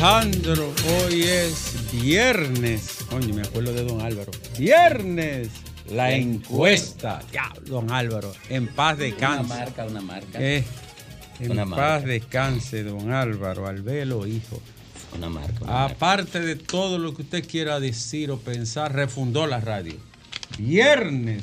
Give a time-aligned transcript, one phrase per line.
[0.00, 0.72] Alejandro,
[1.06, 2.98] hoy es viernes.
[3.10, 4.30] Oye, me acuerdo de don Álvaro.
[4.56, 5.48] Viernes,
[5.90, 7.20] la encuesta.
[7.32, 9.44] Ya, don Álvaro, en paz descanse.
[9.52, 10.38] Una marca, una marca.
[10.40, 10.62] Eh,
[11.40, 12.06] en Una paz marca.
[12.06, 14.62] descanse, don Álvaro, Albelo, hijo.
[15.16, 15.64] Una marca.
[15.64, 15.94] una marca.
[15.96, 19.96] Aparte de todo lo que usted quiera decir o pensar, refundó la radio.
[20.58, 21.42] Viernes.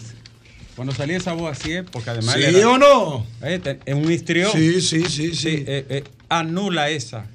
[0.77, 2.35] Cuando salía esa voz así es porque además...
[2.35, 3.25] ¿Sí era- o no?
[3.41, 4.49] Eh, es un histrión.
[4.53, 5.35] Sí, sí, sí, sí.
[5.35, 7.27] Sí, eh, eh, anula esa.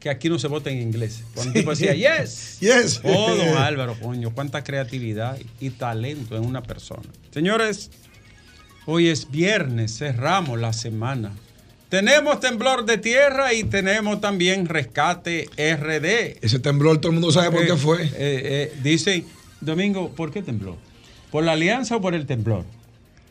[0.00, 1.22] Que aquí no se vota en inglés.
[1.34, 2.58] Cuando el tipo decía, yes.
[2.60, 3.00] Yes.
[3.02, 7.02] Oh, don Álvaro, coño, cuánta creatividad y talento en una persona.
[7.32, 7.90] Señores,
[8.86, 11.32] hoy es viernes, cerramos la semana.
[11.88, 16.38] Tenemos temblor de tierra y tenemos también rescate RD.
[16.44, 18.04] Ese temblor todo el mundo sabe por qué fue.
[18.04, 19.24] eh, eh, dicen,
[19.60, 20.76] Domingo, ¿por qué tembló?
[21.30, 22.64] ¿Por la alianza o por el temblor?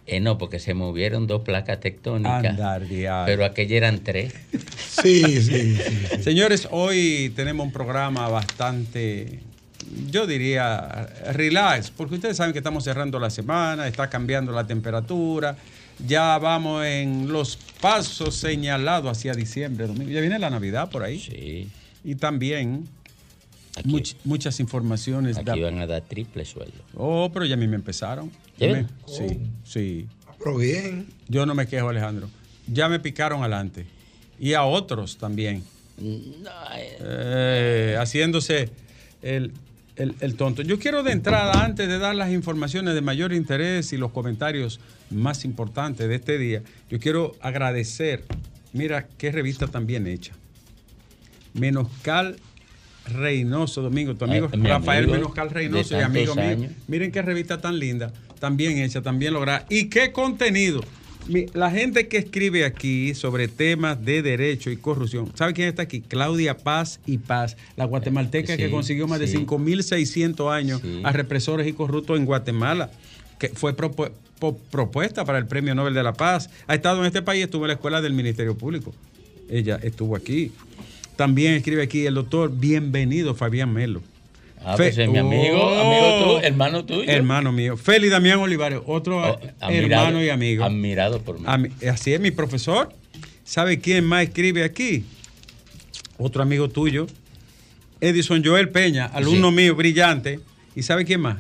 [0.10, 2.46] Eh, no, porque se movieron dos placas tectónicas.
[2.46, 3.26] Andar, diablo.
[3.26, 4.34] Pero aquellas eran tres.
[4.98, 6.24] Sí, sí, sí.
[6.24, 9.42] Señores, hoy tenemos un programa bastante,
[10.10, 15.56] yo diría, relax, porque ustedes saben que estamos cerrando la semana, está cambiando la temperatura,
[16.04, 20.10] ya vamos en los pasos señalados hacia diciembre, domingo.
[20.10, 21.20] Ya viene la Navidad por ahí.
[21.20, 21.70] Sí.
[22.04, 22.88] Y también
[23.78, 25.38] Aquí, much- muchas informaciones.
[25.38, 26.78] aquí da- van a dar triple sueldo.
[26.96, 28.32] Oh, pero ya a mí me empezaron.
[28.58, 30.08] ¿Ya Me- sí, sí.
[30.40, 31.08] Pero bien.
[31.28, 32.30] Yo no me quejo, Alejandro.
[32.68, 33.86] Ya me picaron adelante.
[34.40, 35.64] Y a otros también.
[36.00, 36.06] No,
[36.76, 38.70] eh, Eh, haciéndose
[39.22, 39.52] el,
[39.96, 40.62] el- el tonto.
[40.62, 44.80] Yo quiero de entrada, antes de dar las informaciones de mayor interés y los comentarios
[45.10, 48.24] más importantes de este día, yo quiero agradecer,
[48.74, 50.34] mira qué revista tan bien hecha.
[51.54, 52.38] Menoscal
[53.08, 56.70] Reynoso, Domingo, tu amigo mi Rafael amigo Menoscal de Reynoso y amigo mío.
[56.88, 59.66] Miren qué revista tan linda, tan bien hecha, tan bien lograda.
[59.70, 60.82] Y qué contenido.
[61.54, 66.00] La gente que escribe aquí sobre temas de derecho y corrupción, ¿sabe quién está aquí?
[66.00, 69.38] Claudia Paz y Paz, la guatemalteca Sí, que consiguió más de sí.
[69.40, 71.02] 5.600 años Sí.
[71.04, 72.92] a represores y corruptos en Guatemala,
[73.40, 74.12] que fue propu-
[74.72, 76.50] propuesta para el Premio Nobel de la Paz.
[76.66, 78.94] Ha estado en este país, estuvo en la escuela del Ministerio Público.
[79.50, 80.52] Ella estuvo aquí.
[81.18, 84.02] También escribe aquí el doctor Bienvenido Fabián Melo.
[84.64, 85.80] Ah, Fe- pues es mi amigo, Oh.
[85.80, 87.04] amigo tú, hermano tuyo.
[87.10, 87.76] Hermano mío.
[87.78, 89.40] Félix Damián Olivares, otro Oh,
[89.70, 90.64] hermano y amigo.
[90.64, 91.46] Admirado por mí.
[91.48, 92.90] Ami- Así es, mi profesor.
[93.44, 95.06] ¿Sabe quién más escribe aquí?
[96.18, 97.08] Otro amigo tuyo,
[98.02, 99.56] Edison Joel Peña, alumno Sí.
[99.56, 100.40] mío, brillante.
[100.76, 101.38] ¿Y sabe quién más?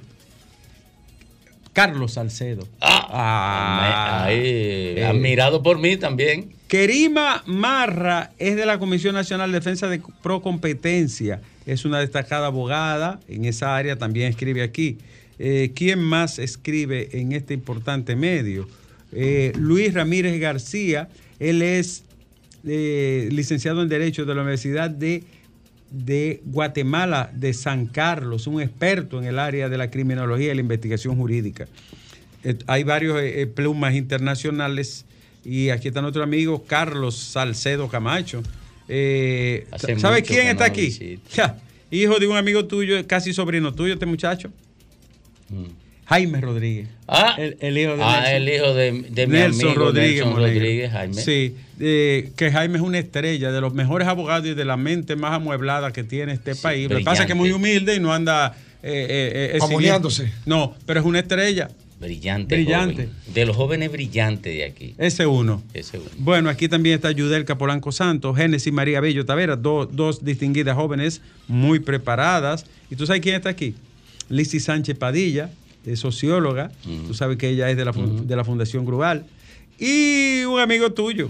[1.78, 2.68] Carlos Salcedo.
[2.82, 5.06] Ah, ahí, eh.
[5.06, 6.50] admirado por mí también.
[6.68, 11.40] Kerima Marra es de la Comisión Nacional de Defensa de Procompetencia.
[11.68, 14.98] Es una destacada abogada en esa área, también escribe aquí.
[15.38, 18.68] Eh, ¿Quién más escribe en este importante medio?
[19.12, 22.06] Eh, Luis Ramírez García, él es
[22.66, 25.26] eh, licenciado en Derecho de la Universidad de,
[25.90, 30.62] de Guatemala, de San Carlos, un experto en el área de la criminología y la
[30.62, 31.68] investigación jurídica.
[32.44, 35.06] Eh, hay varios eh, eh, plumas internacionales
[35.44, 38.44] y aquí está nuestro amigo Carlos Salcedo Camacho.
[38.88, 39.68] Eh,
[39.98, 41.20] ¿Sabe quién está no aquí?
[41.36, 41.58] Ja,
[41.92, 44.50] hijo de un amigo tuyo, casi sobrino tuyo, este muchacho.
[45.50, 45.87] Mm.
[46.08, 46.88] Jaime Rodríguez.
[47.08, 48.34] Ah, el, el hijo de ah, Nelson.
[48.36, 50.26] el hijo de, de mi Nelson amigo Rodríguez.
[50.26, 50.36] Nelson.
[50.36, 51.14] Rodríguez, Jaime.
[51.22, 55.16] Sí, eh, que Jaime es una estrella, de los mejores abogados y de la mente
[55.16, 56.90] más amueblada que tiene este Sí, país.
[56.90, 58.56] Lo que pasa es que es muy humilde y no anda...
[58.84, 60.32] Eh, eh, eh.
[60.46, 61.70] No, pero es una estrella.
[62.00, 62.56] Brillante.
[62.56, 63.08] Brillante.
[63.08, 63.34] joven.
[63.34, 64.94] De los jóvenes brillantes de aquí.
[65.00, 65.64] Ese uno.
[65.74, 66.08] Ese uno.
[66.20, 71.22] Bueno, aquí también está Yudelka Polanco Santos, Génesis María Bello Tavera, do- dos distinguidas jóvenes
[71.48, 72.66] muy preparadas.
[72.92, 73.74] ¿Y tú sabes quién está aquí?
[74.30, 75.50] Lizzy Sánchez Padilla,
[75.88, 76.72] es socióloga.
[76.86, 77.08] Ujú.
[77.08, 79.26] Tú sabes que ella es de la, fun- de la Fundación Gruval.
[79.80, 81.30] Y un amigo tuyo,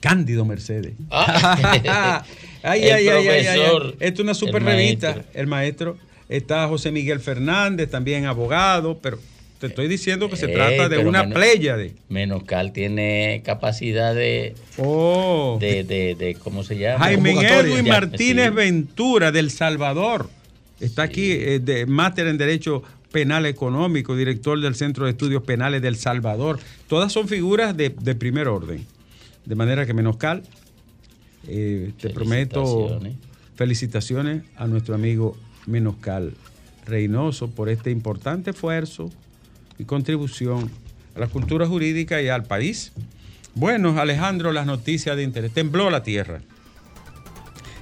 [0.00, 0.92] Cándido Mercedes.
[1.10, 2.22] Ah.
[2.62, 3.60] ay, El ay, ay, ay,
[4.00, 5.40] Esto es una super el revista, maestro.
[5.40, 5.98] el maestro.
[6.28, 9.18] Está José Miguel Fernández, también abogado, pero
[9.60, 11.94] te estoy diciendo que se Ey, trata de una menos- pléyade.
[12.08, 15.56] Menoscal tiene capacidad de, Oh.
[15.60, 17.04] de, de, de- ¿cómo se llama?
[17.04, 17.30] Jaime.
[17.32, 18.54] Edwin Martínez sí.
[18.54, 20.28] Ventura, del Salvador.
[20.80, 22.82] Está aquí, eh, de máster en Derecho
[23.12, 26.58] Penal Económico, director del Centro de Estudios Penales del Salvador.
[26.88, 28.84] Todas son figuras de, de primer orden.
[29.44, 30.42] De manera que Menoscal,
[31.48, 33.16] eh, te prometo Felicitaciones.
[33.54, 35.36] felicitaciones a nuestro amigo
[35.66, 36.34] Menoscal
[36.84, 39.10] Reynoso por este importante esfuerzo
[39.78, 40.70] y contribución
[41.14, 42.92] a la cultura jurídica y al país.
[43.54, 45.52] Bueno, Alejandro, las noticias de interés.
[45.52, 46.40] Tembló la tierra.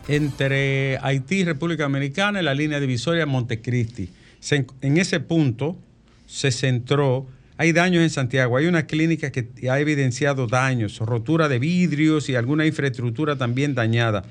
[0.09, 4.11] Entre Haití y República Dominicana, en la línea divisoria Montecristi.
[4.51, 5.79] En- ese punto
[6.27, 8.57] se centró hay daños en Santiago.
[8.57, 14.25] Hay una clínica que ha evidenciado daños, rotura de vidrios y alguna infraestructura también dañada.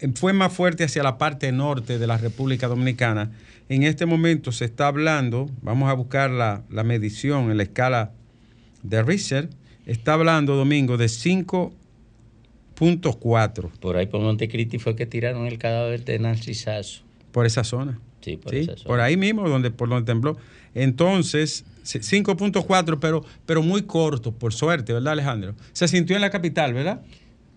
[0.00, 3.30] Eh, Fue más fuerte hacia la parte norte de la República Dominicana.
[3.68, 8.12] En este momento se está hablando, vamos a buscar la, medición en la escala
[8.82, 9.48] de Richter,
[9.86, 11.08] está hablando, Domingo, de
[12.82, 17.02] 5.4 Por ahí por Montecristi fue que tiraron el cadáver de Nancy Sasso.
[17.30, 17.98] por esa zona.
[18.20, 18.58] Sí, por ¿sí?
[18.58, 18.86] esa zona.
[18.86, 20.36] Por ahí mismo, donde, por donde tembló.
[20.74, 25.54] Entonces, sí, 5.4, pero, pero muy corto, por suerte, ¿verdad, Alejandro?
[25.72, 27.02] Se sintió en la capital, ¿verdad?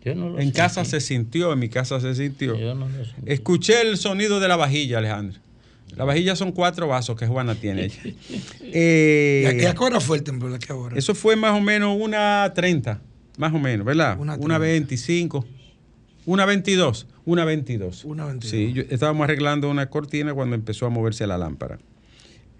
[0.04, 2.56] Yo no lo En casa se sintió, en mi casa se sintió.
[2.56, 3.32] Yo no lo sentí.
[3.32, 5.40] Escuché el sonido de la vajilla, Alejandro.
[5.96, 7.86] La vajilla son cuatro vasos que Juana tiene.
[7.86, 7.96] ella.
[8.62, 10.54] Eh, ¿Y a, y a qué hora fue el temblor?
[10.54, 10.98] ¿A qué hora?
[10.98, 13.00] eso fue más o menos una 30,
[13.38, 14.18] más o menos, ¿verdad?
[14.20, 14.58] Una Una, 30.
[14.60, 15.46] 25,
[16.26, 18.06] una 22, una 22.
[18.06, 18.50] Una 22.
[18.52, 21.78] Sí, yo- estábamos arreglando una cortina cuando empezó a moverse la lámpara.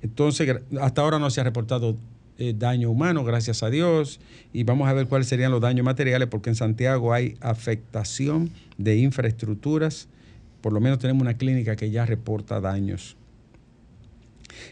[0.02, 1.98] Entonces, hasta ahora no se ha reportado
[2.38, 4.20] eh, daño humano, gracias a Dios,
[4.52, 8.98] y vamos a ver cuáles serían los daños materiales, porque en Santiago hay afectación de
[8.98, 10.10] infraestructuras.
[10.62, 13.16] Por lo menos tenemos una clínica que ya reporta daños.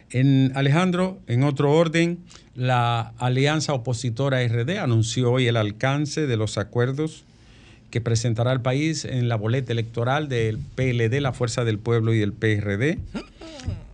[0.10, 2.20] En Alejandro, en otro orden,
[2.56, 7.24] la alianza opositora RD anunció hoy el alcance de los acuerdos
[7.90, 12.22] que presentará el país en la boleta electoral del PLD, la Fuerza del Pueblo y
[12.22, 12.98] el PRD.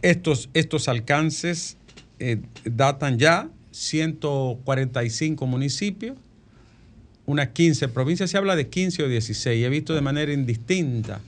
[0.02, 1.76] Estos, estos alcances
[2.20, 6.18] eh, datan ya 145 municipios,
[7.26, 11.22] unas 15 provincias, se habla de 15 o 16, he visto de manera indistinta.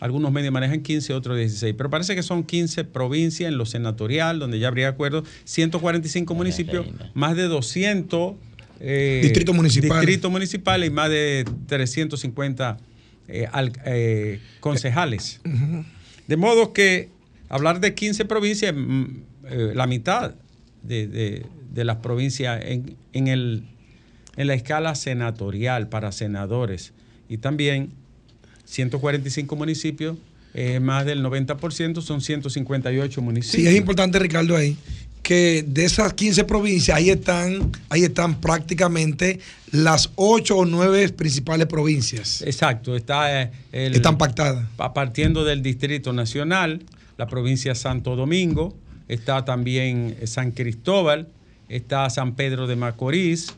[0.00, 4.38] Algunos medios manejan 15, otros 16, pero parece que son 15 provincias en lo senatorial,
[4.38, 7.10] donde ya habría acuerdo, 145 municipios, reina.
[7.14, 8.34] más de 200
[8.80, 10.00] eh, Distritos municipales.
[10.06, 12.76] distritos municipales y más de 350
[13.28, 15.40] eh, al- eh, concejales.
[16.26, 17.08] De modo que
[17.48, 19.04] hablar de 15 provincias, mm,
[19.46, 20.34] eh, la mitad
[20.82, 23.62] de, de- de las provincias en, en el,
[24.36, 26.92] en la escala senatorial para senadores
[27.28, 27.90] y también
[28.64, 30.16] 145 municipios,
[30.54, 33.62] eh, más del 90% son 158 municipios.
[33.62, 34.76] Sí, es importante, Ricardo, ahí,
[35.22, 39.40] que de esas 15 provincias, ahí están, ahí están prácticamente
[39.72, 42.42] las 8 o 9 principales provincias.
[42.42, 44.66] Exacto, está eh, el- Están pactadas.
[44.94, 46.82] partiendo del Distrito Nacional,
[47.16, 48.76] la provincia de Santo Domingo,
[49.08, 51.28] está también eh, San Cristóbal,
[51.68, 53.48] está San Pedro de Macorís,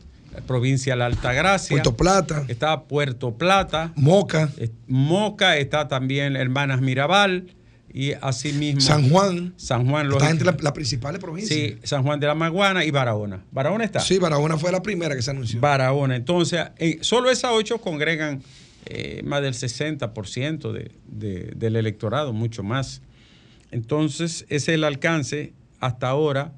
[0.45, 4.49] provincia de la Altagracia, Puerto Plata, está Puerto Plata, Moca,
[4.87, 7.47] Moca, está también Hermanas Mirabal
[7.93, 9.53] y asimismo San Juan.
[9.57, 11.57] San Juan, Está entre lógico- la- las principales provincias.
[11.59, 13.43] sí, San Juan de la Maguana y Barahona.
[13.51, 13.99] Barahona está.
[14.01, 15.59] Sí, Barahona fue la primera que se anunció.
[15.59, 16.15] Barahona.
[16.15, 18.43] Entonces, eh, solo esas ocho congregan
[18.89, 23.01] eh, más del 60% de, de- del electorado, mucho más.
[23.71, 26.53] Entonces, ese es el alcance hasta ahora.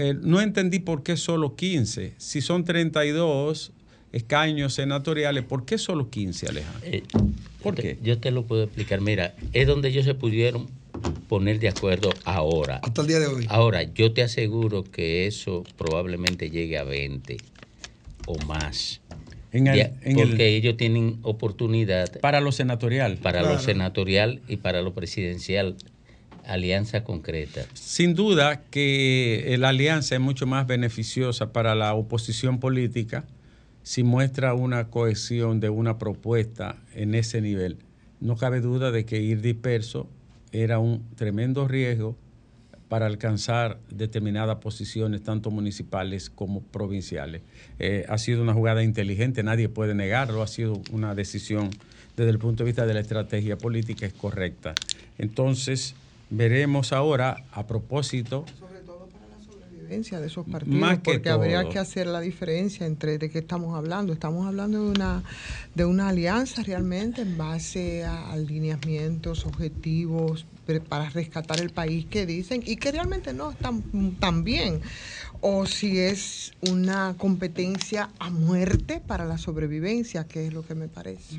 [0.00, 2.14] Eh, no entendí por qué solo 15.
[2.18, 3.72] Si son 32
[4.12, 6.88] escaños senatoriales, ¿por qué solo 15, Alejandro?
[6.88, 7.02] Eh,
[7.62, 7.98] ¿Por yo te- qué?
[8.02, 9.00] Yo te lo puedo explicar.
[9.00, 10.68] Mira, es donde ellos se pudieron
[11.28, 12.80] poner de acuerdo ahora.
[12.84, 13.46] Hasta el día de hoy.
[13.48, 17.36] Ahora, yo te aseguro que eso probablemente llegue a 20
[18.26, 19.00] o más.
[19.50, 23.16] En el- Ya, en el- porque ellos tienen oportunidad para lo senatorial.
[23.16, 23.54] para Claro.
[23.56, 25.74] lo senatorial y para lo presidencial.
[26.48, 27.66] Alianza concreta.
[27.74, 33.24] Sin duda que la alianza es mucho más beneficiosa para la oposición política
[33.82, 37.78] si muestra una cohesión de una propuesta en ese nivel.
[38.20, 40.08] No cabe duda de que ir disperso
[40.52, 42.16] era un tremendo riesgo
[42.88, 47.42] para alcanzar determinadas posiciones, tanto municipales como provinciales.
[47.78, 51.70] Eh, ha sido una jugada inteligente, nadie puede negarlo, ha sido una decisión
[52.16, 54.74] desde el punto de vista de la estrategia política, es correcta.
[55.18, 55.94] Entonces,
[56.30, 61.30] veremos ahora, a propósito, sobre todo para la sobrevivencia de esos partidos, Más que porque
[61.30, 64.12] habría que hacer la diferencia entre de qué estamos hablando.
[64.12, 65.22] Estamos hablando de una
[65.74, 70.46] de una alianza realmente en base a alineamientos, objetivos
[70.88, 73.82] para rescatar el país que dicen y que realmente no están
[74.20, 74.82] tan bien.
[75.40, 80.88] O si es una competencia a muerte para la sobrevivencia, que es lo que me
[80.88, 81.36] parece.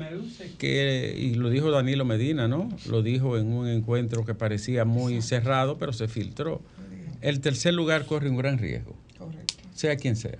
[0.58, 2.70] que, y lo dijo Danilo Medina, ¿no?
[2.88, 6.62] Lo dijo en un encuentro que parecía muy cerrado, pero se filtró.
[7.20, 9.54] El tercer lugar corre un gran riesgo, Correcto.
[9.74, 10.38] sea quien sea.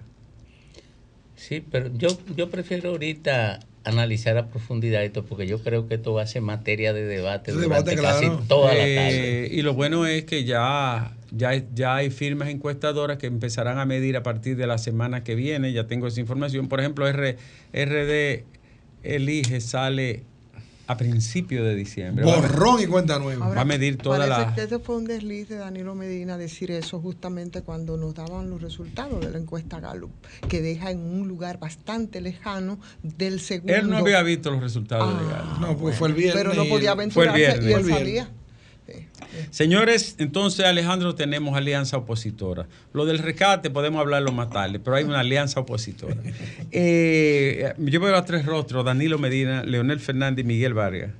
[1.36, 6.12] Sí, pero yo, yo prefiero ahorita analizar a profundidad esto porque yo creo que esto
[6.12, 8.44] va a ser materia de debate De durante debate, casi claro.
[8.46, 9.48] toda la Eh, tarde.
[9.52, 14.16] y lo bueno es que ya, ya, ya hay firmas encuestadoras que empezarán a medir
[14.16, 15.72] a partir de la semana que viene.
[15.72, 16.68] Ya tengo esa información.
[16.68, 17.36] Por ejemplo, R,
[17.72, 18.44] RD
[19.02, 20.24] Elige sale
[20.86, 22.24] a principios de diciembre.
[22.24, 23.48] Borrón y cuenta nueva.
[23.54, 24.52] va a medir toda la...
[24.56, 28.60] que ese fue un desliz de Danilo Medina decir eso justamente cuando nos daban los
[28.60, 30.10] resultados de la encuesta Gallup,
[30.48, 33.72] que deja en un lugar bastante lejano del segundo.
[33.72, 35.60] Él no había visto los resultados de Ah, Gallup.
[35.60, 36.42] No, pues fue el viernes.
[36.42, 37.70] Pero no podía Fue el aventurarse viernes.
[37.70, 38.30] y él sabía.
[39.50, 42.66] Señores, entonces Alejandro tenemos alianza opositora.
[42.92, 46.16] Lo del rescate podemos hablarlo más tarde, pero hay una alianza opositora.
[46.72, 51.10] Eh, yo veo a tres rostros, Danilo Medina, Leonel Fernández y Miguel Vargas.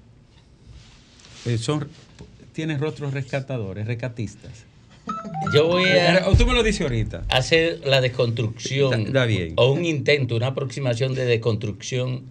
[1.47, 1.89] Eh, son,
[2.53, 4.65] tienen rostros rescatadores, rescatistas.
[5.53, 7.25] Yo voy a Tú me lo dices ahorita.
[7.29, 9.55] hacer la desconstrucción Está- está bien.
[9.57, 12.23] o un intento, una aproximación de desconstrucción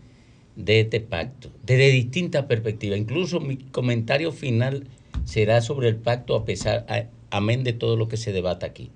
[0.56, 2.98] de este pacto desde distintas perspectivas.
[3.00, 4.86] Incluso mi comentario final
[5.26, 8.92] será sobre el pacto a pesar, a- amén de todo lo que se debata aquí.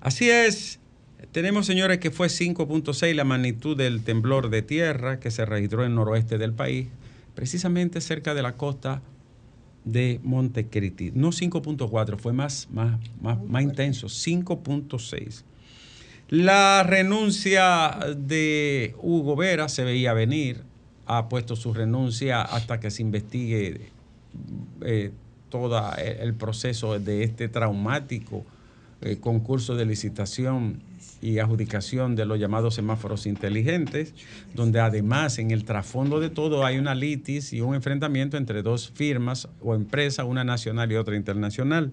[0.00, 0.78] Así es.
[1.32, 5.90] Tenemos, señores, que fue 5.6 la magnitud del temblor de tierra que se registró en
[5.90, 6.88] el noroeste del país,
[7.34, 9.02] precisamente cerca de la costa
[9.84, 11.10] de Montecristi.
[11.14, 15.44] No 5.4, fue más, más, más, más intenso, 5.6.
[16.28, 20.62] La renuncia de Hugo Vera se veía venir,
[21.06, 23.90] ha puesto su renuncia hasta que se investigue
[24.82, 25.10] eh,
[25.52, 28.44] todo el proceso de este traumático
[29.02, 30.80] eh, concurso de licitación
[31.20, 34.14] y adjudicación de los llamados semáforos inteligentes,
[34.54, 38.90] donde además en el trasfondo de todo hay una litis y un enfrentamiento entre dos
[38.94, 41.92] firmas o empresas, una nacional y otra internacional.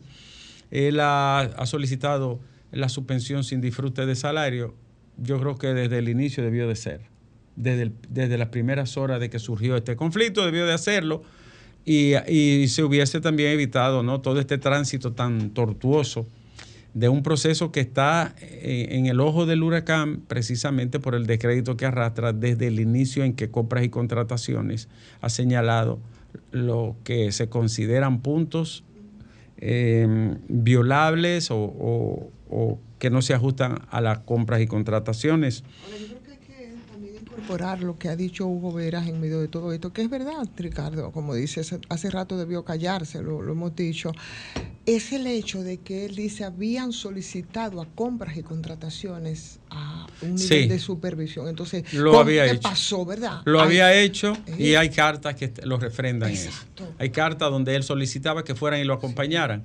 [0.72, 2.40] Él ha, solicitado
[2.72, 4.74] la suspensión sin disfrute de salario.
[5.18, 7.02] Yo creo que desde el inicio debió de ser.
[7.58, 11.24] Desde, desde las primeras horas de que surgió este conflicto debió de hacerlo
[11.92, 14.22] y, se hubiese también evitado ¿no?
[14.22, 16.28] todo este tránsito tan tortuoso
[16.94, 21.78] de un proceso que está en, en el ojo del huracán precisamente por el descrédito
[21.78, 24.88] que arrastra desde el inicio en que compras y contrataciones
[25.22, 26.00] ha señalado
[26.52, 28.84] lo que se consideran puntos
[29.58, 35.64] eh, violables o- o que no se ajustan a las compras y contrataciones.
[35.86, 36.38] Ahora, yo creo que hay
[36.70, 40.02] que también incorporar lo que ha dicho Hugo Veras en medio de todo esto, que
[40.02, 44.12] es verdad, Ricardo, como dice, hace- rato debió callarse, lo, lo hemos dicho,
[44.86, 50.36] es el hecho de que él dice habían solicitado a compras y contrataciones a un
[50.36, 50.68] nivel Sí.
[50.68, 51.48] de supervisión.
[51.48, 52.62] Entonces, Lo ¿con había ¿qué hecho.
[52.62, 53.42] pasó, verdad?
[53.46, 54.78] Lo Hay- había hecho y Eh.
[54.78, 56.50] hay cartas que lo refrendan eso.
[56.50, 56.94] Exacto.
[56.98, 59.64] Hay cartas donde él solicitaba que fueran y lo acompañaran.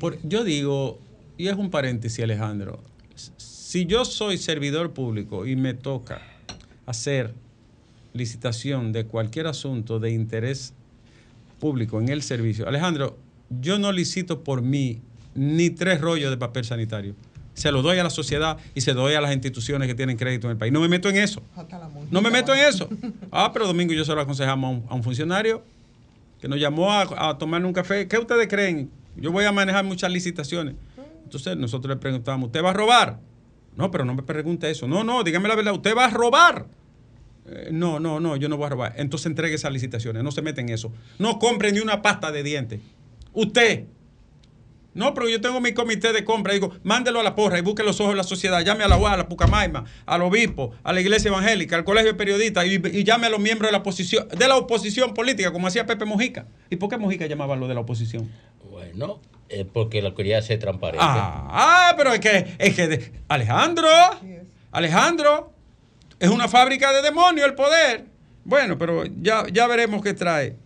[0.00, 0.98] Por- yo digo,
[1.36, 2.82] y es un paréntesis Alejandro,
[3.36, 6.22] si yo soy servidor público y me toca
[6.86, 7.34] hacer
[8.12, 10.72] licitación de cualquier asunto de interés
[11.60, 13.16] público en el servicio, Alejandro,
[13.60, 15.00] yo no licito por mí
[15.34, 17.14] ni tres rollos de papel sanitario.
[17.54, 20.16] Se lo doy a la sociedad y se lo doy a las instituciones que tienen
[20.16, 20.72] crédito en el país.
[20.72, 21.40] No me meto en eso.
[22.10, 22.88] No me meto en eso.
[23.30, 25.62] Ah, pero domingo yo se lo aconsejamos a un, a un funcionario
[26.40, 28.08] que nos llamó a, a tomarle un café.
[28.08, 28.90] ¿Qué ustedes creen?
[29.16, 30.74] Yo voy a manejar muchas licitaciones.
[31.22, 33.20] Entonces nosotros le preguntamos, ¿usted va a robar?
[33.76, 34.86] No, pero no me pregunte eso.
[34.86, 36.66] No, no, dígame la verdad, ¿usted va a robar?
[37.46, 38.94] Eh, no, no, no, yo no voy a robar.
[38.96, 40.92] Entonces entregue esas licitaciones, no se meten en eso.
[41.18, 42.80] No compre ni una pasta de dientes.
[43.32, 43.86] Usted.
[44.94, 46.52] No, pero yo tengo mi comité de compra.
[46.52, 48.64] Digo, mándelo a la porra y busque los ojos de la sociedad.
[48.64, 52.12] Llame a la UAS, a la Pucamaima, al obispo, a la iglesia evangélica, al colegio
[52.12, 55.52] de periodistas y, y llame a los miembros de la oposición, de la oposición política,
[55.52, 56.46] como hacía Pepe Mujica.
[56.70, 58.30] ¿Y por qué Mujica llamaba lo de la oposición?
[58.70, 61.04] Bueno, eh, porque lo quería hacer transparente.
[61.06, 61.48] Ah,
[61.90, 63.88] ah, pero es que, es que de- Alejandro,
[64.72, 65.52] Alejandro,
[66.18, 68.06] es una fábrica de demonios el poder.
[68.44, 70.56] Bueno, pero ya, ya veremos qué trae.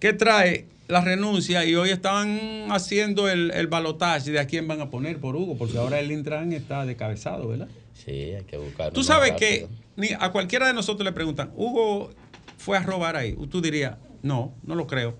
[0.00, 1.64] ¿Qué trae la renuncia?
[1.64, 5.56] Y hoy están haciendo el, el balotaje de a quién van a poner por Hugo,
[5.56, 7.68] porque ahora el Intran está decabezado, ¿verdad?
[7.94, 8.92] Sí, hay que buscar.
[8.92, 12.10] Tú sabes que ni a cualquiera de nosotros le preguntan, Hugo
[12.58, 13.34] fue a robar ahí.
[13.50, 15.16] Tú dirías, no, no lo creo.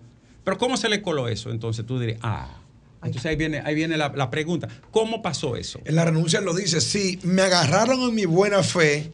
[0.46, 1.50] Pero ¿cómo se le coló eso?
[1.50, 2.46] Entonces tú dirías, ah.
[3.02, 4.68] Entonces ahí viene, ahí viene la, la pregunta.
[4.92, 5.80] ¿Cómo pasó eso?
[5.84, 9.12] En la renuncia lo dice, si me agarraron en mi buena fe,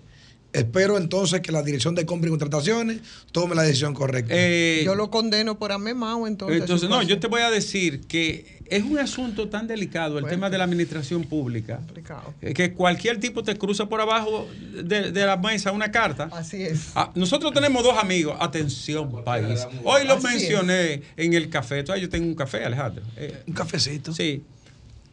[0.53, 2.99] espero entonces que la dirección de compra y contrataciones
[3.33, 4.35] tome la decisión correcta.
[4.37, 6.61] Eh, Yo lo condeno por amemao, entonces.
[6.61, 10.29] entonces, no, yo te voy a decir que es un asunto tan delicado el Bueno.
[10.35, 12.33] tema de la administración pública Complicado.
[12.41, 14.49] eh, que cualquier tipo te cruza por abajo
[14.83, 16.29] de, de la mesa una carta.
[16.33, 16.89] Así es.
[16.95, 18.35] Ah, nosotros tenemos dos amigos.
[18.41, 19.67] Atención, país.
[19.85, 20.33] Hoy lo Así es.
[20.35, 21.81] mencioné en el café.
[21.81, 23.03] Entonces, yo tengo un café, Alejandro.
[23.17, 24.13] Eh, Un cafecito.
[24.15, 24.43] sí.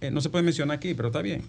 [0.01, 1.43] Eh, no se puede mencionar aquí, pero está bien.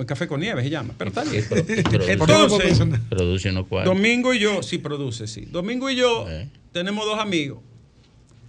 [0.00, 1.44] El café con nieve se llama, pero está bien.
[1.48, 3.00] Pro- produce- ¿Por qué no puedo Entonces?
[3.08, 3.94] Produce unos cuantos.
[3.94, 5.42] Domingo y yo, sí produce, sí.
[5.50, 6.48] Domingo y yo Eh.
[6.72, 7.58] tenemos dos amigos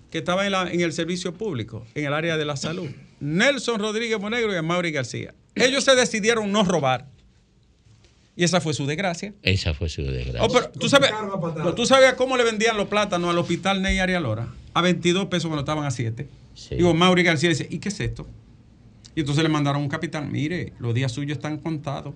[0.10, 2.89] que estaban en, la- en el servicio público, en el área de la salud.
[3.20, 5.34] Nelson Rodríguez Monegro y Mauri García.
[5.55, 7.08] Ellos se decidieron no robar.
[8.36, 9.34] Y esa fue su desgracia.
[9.43, 10.41] Esa fue su desgracia.
[10.41, 11.12] Oh, pero, ¿tú, sabes,
[11.75, 14.48] ¿Tú sabes cómo le vendían los plátanos al hospital Ney Arialora?
[14.74, 16.27] A 22 pesos cuando estaban a 7.
[16.55, 16.75] Sí.
[16.75, 18.25] Digo, Mauri García dice, ¿y qué es esto?
[19.15, 22.13] Y entonces le mandaron un capitán, mire, los días suyos están contados.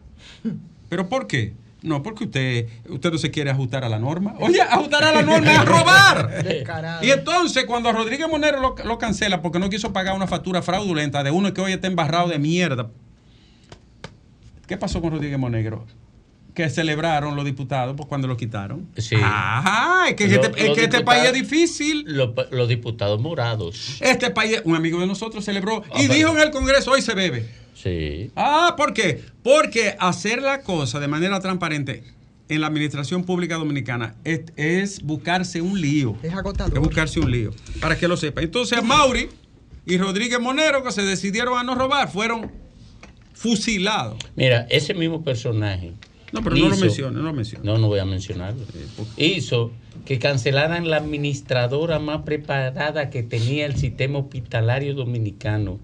[0.90, 1.54] ¿Pero por qué?
[1.82, 4.36] No, porque usted, usted no se quiere ajustar a la norma.
[4.40, 6.44] Oye, ajustar a la norma es robar.
[6.44, 7.06] Descarado.
[7.06, 11.24] Y entonces, cuando Rodríguez Monero lo, lo cancela porque no quiso pagar una factura fraudulenta
[11.24, 12.90] de uno que hoy está embarrado de mierda.
[14.68, 15.86] ¿Qué pasó con Rodríguez Monegro?
[16.56, 18.88] Que celebraron los diputados pues, cuando lo quitaron.
[18.98, 19.16] Sí.
[19.22, 22.06] Ajá, es que, Lo- este, es que este país es difícil.
[22.08, 23.98] Los, los diputados morados.
[24.00, 27.02] Este país, un amigo de nosotros celebró Ah, y pero- dijo en el Congreso, hoy
[27.02, 27.50] se bebe.
[27.76, 28.32] Sí.
[28.38, 29.22] Ah, ¿por qué?
[29.44, 32.04] Porque hacer la cosa de manera transparente
[32.48, 36.16] en la administración pública dominicana es, es buscarse un lío.
[36.24, 36.80] Es Es agotador.
[36.80, 38.42] buscarse un lío, para que lo sepa.
[38.42, 39.28] Entonces, Mauri
[39.86, 42.50] y Rodríguez Monero, que se decidieron a no robar, fueron
[43.34, 44.18] fusilados.
[44.36, 45.94] Mira, ese mismo personaje.
[46.32, 47.66] No, pero no lo mencione, no lo mencione.
[47.66, 48.62] No, no voy a mencionarlo.
[49.18, 49.72] Hizo
[50.06, 55.80] que cancelaran la administradora más preparada que tenía el sistema hospitalario dominicano.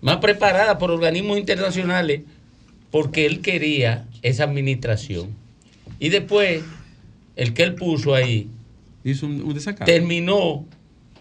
[0.00, 2.22] Más preparada por organismos internacionales,
[2.90, 5.30] porque él quería esa administración.
[5.98, 6.62] Y después,
[7.36, 8.48] el que él puso ahí,
[9.04, 9.84] Hizo un, un desacato.
[9.84, 10.64] terminó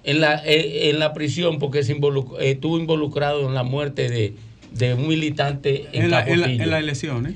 [0.04, 4.10] en la, eh, en la prisión porque se involuc- eh, estuvo involucrado en la muerte
[4.10, 4.34] de,
[4.72, 7.34] de un militante en, en, la, en, la- en las elecciones.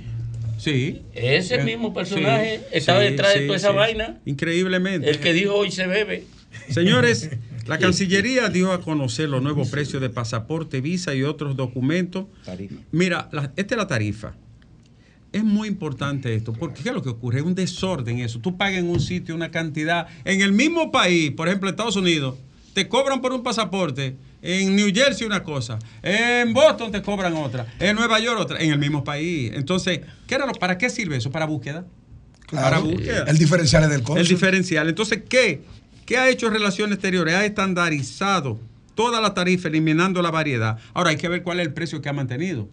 [0.59, 1.01] Sí.
[1.13, 3.75] Ese Eh, mismo personaje sí, estaba sí, detrás de toda esa sí.
[3.75, 4.19] vaina.
[4.25, 5.09] Increíblemente.
[5.09, 6.25] El que dijo hoy se bebe.
[6.69, 7.29] Señores,
[7.67, 12.25] la Cancillería dio a conocer los nuevos precios de pasaporte, visa y otros documentos.
[12.91, 14.35] Mira, la- esta es la tarifa.
[15.31, 17.39] Es muy importante esto, porque ¿qué es lo que ocurre?
[17.39, 18.39] Es un desorden eso.
[18.39, 20.07] Tú pagas en un sitio una cantidad.
[20.25, 22.35] En el mismo país, por ejemplo, Estados Unidos,
[22.73, 24.15] te cobran por un pasaporte.
[24.41, 25.77] En New Jersey una cosa.
[26.01, 27.65] En Boston te cobran otra.
[27.79, 28.59] En Nueva York otra.
[28.59, 29.51] En el mismo país.
[29.53, 31.29] Entonces, ¿qué era lo, ¿para qué sirve eso?
[31.31, 31.85] Para búsqueda.
[32.49, 32.83] Para Claro.
[32.83, 33.25] búsqueda.
[33.27, 34.27] El diferencial es del El cónsul.
[34.27, 34.87] diferencial.
[34.89, 35.61] Entonces, ¿qué?
[36.05, 37.35] ¿Qué ha hecho Relaciones Exteriores?
[37.35, 38.59] Ha estandarizado
[38.95, 40.77] toda la tarifa, eliminando la variedad.
[40.93, 42.67] Ahora hay que ver cuál es el precio que ha mantenido.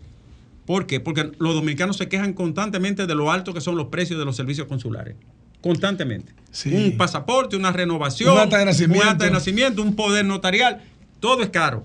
[0.64, 0.98] ¿Por qué?
[1.00, 4.34] Porque los dominicanos se quejan constantemente de lo alto que son los precios de los
[4.36, 5.14] servicios consulares.
[5.60, 6.32] Constantemente.
[6.50, 6.72] Sí.
[6.74, 9.04] Un pasaporte, una renovación, Un acta de nacimiento.
[9.04, 10.82] un acta de nacimiento, un poder notarial.
[11.26, 11.84] Todo es caro.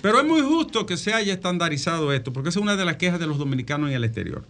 [0.00, 2.98] Pero es muy justo que se haya estandarizado esto, porque esa es una de las
[2.98, 4.44] quejas de los dominicanos en el exterior.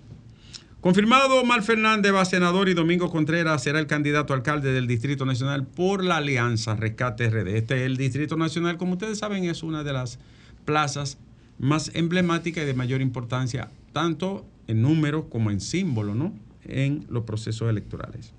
[0.83, 5.67] Confirmado, Omar Fernández va senador y Domingo Contreras será el candidato alcalde del Distrito Nacional
[5.67, 7.57] por la Alianza Rescate RD.
[7.57, 10.19] Este el Distrito Nacional, como ustedes saben, es una de las
[10.67, 11.17] plazas
[11.59, 16.35] más emblemáticas y de mayor importancia, tanto en números como en símbolo, ¿no?
[16.67, 18.35] En los procesos electorales.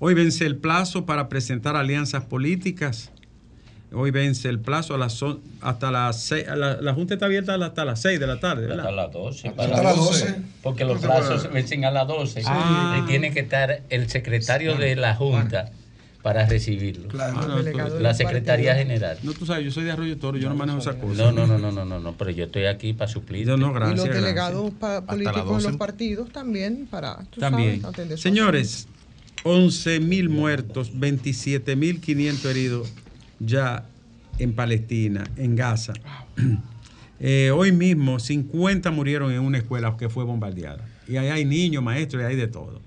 [0.00, 3.10] Hoy vence el plazo para presentar alianzas políticas.
[3.94, 6.46] Hoy vence el plazo a las son- hasta las seis.
[6.48, 8.94] a La, la Junta está abierta hasta las 6 de la tarde, Hasta ¿verdad?
[8.96, 9.48] las 12.
[9.48, 10.34] Hasta para- las 12.
[10.62, 12.42] Porque los plazos se vencen a las 12.
[12.46, 13.00] Ah.
[13.02, 15.70] Y tiene que estar el secretario de la Junta
[16.22, 17.08] para recibirlo.
[17.08, 17.34] Claro.
[17.38, 18.88] Ah, no, La Secretaría partido.
[18.94, 19.18] General.
[19.22, 21.18] No, tú sabes, yo soy de Arroyo Toro, yo no manejo esas cosas.
[21.18, 23.46] No, no, no, no, no, no, no, pero yo estoy aquí para suplir.
[23.46, 23.96] Yo no, y gracias.
[23.98, 24.24] los gracias.
[24.24, 25.68] delegados pa- políticos de 12.
[25.68, 27.82] los partidos también para tú También.
[27.82, 28.88] sabes, Señores,
[29.44, 32.88] 11 mil muertos, 27 mil 500 heridos
[33.40, 33.84] ya
[34.38, 35.92] en Palestina, en Gaza.
[37.20, 40.84] Eh, hoy mismo 50 murieron en una escuela que fue bombardeada.
[41.08, 42.82] Y ahí hay niños, maestros, y hay de todo.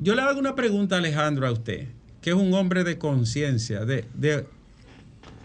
[0.00, 1.88] Yo le hago una pregunta, Alejandro, a usted,
[2.22, 4.46] que es un hombre de conciencia, de, de-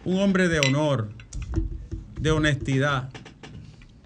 [0.05, 1.09] un hombre de honor,
[2.21, 3.09] de honestidad.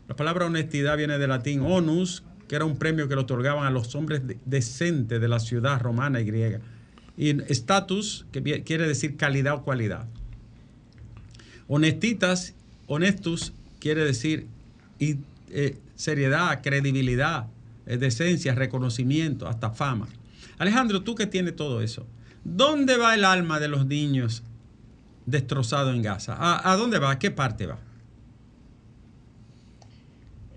[0.08, 3.70] La palabra honestidad viene del latín onus, que era un premio que le otorgaban a
[3.70, 6.62] los hombres de- decentes de la ciudad romana y griega.
[7.18, 10.08] Y status, que quiere decir calidad o cualidad.
[11.68, 12.54] Honestitas,
[12.88, 14.48] honestus, quiere decir
[15.00, 15.18] y,
[15.50, 17.48] eh, seriedad, credibilidad,
[17.86, 20.08] eh, decencia, reconocimiento, hasta fama.
[20.58, 22.06] Alejandro, tú que tienes todo eso,
[22.44, 24.44] ¿dónde va el alma de los niños
[25.26, 26.36] destrozados en Gaza?
[26.38, 27.12] ¿A, a dónde va?
[27.12, 27.80] ¿A qué parte va?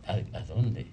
[0.07, 0.87] ¿A, a dónde?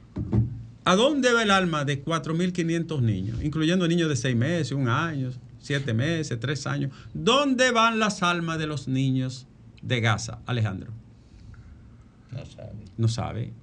[0.86, 5.32] ¿A dónde va el alma de 4.500 niños, incluyendo niños de 6 meses, un año,
[5.64, 6.92] 7 meses, 3 años?
[7.14, 9.48] ¿Dónde van las almas de los niños
[9.82, 10.92] de Gaza, Alejandro?
[12.32, 12.74] No sabe.
[12.98, 13.54] No sabe.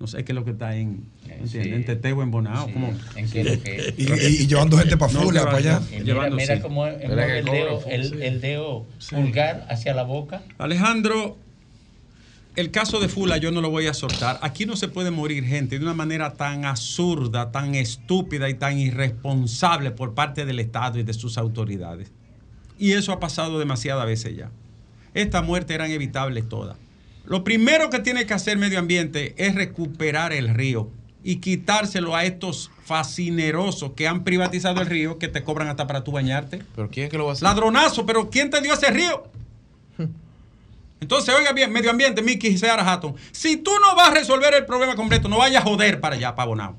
[0.00, 1.58] No sé qué es lo que está en, Eh, sí.
[1.58, 2.66] en Teteo, en Bonao.
[2.66, 3.94] Sí, como- ¿En qué lo que?
[3.98, 5.80] Y, y- y llevando gente para No, que va- para allá.
[5.90, 6.62] Mira, mira sí.
[6.62, 7.86] cómo que el cobra, dedo, sí.
[7.90, 10.42] el, el dedo pulgar hacia la boca.
[10.58, 11.36] Alejandro,
[12.58, 14.40] el caso de Fula yo no lo voy a soltar.
[14.42, 18.76] Aquí no se puede morir gente de una manera tan absurda, tan estúpida y tan
[18.80, 22.10] irresponsable por parte del Estado y de sus autoridades.
[22.76, 24.50] Y eso ha pasado demasiadas veces ya.
[25.14, 26.76] Estas muertes eran evitables todas.
[27.24, 30.90] Lo primero que tiene que hacer medio ambiente es recuperar el río.
[31.24, 36.02] y quitárselo a estos fascinerosos que han privatizado el río que te cobran hasta para
[36.02, 36.62] tú bañarte.
[36.74, 37.42] ¿Pero quién es que lo va a hacer?
[37.42, 39.24] Ladronazo, pero ¿quién te dio ese río?
[41.00, 43.14] Entonces, oiga bien, medio ambiente, Mickey y Seara Hatton.
[43.32, 46.34] Si tú no vas a resolver el problema completo, no vayas a joder para allá,
[46.34, 46.76] para Bonao.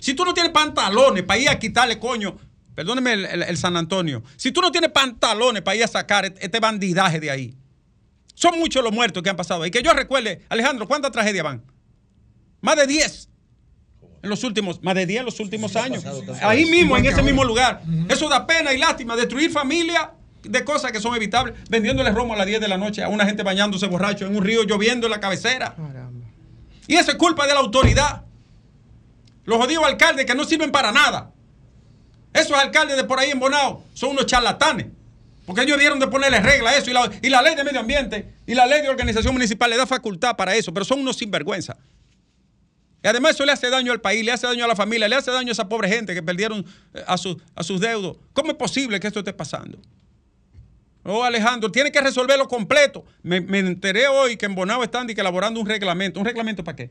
[0.00, 2.36] Si tú no tienes pantalones para ir a quitarle, coño,
[2.74, 4.22] perdóneme el, el- el San Antonio.
[4.36, 7.54] Si tú no tienes pantalones para ir a sacar este bandidaje de ahí.
[8.34, 9.70] Son muchos los muertos que han pasado ahí.
[9.70, 11.62] Que yo recuerde, Alejandro, ¿cuántas tragedias van?
[12.60, 13.28] Más de 10.
[14.24, 16.04] En los últimos, más de 10 en los últimos años.
[16.42, 17.82] Ahí mismo, en ese mismo lugar.
[18.08, 19.14] Eso da pena y lástima.
[19.16, 21.54] Destruir familia de cosas que son evitables.
[21.70, 24.42] Vendiéndole romo a las 10 de la noche a una gente bañándose borracho en un
[24.44, 25.74] río lloviendo en la cabecera.
[25.76, 26.26] Caramba.
[26.86, 28.22] Y eso es culpa de la autoridad.
[29.44, 31.30] Los jodidos alcaldes que no sirven para nada.
[32.32, 34.86] Esos alcaldes de por ahí en Bonao son unos charlatanes.
[35.44, 36.90] Porque ellos dieron de ponerle regla a eso.
[36.90, 39.76] Y la, y la ley de medio ambiente y la ley de organización municipal le
[39.76, 40.72] da facultad para eso.
[40.72, 41.76] Pero son unos sinvergüenza.
[43.04, 45.16] Y además eso le hace daño al país, le hace daño a la familia, le
[45.16, 48.16] hace daño a esa pobre gente que perdieron eh, a, su- a sus deudos.
[48.32, 49.78] ¿Cómo es posible que esto esté pasando?
[51.04, 53.04] Oh, Alejandro, tiene que resolverlo completo.
[53.22, 56.20] Me, me enteré hoy que en Bonao están di que elaborando un reglamento.
[56.20, 56.90] ¿Un reglamento para qué?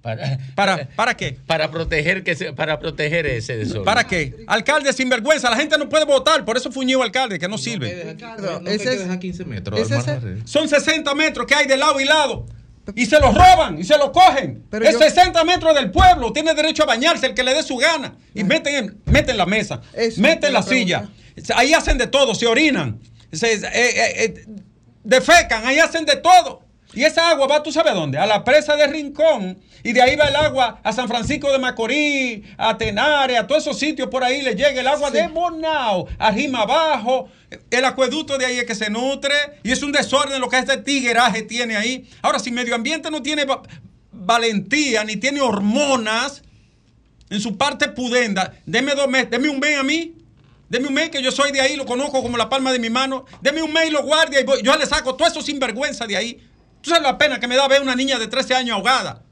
[0.00, 1.36] Para, ¿Para, para qué?
[1.46, 3.84] para proteger que se- para proteger ese desorden.
[3.84, 4.34] ¿Para qué?
[4.46, 8.02] Alcalde sinvergüenza, la gente no puede votar, por eso nuevo alcalde que no No sirve.
[8.12, 9.78] Ricardo, no te ese a 15 metros.
[9.78, 10.50] ese es-.
[10.50, 12.46] Son 60 metros que hay de lado y lado.
[12.94, 14.64] Y se los roban y se los cogen.
[14.70, 16.32] Pero es yo- 60 metros del pueblo.
[16.32, 18.14] Tiene derecho a bañarse el que le dé su gana.
[18.34, 21.08] Y meten, en- meten la mesa, Eso, meten la la silla.
[21.56, 23.00] Ahí hacen de todo, se orinan,
[23.36, 24.44] se eh, eh, eh,
[25.02, 26.62] defecan, ahí hacen de todo.
[26.92, 29.58] Y esa agua va, tú sabes a dónde, a la presa de Rincón.
[29.82, 33.62] Y de ahí va el agua a San Francisco de Macorís, a Tenares, a todos
[33.62, 37.28] esos sitios por ahí le llega el agua de Bonao, arriba abajo.
[37.70, 39.34] El acueducto de ahí es que se nutre.
[39.64, 42.08] Y es un desorden lo que este tigueraje tiene ahí.
[42.22, 43.62] Ahora, si medio ambiente no tiene va-
[44.12, 46.42] valentía ni tiene hormonas
[47.28, 50.14] en su parte pudenda, deme dos meses, deme un mes a mí.
[50.74, 52.90] Deme un mes que yo soy de ahí, lo conozco como la palma de mi
[52.90, 53.26] mano.
[53.40, 56.16] Deme un mes y lo guardia y voy- yo le saco todo eso sinvergüenza de
[56.16, 56.40] ahí.
[56.80, 59.22] ¿Tú sabes la pena que me da ver una niña de 13 años ahogada?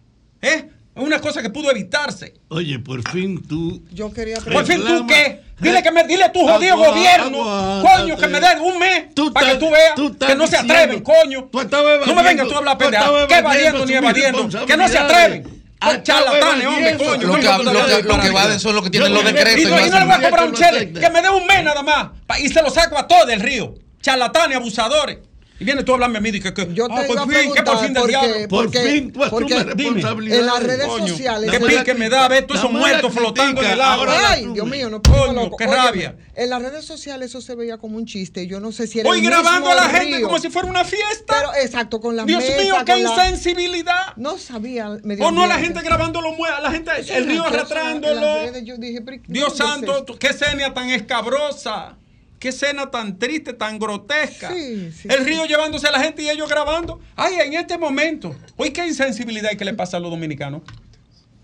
[0.41, 0.69] ¿Eh?
[0.95, 2.35] Es una cosa que pudo evitarse.
[2.49, 3.83] Oye, por fin tú.
[3.91, 5.41] Yo quería Por fin tú qué?
[5.59, 8.03] Dile que me, dile tu jodido Agua- gobierno, aguántate.
[8.03, 10.53] coño, que me den un mes Tú para que tú veas tú que no se
[10.59, 11.49] diciendo- atreven, coño.
[11.51, 11.59] Tú
[12.07, 13.05] no me vengas tú a hablar pendeja.
[13.27, 14.67] ¿Qué evadiendo evadiendo ni evadiendo?
[14.67, 15.62] Que no se atreven.
[15.83, 17.05] Estabas Charlatanes, hombre, evadiendo.
[17.05, 17.27] coño.
[17.27, 19.61] Lo coño, que, lo que, lo que son los que tienen los decretos.
[19.61, 22.09] Y no, le voy a cobrar un chele, que me dé un mes nada más.
[22.39, 23.75] y se lo saco a todo del río.
[24.01, 25.19] Charlatanes, abusadores.
[25.63, 27.33] Y vienes tú a hablarme a mí de que, que Yo te ah, a por
[27.33, 28.49] fin, que por fin del porque- diablo.
[28.49, 30.39] Por porque- fin tú asumes responsabilidad.
[30.41, 33.63] en las redes Coño, sociales qué pique me da ver todos esos la muertos flotando
[33.63, 34.07] en el agua.
[34.07, 34.47] la Ay.
[34.53, 35.57] Dios mío, no pongo Coño, loco.
[35.57, 36.17] qué Óyeme, rabia.
[36.35, 38.47] En las redes sociales eso se veía como un chiste.
[38.49, 40.69] Yo no sé si era Hoy el grabando mismo a la gente como si fuera
[40.69, 41.35] una fiesta.
[41.39, 44.17] Pero exacto, con las Dios mío, qué la- insensibilidad.
[44.17, 44.89] No sabía.
[45.21, 48.35] O no la gente grabando los muertos, la gente, el río arrastrándolo.
[48.41, 51.97] redes yo dije, pero ¿qué Dios santo, qué escena tan escabrosa.
[52.43, 54.53] Qué escena tan triste, tan grotesca.
[54.53, 55.25] Sí, sí, el sí.
[55.27, 57.01] río llevándose a la gente y ellos grabando.
[57.15, 58.35] Ay, en este momento.
[58.57, 60.63] Hoy qué insensibilidad hay que le pasa a los dominicanos.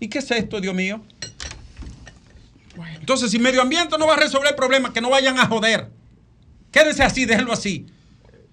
[0.01, 1.01] ¿Y qué es esto, Dios mío?
[2.99, 5.87] Entonces, si medio ambiente no va a resolver el problema, que no vayan a joder.
[6.69, 7.85] Quédense así, déjenlo así.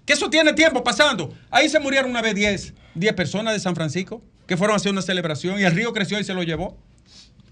[0.05, 1.33] Que eso tiene tiempo pasando.
[1.51, 4.93] Ahí se murieron una vez 10, 10 personas de San Francisco que fueron a hacer
[4.93, 6.77] una celebración y el río creció y se lo llevó.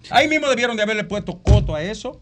[0.09, 2.21] Ahí mismo debieron de haberle puesto coto a eso.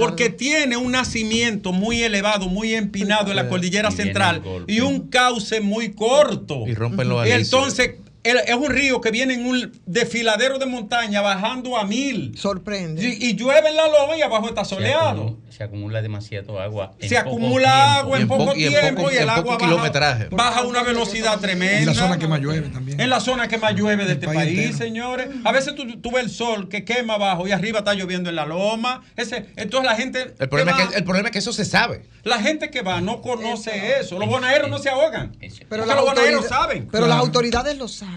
[0.00, 5.60] Porque tiene un nacimiento muy elevado, muy empinado en la cordillera central y un cauce
[5.60, 6.64] muy corto.
[6.66, 11.76] Y rompen los entonces es un río que viene en un desfiladero de montaña bajando
[11.78, 12.36] a mil.
[12.36, 13.02] Sorprende.
[13.02, 15.08] Y, y llueve en la loma y abajo está Se soleado.
[15.22, 16.92] acumula, se acumula demasiado agua.
[17.00, 17.98] en Se poco acumula tiempo.
[17.98, 20.60] agua en, poco po- y en tiempo poco- y el en agua poco baja, baja
[20.60, 21.78] a una velocidad tremenda.
[21.78, 23.00] En la zona que más llueve también.
[23.00, 25.28] En la zona que más llueve de El este país señores.
[25.44, 28.36] A veces tú, tú ves el sol que quema abajo y arriba está lloviendo en
[28.36, 29.02] la loma.
[29.16, 30.34] Ese, entonces la gente.
[30.38, 32.02] El problema, que es que, el problema es que eso se sabe.
[32.22, 34.18] La gente que va no conoce eso.
[34.18, 35.36] Los bonaeros no se ahogan.
[35.70, 36.88] Pero, los bonaeros saben.
[36.92, 38.09] pero las autoridades lo saben.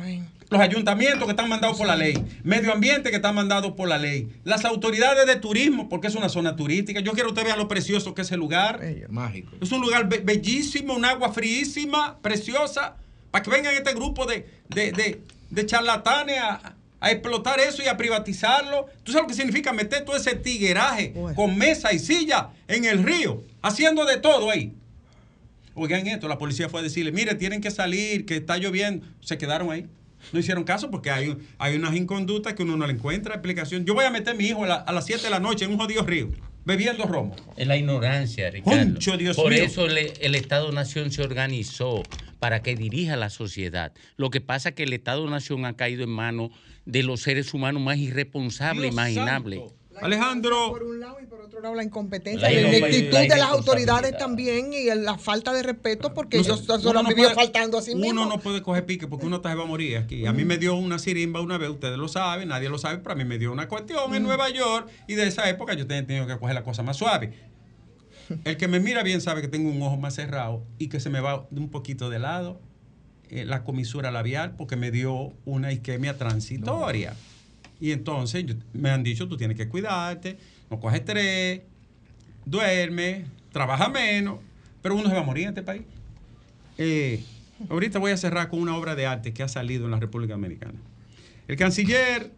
[0.50, 3.98] Los ayuntamientos que están mandados por la ley, medio ambiente que están mandados por la
[3.98, 7.00] ley, las autoridades de turismo, porque es una zona turística.
[7.00, 8.84] Yo quiero que usted vea lo precioso que es el lugar.
[8.84, 9.10] Ellos.
[9.10, 9.50] Mágico.
[9.62, 12.96] Es un lugar be- bellísimo, un agua fríísima, preciosa,
[13.32, 17.88] para que vengan este grupo de, de, de- de charlatanes a, a explotar eso y
[17.88, 18.86] a privatizarlo.
[19.04, 21.36] ¿Tú sabes lo que significa meter todo ese tigueraje Bueno.
[21.36, 24.74] con mesa y silla en el río, haciendo de todo ahí?
[25.76, 29.06] Oigan esto, la policía fue a decirle, mire, tienen que salir, que está lloviendo.
[29.22, 29.88] Se quedaron ahí.
[30.32, 33.84] No hicieron caso porque hay, hay unas inconductas que uno no le encuentra explicación.
[33.86, 35.66] Yo voy a meter a mi hijo a, la- a las 7 de la noche
[35.66, 36.30] en un jodido río,
[36.64, 37.36] bebiendo romo.
[37.58, 39.00] Es la ignorancia, Ricardo.
[39.18, 39.64] Dios Por mío.
[39.64, 42.04] eso le- el Estado-Nación se organizó
[42.40, 43.92] para que dirija la sociedad.
[44.16, 46.52] Lo que pasa es que el Estado-Nación ha caído en manos
[46.86, 49.60] de los seres humanos más irresponsables imaginables.
[49.60, 49.76] santo.
[50.02, 50.72] Alejandro.
[50.72, 54.74] Por un lado y por otro lado la incompetencia, La ineptitud de las autoridades también
[54.74, 57.78] y la falta de respeto porque No ellos se uno lo han no vivido faltando
[57.78, 58.10] así mismo.
[58.12, 60.26] Uno no puede coger pique porque uno se va a morir aquí.
[60.26, 63.12] A mí me dio una sirimba una vez, ustedes lo saben, nadie lo sabe, pero
[63.12, 66.06] a mí me dio una cuestión en Nueva York y de esa época yo tenía
[66.06, 67.34] tenido que coger la cosa más suave.
[68.46, 71.10] El que me mira bien sabe que tengo un ojo más cerrado y que se
[71.10, 72.60] me va un poquito de lado
[73.30, 77.16] eh, la comisura labial porque me dio una isquemia transitoria.
[77.84, 80.38] Y entonces me han dicho, tú tienes que cuidarte,
[80.70, 81.64] no coges estrés,
[82.46, 84.40] duerme, trabaja menos,
[84.82, 85.82] pero uno se va a morir en este país.
[86.78, 87.22] Eh,
[87.70, 90.32] ahorita voy a cerrar con una obra de arte que ha salido en la República
[90.32, 90.80] Dominicana.
[91.50, 92.32] El canciller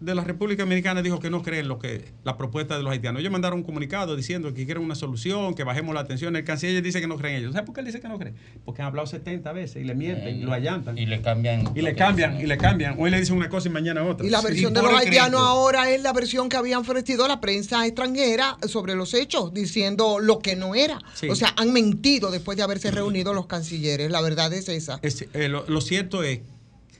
[0.00, 2.92] de la República Dominicana dijo que no cree en lo que la propuesta de los
[2.92, 3.20] haitianos.
[3.20, 6.34] Ellos mandaron un comunicado diciendo que quieren una solución, que bajemos la atención.
[6.36, 7.52] El canciller dice que no creen ellos.
[7.52, 8.34] ¿Sabes por qué él dice que no cree?
[8.64, 10.98] Porque han hablado 70 veces y le mienten, y lo allantan.
[10.98, 11.70] Y le cambian.
[11.74, 12.96] Y le cambian, y le cambian.
[12.98, 14.26] Hoy le dicen una cosa y mañana otra.
[14.26, 15.38] Y la versión de los haitianos Cristo.
[15.46, 20.40] ahora es la versión que habían ofrecido la prensa extranjera sobre los hechos, diciendo lo
[20.40, 20.98] que no era.
[21.14, 21.28] Sí.
[21.30, 24.10] O sea, han mentido después de haberse reunido los cancilleres.
[24.10, 24.98] La verdad es esa.
[25.02, 26.40] Es- eh, lo, lo cierto es,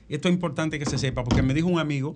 [0.09, 2.15] esto es importante que se sepa, porque me dijo un amigo,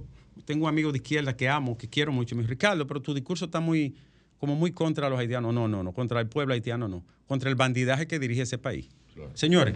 [0.50, 3.46] tengo un amigo de izquierda que amo, que quiero mucho, me Ricardo, pero tu discurso
[3.46, 3.94] está muy,
[4.40, 5.54] como muy contra los haitianos.
[5.54, 8.88] No, no, no, contra el pueblo haitiano no, contra el bandidaje que dirige ese país.
[9.36, 9.76] Señores,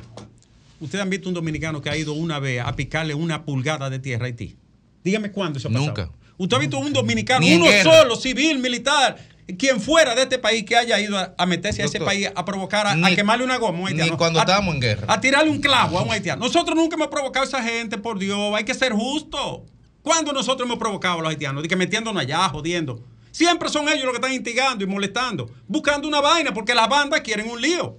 [0.80, 4.00] ustedes han visto un dominicano que ha ido una vez a picarle una pulgada de
[4.00, 4.56] tierra a Haití.
[5.04, 5.86] Dígame cuándo eso ha pasado.
[5.90, 6.10] Nunca.
[6.40, 9.16] Usted ha visto un dominicano, Ni uno solo, civil, militar,
[9.60, 12.88] quien fuera de este país que haya ido a, meterse a ese país a provocar,
[12.88, 14.18] a, a ni- quemarle una goma a un ni haitiano.
[14.18, 15.06] cuando A- estábamos en guerra.
[15.14, 16.44] A tirarle un clavo a un haitiano.
[16.44, 18.56] Nosotros nunca hemos provocado a esa gente, por Dios.
[18.56, 19.68] Hay que ser justo.
[20.04, 21.64] ¿Cuándo nosotros hemos provocado a los haitianos?
[21.64, 23.02] De que metiéndonos allá, jodiendo.
[23.32, 27.22] Siempre son ellos los que están instigando y molestando, buscando una vaina, porque las bandas
[27.22, 27.98] quieren un lío.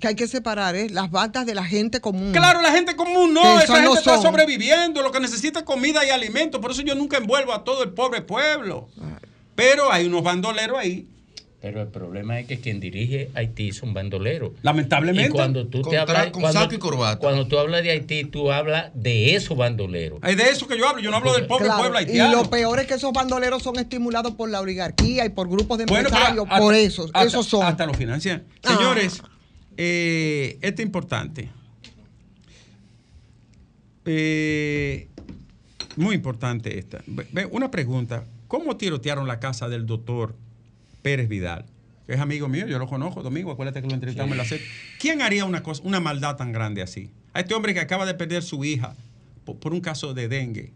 [0.00, 0.90] Que hay que separar ¿eh?
[0.90, 2.32] las bandas de la gente común.
[2.32, 5.64] Claro, la gente común no, Que esa gente no está sobreviviendo, lo que necesita es
[5.64, 8.88] comida y alimento, por eso yo nunca envuelvo a todo el pobre pueblo.
[9.54, 11.08] Pero hay unos bandoleros ahí,
[11.60, 14.54] Pero el problema es que quien dirige Haití es un bandolero.
[14.62, 15.30] lamentablemente.
[15.30, 16.30] Y cuando tú te hablas.
[16.30, 17.18] con cuando- saco y corbata.
[17.18, 20.20] Cuando tú hablas de Haití, tú hablas de esos bandoleros.
[20.22, 22.42] Es de eso que yo hablo, yo no hablo del pobre Claro, pueblo y haitiano.
[22.44, 25.86] lo peor es que esos bandoleros son estimulados por la oligarquía y por grupos de
[25.86, 26.44] Bueno, pero empresarios.
[26.48, 27.66] hasta- por eso, hasta- esos son.
[27.66, 28.44] Hasta lo financian.
[28.62, 28.76] Ah.
[28.76, 29.20] Señores,
[29.76, 31.48] eh, esto es importante.
[34.04, 35.08] Eh,
[35.96, 37.02] muy importante esta.
[37.50, 38.24] Una pregunta.
[38.46, 40.34] ¿Cómo tirotearon la casa del doctor
[41.08, 41.64] Pérez Vidal?
[42.06, 44.60] Que es amigo mío, yo lo conozco, Domingo, acuérdate que lo entrevistamos en la SED.
[44.98, 47.10] ¿Quién haría una, cosa, una maldad tan grande así?
[47.32, 48.94] A este hombre que acaba de perder su hija
[49.46, 50.74] por, por un caso de dengue.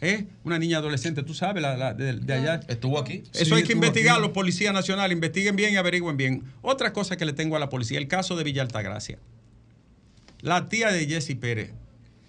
[0.00, 0.24] ¿Eh?
[0.42, 2.60] Una niña adolescente, tú sabes, la, la de, de allá.
[2.68, 3.24] Estuvo aquí.
[3.34, 6.44] Eso Sí, hay que investigar, los policías nacionales, investiguen bien y averigüen bien.
[6.62, 9.18] Otra cosa que le tengo a la policía, el caso de Villa Altagracia.
[10.40, 11.72] La tía de Jesse Pérez.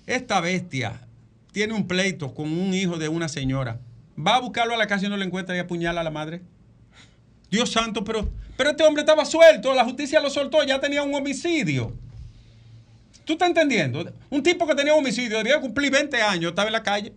[0.07, 1.07] Esta bestia
[1.53, 3.79] tiene un pleito con un hijo de una señora.
[4.19, 6.41] Va a buscarlo a la casa y no lo encuentra y apuñala a la madre.
[7.49, 11.13] Dios santo, pero, pero este hombre estaba suelto, la justicia lo soltó, ya tenía un
[11.13, 11.93] homicidio.
[13.25, 14.05] ¿Tú estás entendiendo?
[14.29, 17.13] Un tipo que tenía un homicidio, debía cumplir 20 años, estaba en la calle.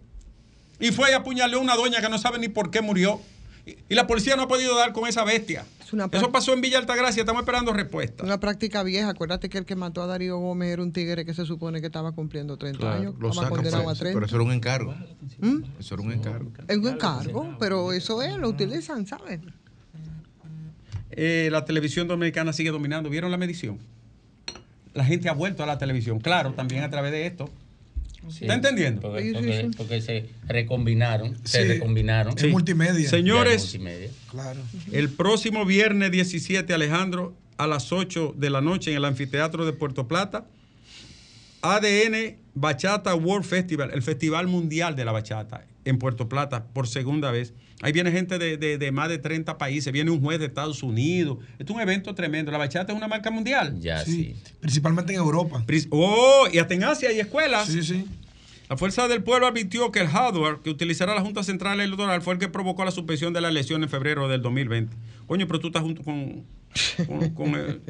[0.80, 3.20] Y fue y apuñaló a una doña que no sabe ni por qué murió.
[3.88, 5.66] Y, la policía no ha podido dar con esa bestia.
[5.84, 8.24] Es una Eso pasó en Villa Altagracia, estamos esperando respuesta.
[8.24, 9.10] Una práctica vieja.
[9.10, 11.86] Acuérdate que el que mató a Darío Gómez era un tigre que se supone que
[11.86, 13.14] estaba cumpliendo 30 años.
[13.18, 14.14] lo Estaba sacan, condenado pero, a 30.
[14.16, 14.94] pero eso era un encargo.
[15.38, 15.62] ¿Mm?
[15.78, 16.52] Eso era un encargo.
[16.66, 19.40] Es un encargo, pero eso es, lo utilizan, ¿sabes?
[21.10, 23.08] Eh, la televisión dominicana sigue dominando.
[23.10, 23.78] ¿Vieron la medición?
[24.94, 27.50] La gente ha vuelto a la televisión, claro, también a través de esto.
[28.30, 29.00] Sí, ¿Está entendiendo?
[29.00, 29.70] Porque, sí, porque- sí.
[29.76, 31.36] porque se recombinaron.
[31.44, 31.68] Se Sí.
[31.68, 32.34] recombinaron.
[32.36, 33.08] Es multimedia.
[33.08, 34.10] Señores, es multimedia.
[34.30, 34.60] Claro.
[34.92, 39.72] El próximo viernes 17, Alejandro, a las 8 de la noche en el anfiteatro de
[39.72, 40.46] Puerto Plata,
[41.62, 47.30] ADN Bachata World Festival, el Festival Mundial de la Bachata en Puerto Plata por segunda
[47.30, 47.54] vez.
[47.82, 50.82] Ahí viene gente de, de- de más de 30 países, viene un juez de Estados
[50.82, 51.38] Unidos.
[51.58, 52.50] Esto es un evento tremendo.
[52.52, 53.78] La bachata es una marca mundial.
[53.80, 54.52] Ya, Sí, sí.
[54.60, 55.64] Principalmente en Europa.
[55.90, 57.68] Oh, y hasta en Asia hay escuelas.
[57.68, 58.04] Sí, sí.
[58.68, 62.34] La Fuerza del Pueblo advirtió que el hardware que utilizará la Junta Central Electoral fue
[62.34, 64.94] el que provocó la suspensión de la elección en febrero del 2020.
[65.26, 66.44] Coño, pero tú estás junto con.
[67.06, 67.80] con, con el-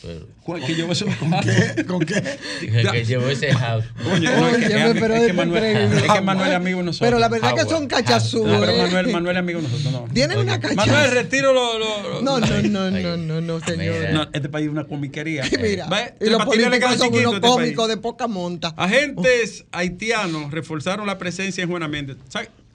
[0.00, 1.06] Pero- ¿cuál- que llevó eso?
[1.18, 1.84] ¿Con qué?
[1.84, 2.22] ¿Con qué?
[2.60, 3.84] Dije que llevó ese house.
[4.04, 7.06] Coño, no, es que, es, es es Manuel, es que Manuel es amigo de nosotros.
[7.08, 7.68] Pero la verdad que Howard.
[7.76, 8.46] son cachazú.
[8.46, 8.78] No, pero ¿eh?
[8.78, 9.92] Manuel, Manuel es amigo de nosotros.
[9.92, 10.14] No.
[10.14, 10.76] Tienen una cachazú.
[10.76, 11.78] Manuel, retiro lo.
[11.78, 14.10] lo- lo- No, no, no, no, no, no, señor.
[14.12, 15.42] No, este país es una comiquería.
[15.60, 18.72] Mira, y los políticos son unos este cómicos de poca monta.
[18.76, 22.16] Agentes haitianos reforzaron la presencia en Juana Méndez.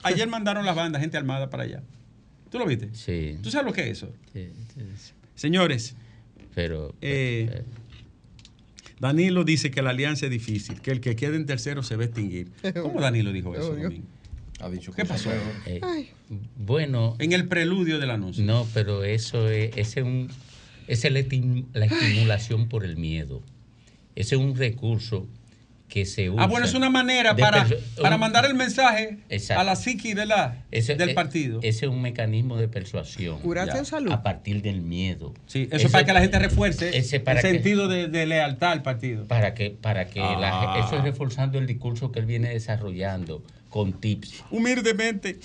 [0.02, 1.80] Ayer mandaron las bandas, gente armada para allá.
[2.50, 2.90] ¿Tú lo viste?
[2.92, 3.38] Sí.
[3.42, 4.12] ¿Tú sabes lo que es eso?
[4.32, 5.12] sí, sí, sí.
[5.34, 5.96] Señores,
[6.54, 6.94] Pero.
[7.00, 7.64] Eh, pero-
[9.00, 12.02] Danilo dice que la alianza es difícil, que el que quede en tercero se va
[12.02, 12.50] a extinguir.
[12.82, 13.74] ¿Cómo Danilo dijo eso.
[13.74, 14.02] Domingo?
[14.60, 15.30] Ha dicho ¿Qué pasó?
[15.66, 15.80] Eh,
[16.56, 18.44] bueno, En el preludio del anuncio.
[18.44, 20.28] no, pero eso es, ese es un,
[20.86, 21.12] esa es
[21.74, 23.42] la estimulación por el miedo.
[24.14, 25.26] Ese es un recurso
[25.88, 26.42] que se usa.
[26.42, 27.66] Ah, bueno, es una manera para,
[28.00, 29.60] para mandar el mensaje Exacto.
[29.60, 31.60] a la psiqui de la, ese- del eh, partido.
[31.62, 33.38] Ese es un mecanismo de persuasión.
[33.40, 34.10] Curarse en salud.
[34.10, 35.34] A partir del miedo.
[35.46, 38.26] Sí, eso es para que la gente refuerce ese para el que- sentido de, de
[38.26, 39.26] lealtad al partido.
[39.26, 40.84] Para que, para que la Ah.
[40.84, 44.42] eso es reforzando el discurso que él viene desarrollando con tips.
[44.50, 45.38] Humildemente,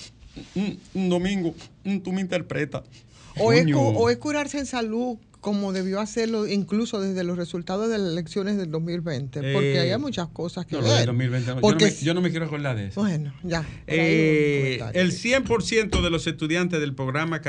[0.56, 1.54] un, un domingo,
[1.86, 2.84] un- tú me interpretas.
[3.38, 7.98] O es, o es curarse en salud como debió hacerlo incluso desde los resultados de
[7.98, 11.06] las elecciones del 2020, porque Eh, hay muchas cosas que No, ver.
[11.06, 11.62] 2020, no.
[11.62, 13.00] Porque yo, no me, yo no me quiero acordar de eso.
[13.02, 13.66] Bueno, ya.
[13.88, 17.42] Eh, el 100% de los estudiantes del programa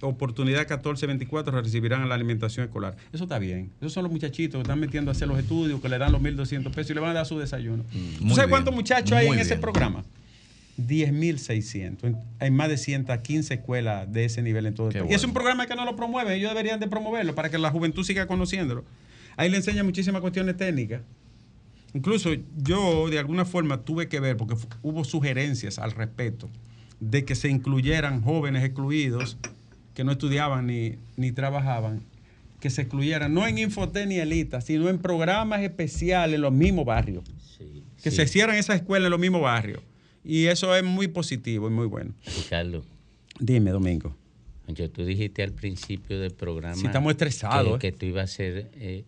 [0.00, 2.96] Oportunidad 1424 recibirán la alimentación escolar.
[3.12, 3.72] Eso está bien.
[3.80, 6.20] Esos son los muchachitos que están metiendo a hacer los estudios, que le dan los
[6.20, 7.82] 1.200 pesos y le van a dar su desayuno.
[7.82, 8.50] ¿Tú Muy sabes bien.
[8.50, 10.04] cuántos muchachos hay en ese programa?
[10.78, 12.16] 10.600.
[12.38, 15.10] Hay más de 115 escuelas de ese nivel en todo el país.
[15.10, 16.34] Y es un programa que no lo promueve.
[16.34, 18.84] Ellos deberían de promoverlo para que la juventud siga conociéndolo.
[19.36, 21.02] Ahí le enseñan muchísimas cuestiones técnicas.
[21.94, 26.48] Incluso yo de alguna forma tuve que ver, porque hubo sugerencias al respecto,
[27.00, 29.38] de que se incluyeran jóvenes excluidos
[29.94, 32.02] que no estudiaban ni, ni trabajaban,
[32.60, 36.84] que se excluyeran, no en Infoten ni Elita, sino en programas especiales en los mismos
[36.84, 37.24] barrios,
[37.56, 38.16] Sí, que sí.
[38.16, 39.80] se hicieran esas escuelas en los mismos barrios.
[40.24, 42.12] Y eso es muy positivo y muy bueno.
[42.42, 42.84] Ricardo,
[43.40, 44.14] Dime, Domingo.
[44.66, 47.92] yo, tú dijiste al principio del programa Sí, estamos estresados, que, ¿eh?
[47.92, 49.04] que tú ibas a hacer eh,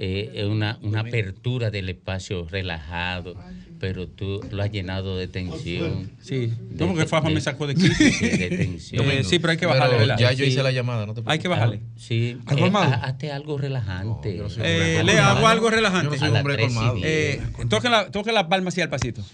[0.00, 3.34] eh, una, una apertura del espacio relajado,
[3.80, 6.10] pero tú lo has llenado de tensión.
[6.20, 7.88] Sí, De- no, porque Fafa me sacó de aquí.
[7.88, 9.08] Sí, de tensión.
[9.10, 10.18] Eh, sí, pero hay que bajarle, Pero ¿verdad?
[10.18, 10.50] ya yo Sí.
[10.50, 11.50] hice la llamada, no te Hay que preocupes.
[11.50, 11.80] bajarle.
[11.96, 12.70] Sí, ¿Algo eh,
[13.02, 14.36] hazte algo relajante.
[14.36, 16.10] yo no Eh, le hago algo Yo relajante.
[16.10, 16.96] no soy A las hombre colmado.
[17.02, 17.40] Eh,
[17.70, 19.24] toque, la, toque la palma así al pasito.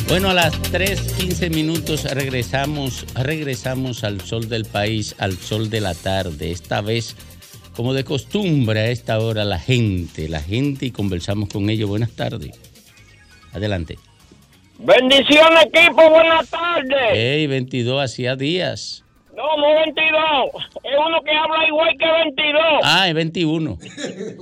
[0.10, 5.94] Bueno, a las 3:15 minutos regresamos, regresamos al sol del país, al sol de la
[5.94, 6.52] tarde.
[6.52, 7.16] Esta vez,
[7.78, 11.88] como de costumbre, a esta hora la gente, la gente y conversamos con ellos.
[11.88, 12.60] Buenas tardes.
[13.54, 13.98] Adelante.
[14.80, 17.14] Bendición equipo, buenas tardes.
[17.14, 19.03] Hey, 22 hacía días.
[19.36, 20.70] No, no 22.
[20.84, 22.62] Es uno que habla igual que 22.
[22.84, 23.78] Ah, es 21.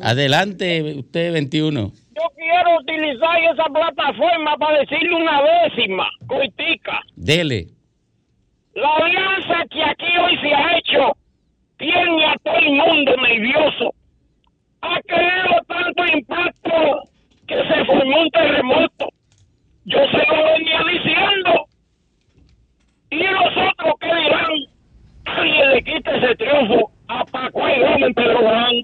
[0.04, 1.92] Adelante, usted 21.
[2.14, 7.02] Yo quiero utilizar esa plataforma para decirle una décima, coitica.
[7.16, 7.68] Dele.
[8.74, 11.16] La alianza que aquí hoy se ha hecho
[11.78, 13.94] tiene a todo el mundo nervioso.
[14.82, 17.10] Ha creado tanto impacto
[17.48, 19.08] que se formó un terremoto.
[19.86, 21.66] Yo se lo venía diciendo.
[23.10, 24.52] Y los otros que dirán,
[25.38, 28.76] alguien le quita ese triunfo a Paco y Gómez en Pedro Juan.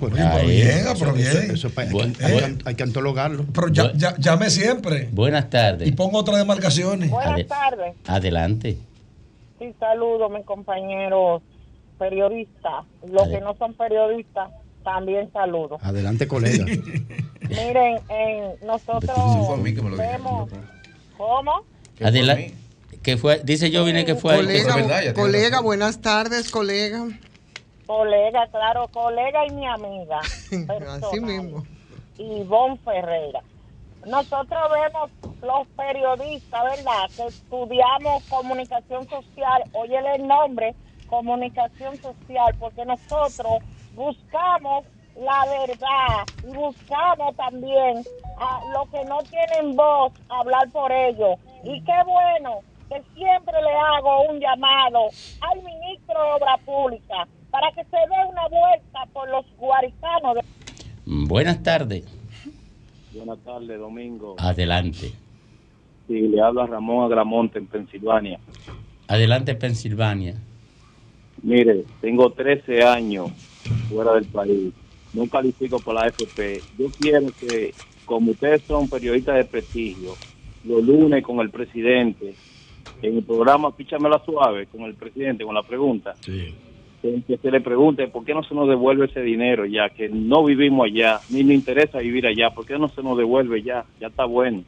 [0.00, 1.50] Pero bien, pero bien.
[1.52, 3.44] Eso, pa- hay, Bueno, que, hay que- hay que antologarlo.
[3.54, 5.86] Pero ya, ya- llame siempre Buenas tardes.
[5.88, 7.10] y pongo otras demarcaciones.
[7.12, 7.94] Ade- Buenas tardes.
[8.06, 8.78] Adelante.
[9.58, 11.42] Sí, saludo, mis compañeros
[11.98, 12.84] periodistas.
[13.10, 14.50] Los Ade- que no son periodistas,
[14.82, 15.78] también saludo.
[15.82, 16.64] Adelante, colega.
[17.48, 20.50] Miren, en nosotros fue a mí que me lo dijeron, vemos...
[21.16, 21.52] ¿Cómo?
[21.96, 22.54] ¿Qué fue a Adelante.
[23.06, 23.38] ¿Qué fue?
[23.44, 24.40] Dice yo vine que fue ahí.
[24.40, 27.06] Colega, verdad, colega buenas tardes, colega.
[27.86, 30.18] Colega, claro, colega y mi amiga.
[30.90, 31.64] Así mismo.
[32.18, 33.42] Ivonne Ferreira.
[34.04, 37.08] Nosotros vemos los periodistas, ¿verdad?
[37.16, 39.62] Que estudiamos comunicación social.
[39.74, 40.74] Oye el nombre,
[41.06, 43.62] comunicación social, porque nosotros
[43.94, 44.84] buscamos
[45.14, 48.02] la verdad y buscamos también
[48.40, 51.38] a los que no tienen voz hablar por ellos.
[51.62, 55.08] Y qué bueno que siempre le hago un llamado
[55.40, 60.42] al ministro de Obra Pública para que se dé una vuelta por los guaricanos de
[61.06, 62.04] Buenas tardes.
[63.12, 64.36] Buenas tardes, Domingo.
[64.38, 65.12] Adelante.
[66.06, 68.38] Sí, le habla Ramón Agramonte en Pensilvania.
[69.08, 70.34] Adelante, Pensilvania.
[71.42, 73.30] Mire, tengo 13 años
[73.88, 74.72] fuera del país.
[75.12, 76.60] No califico por la FP.
[76.76, 77.72] Yo quiero que,
[78.04, 80.14] como ustedes son periodistas de prestigio,
[80.64, 82.34] los lunes con el presidente,
[83.02, 86.14] en el programa Píchamela Suave con el presidente, con la pregunta,
[87.02, 90.08] que, que se le pregunte por qué no se nos devuelve ese dinero ya, que
[90.08, 93.84] no vivimos allá, ni nos interesa vivir allá, por qué no se nos devuelve ya,
[94.00, 94.62] ya está bueno.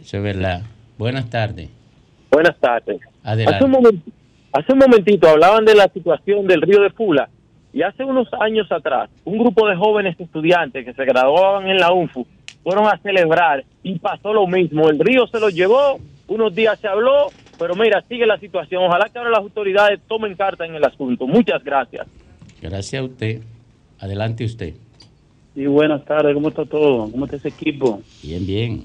[0.00, 0.62] Eso es verdad.
[0.98, 1.70] Buenas tardes.
[2.30, 3.00] Buenas tardes.
[3.22, 3.56] Adelante.
[3.56, 4.02] Hace un, momen-
[4.52, 7.28] hace un momentito hablaban de la situación del río de Fula
[7.72, 11.92] y hace unos años atrás un grupo de jóvenes estudiantes que se graduaban en la
[11.92, 12.26] UNFU
[12.62, 14.88] fueron a celebrar y pasó lo mismo.
[14.88, 15.98] El río se lo llevó,
[16.32, 17.26] unos días se habló,
[17.58, 18.82] pero mira, sigue la situación.
[18.84, 21.26] Ojalá que ahora las autoridades tomen carta en el asunto.
[21.26, 22.06] Muchas gracias.
[22.60, 23.40] Gracias a usted.
[24.00, 24.74] Adelante usted.
[25.54, 27.10] Sí, buenas tardes, ¿cómo está todo?
[27.10, 28.00] ¿Cómo está ese equipo?
[28.22, 28.82] Bien, bien.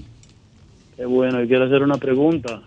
[0.96, 2.60] Qué bueno, y quiero hacer una pregunta.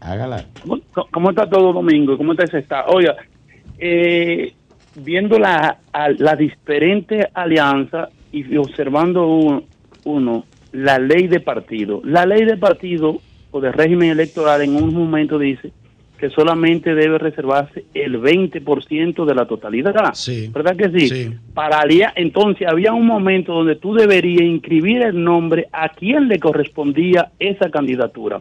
[0.00, 0.44] Hágala.
[0.62, 2.16] ¿Cómo, cómo está todo domingo?
[2.16, 2.92] ¿Cómo está ese estado?
[2.92, 3.14] Oiga,
[3.78, 4.52] eh,
[4.96, 9.64] viendo la, a- la diferente alianza y observando un-
[10.04, 12.00] uno la ley de partido.
[12.04, 13.20] La ley de partido
[13.50, 15.72] o de régimen electoral en un momento dice
[16.18, 19.94] que solamente debe reservarse el 20% de la totalidad.
[20.14, 20.48] Sí.
[20.52, 21.08] ¿Verdad que sí?
[21.08, 21.30] Sí.
[21.52, 26.38] Para alia- entonces había un momento donde tú deberías inscribir el nombre a quien le
[26.38, 28.40] correspondía esa candidatura.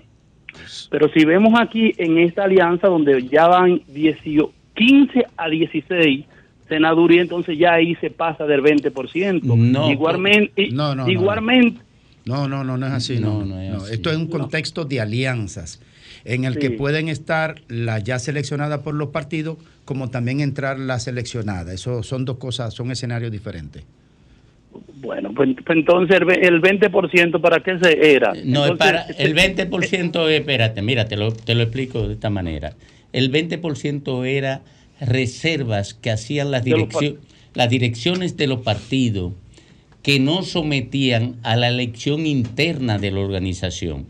[0.90, 6.26] Pero si vemos aquí en esta alianza donde ya van 18 15 a 16
[6.68, 9.42] senaduría, entonces ya ahí se pasa del 20%.
[9.44, 9.92] No.
[9.92, 11.10] igualmente, no, no.
[11.10, 11.82] igualmente
[12.26, 13.20] No, no, no, no es así.
[13.20, 15.80] No, no, Esto es un contexto de alianzas
[16.24, 21.04] en el que pueden estar las ya seleccionadas por los partidos como también entrar las
[21.04, 21.74] seleccionadas.
[21.76, 23.84] Eso son dos cosas, son escenarios diferentes.
[24.96, 28.30] bueno, pues, pues entonces el ve- el 20% para qué se era?
[28.44, 32.16] No, es Entonces, para, el 20%, es- espérate, mira, te lo, te lo explico de
[32.16, 32.74] esta manera.
[33.14, 34.62] El 20% era
[35.00, 37.18] reservas que hacían las, direccio-
[37.54, 39.34] las direcciones de los partidos
[40.06, 44.06] que no sometían a la elección interna de la organización.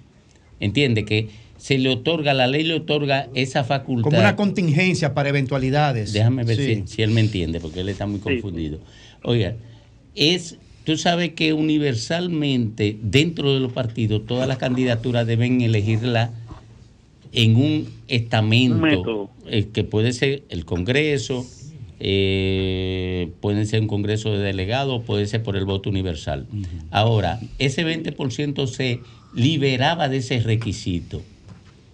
[0.60, 4.04] Entiende que se le otorga, la ley le otorga esa facultad.
[4.04, 6.12] Como una contingencia para eventualidades.
[6.12, 6.84] Déjame ver Sí.
[6.86, 8.80] si, si él me entiende, porque él está muy confundido.
[9.24, 9.56] Oiga,
[10.16, 16.32] es, tú sabes que universalmente dentro de los partidos todas las candidaturas deben elegirla
[17.32, 21.46] en un estamento, eh, que puede ser el Congreso,
[22.00, 26.48] eh, puede ser un Congreso de delegados, puede ser por el voto universal.
[26.92, 29.00] Ahora, ese 20% se
[29.34, 31.22] liberaba de ese requisito.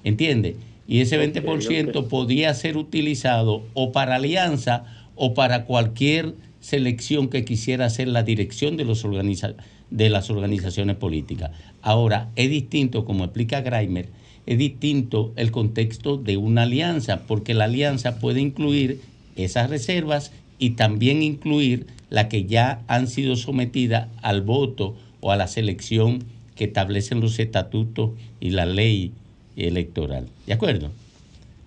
[0.04, 0.56] ¿Entiende?
[0.88, 4.84] Y ese 20% podía ser utilizado o para alianza
[5.16, 9.56] o para cualquier selección que quisiera hacer la dirección de, los organiza-
[9.90, 11.52] de las organizaciones políticas.
[11.82, 14.10] Ahora, es distinto, como explica Greimer,
[14.46, 19.00] es distinto el contexto de una alianza, porque la alianza puede incluir
[19.44, 25.36] esas reservas y también incluir las que ya han sido sometidas al voto o a
[25.36, 26.24] la selección
[26.56, 29.12] que establecen los estatutos y la ley
[29.56, 30.28] electoral.
[30.46, 30.92] ¿De acuerdo?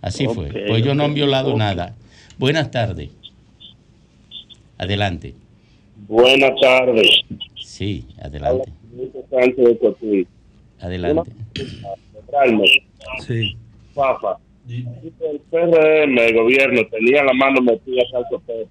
[0.00, 0.50] Así fue.
[0.50, 1.94] Pues ellos no han violado nada.
[2.38, 3.10] Buenas tardes.
[4.76, 5.34] Adelante.
[6.08, 7.22] Buenas tardes.
[7.56, 8.70] Sí, adelante.
[10.80, 11.32] Adelante.
[13.26, 13.56] Sí.
[13.94, 14.36] Fafa.
[14.68, 18.66] El PRM, el gobierno, tenía la mano metida hasta el sopete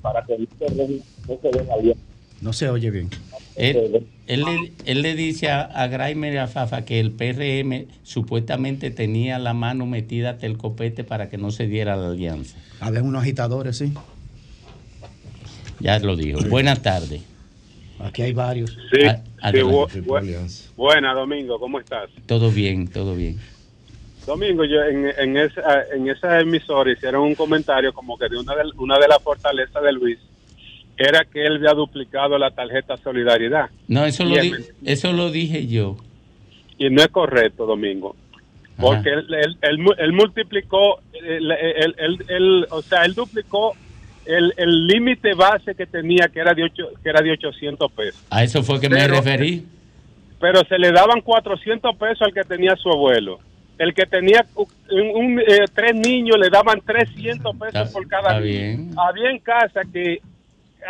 [0.00, 1.94] para que el PRM no se vea bien.
[2.40, 3.10] No se oye bien.
[3.56, 7.86] Él, él le, él le dice a, a Graimer y a Fafa que el PRM
[8.04, 12.56] supuestamente tenía la mano metida hasta el copete para que no se diera la alianza.
[12.80, 13.92] Habían unos agitadores, sí.
[15.80, 16.40] Ya lo dijo.
[16.48, 17.22] Buenas tardes.
[17.98, 18.70] Aquí hay varios.
[18.92, 22.08] Sí, A- sí, bu- bu- buena, Domingo, ¿cómo estás?
[22.26, 23.36] Todo bien, todo bien.
[24.28, 28.54] Domingo, yo en, en, esa, en esa emisora hicieron un comentario como que de una
[28.54, 30.18] de, una de las fortalezas de Luis
[30.96, 33.70] era que él había duplicado la tarjeta Solidaridad.
[33.88, 34.50] No, eso lo, di-
[34.84, 35.96] eso lo dije yo.
[36.76, 38.14] Y no es correcto, Domingo.
[38.76, 43.74] Porque él, él, él mu- él multiplicó, él, o sea, él duplicó
[44.26, 48.22] el límite base que tenía, que era de, ocho, que era de 800 pesos.
[48.30, 49.64] A eso fue que me referí.
[50.38, 53.38] pero se le daban 400 pesos al que tenía su abuelo.
[53.78, 54.66] El que tenía un,
[55.14, 58.52] un, eh, tres niños le daban 300 pesos Está- por cada está niño.
[58.52, 58.90] bien.
[58.96, 60.20] Había en casa que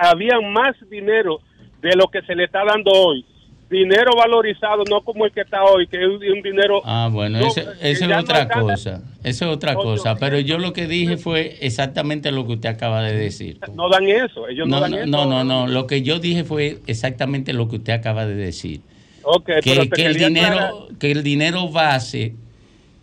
[0.01, 1.41] había más dinero
[1.83, 3.25] de lo que se le está dando hoy.
[3.71, 6.81] Dinero valorizado, no como el que está hoy, que es un, dinero...
[6.87, 9.03] Ah, bueno, No, eso, que eso es no otra cosa.
[9.23, 10.15] Eso es otra cosa.
[10.17, 13.59] Pero yo lo que dije fue exactamente lo que usted acaba de decir.
[13.75, 15.07] No dan eso, ellos no, No, dan no, eso.
[15.07, 15.67] no, no, no.
[15.67, 18.81] Lo que yo dije fue exactamente lo que usted acaba de decir.
[19.23, 20.73] Ok, pero Que, que el dinero, aclarar.
[20.99, 22.35] que el dinero base,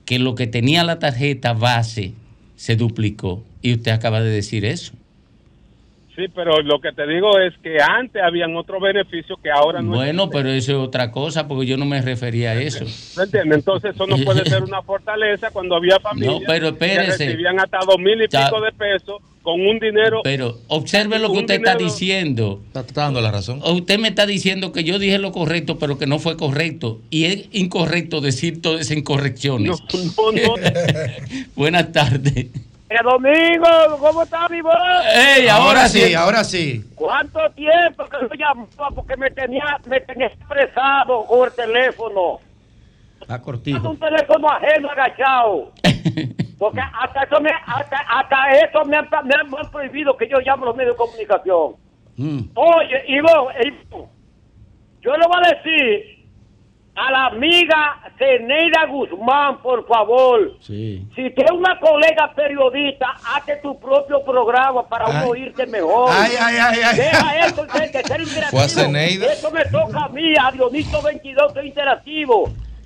[0.05, 2.13] que lo que tenía la tarjeta base
[2.55, 3.43] se duplicó.
[3.61, 4.93] Y usted acaba de decir eso.
[6.15, 9.91] Sí, pero lo que te digo es que antes habían otros beneficios que ahora no
[9.91, 12.85] Bueno, pero eso es otra cosa, porque yo no me refería a eso.
[13.17, 13.57] ¿Me entiendes?
[13.57, 17.79] Entonces eso no puede ser una fortaleza cuando había familias No, pero que recibían hasta
[17.79, 18.45] dos mil y Ya.
[18.45, 20.21] pico de pesos con un dinero.
[20.23, 22.61] Pero observe lo que usted está diciendo.
[22.73, 23.61] Está dando la razón.
[23.63, 26.99] Usted me está diciendo que yo dije lo correcto, pero que no fue correcto.
[27.11, 29.79] Y es incorrecto decir todas esas incorrecciones.
[31.55, 32.47] Buenas tardes.
[32.87, 34.73] Eh, Domingo, ¿cómo está mi voz?
[35.13, 36.83] Ey, ahora, sí, ahora sí.
[36.95, 42.39] ¿Cuánto tiempo que yo llamaba porque me tenía, me tenía expresado el teléfono?
[43.27, 43.89] Es cortijo.
[43.89, 45.71] un teléfono ajeno agachado.
[46.59, 50.27] Porque hasta eso me, hasta, hasta eso me han, me han- me han prohibido que
[50.29, 51.75] yo llame a los medios de comunicación.
[52.17, 52.39] Mm.
[52.55, 54.09] Oye, Ivo, Ivo,
[55.01, 56.15] yo le voy a decir
[56.95, 61.05] a la amiga Zeneida Guzmán, por favor, Sí.
[61.13, 66.09] si tienes una colega periodista, hazte tu propio programa para uno oírte mejor.
[66.09, 66.95] Ay, ay.
[66.95, 68.59] Deja eso de, de ser interactivo.
[68.61, 69.33] A.
[69.33, 72.45] Eso me toca a mí, a Dionito 22, soy interactivo.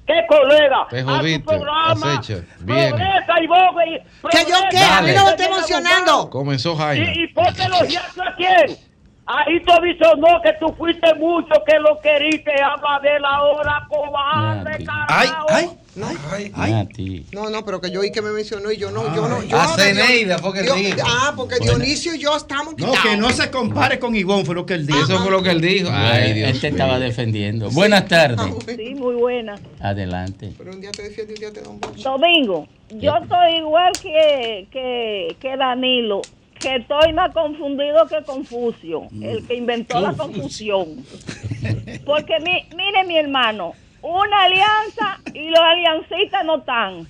[0.10, 0.88] ¿Qué colega?
[0.90, 1.92] Te jodiste, programa.
[1.92, 2.44] acecha.
[2.62, 2.90] Viene.
[2.90, 4.78] Progresa y vos, y ¿Que yo qué?
[4.80, 6.30] A mí no me esté emocionando.
[6.32, 7.14] Comenzó Jaime.
[7.16, 8.89] y, y ponte los a quién.
[9.32, 13.86] Ahí te avisó no que tú fuiste mucho, que lo queriste, habla de la hora
[13.88, 15.46] cobarde, carajo.
[15.50, 16.08] Ay, No,
[16.68, 17.26] Nati.
[17.34, 19.44] no, no, pero que yo oí que me mencionó y yo no, yo no.
[19.44, 20.98] Yo A Zeneida, porque Dios- dijo.
[21.06, 21.76] Ah, porque Bueno.
[21.76, 24.88] Dionisio y yo estamos No, que no se compare con Ivonne, fue lo que él
[24.88, 25.00] dijo.
[25.04, 25.90] Eso fue lo que él dijo.
[25.92, 27.70] Ay, Dios Él te estaba defendiendo.
[27.70, 28.40] Buenas tardes.
[28.66, 29.56] Sí, muy buena.
[29.80, 30.54] Adelante.
[30.58, 31.80] Pero un día te defiende y un día te da un.
[32.02, 36.22] Domingo, yo estoy igual que, que, que Danilo,
[36.60, 41.04] que estoy más confundido que Confucio, el que inventó la confusión.
[42.06, 47.08] Porque mi, mire mi hermano, una alianza y los aliancistas no están.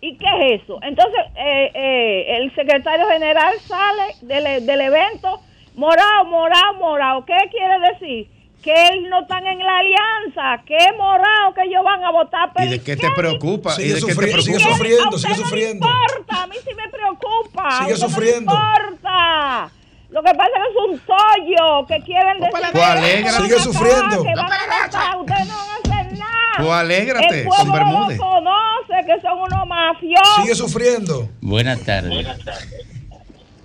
[0.00, 0.78] ¿Y qué es eso?
[0.82, 5.40] Entonces, eh, eh, el secretario general sale del, del evento,
[5.76, 7.24] morado, morado, morado.
[7.24, 8.28] ¿Qué quiere decir?
[8.62, 12.48] Que él no están en la alianza, que es morado, que ellos van a votar.
[12.50, 13.74] ¿Y Pero de qué te preocupa?
[13.78, 14.76] ¿Y de qué te sufriendo, sigue preocupa?
[14.76, 15.86] sufriendo, a usted sigue no sufriendo.
[15.88, 17.70] le importa, a mí sí me preocupa.
[17.84, 18.52] Sigue sufriendo.
[18.52, 19.70] No importa.
[20.10, 22.50] Lo que pasa es que es un tollo que quieren decir.
[22.72, 24.22] Pues Sigue sufriendo.
[24.22, 26.52] que van a votar, Ustedes no van a hacer nada.
[26.58, 28.18] Pues alégrate, El pueblo Bermúdez.
[28.18, 30.36] conoce, que son unos mafiosos.
[30.42, 31.28] Sigue sufriendo.
[31.40, 32.28] Buenas tardes.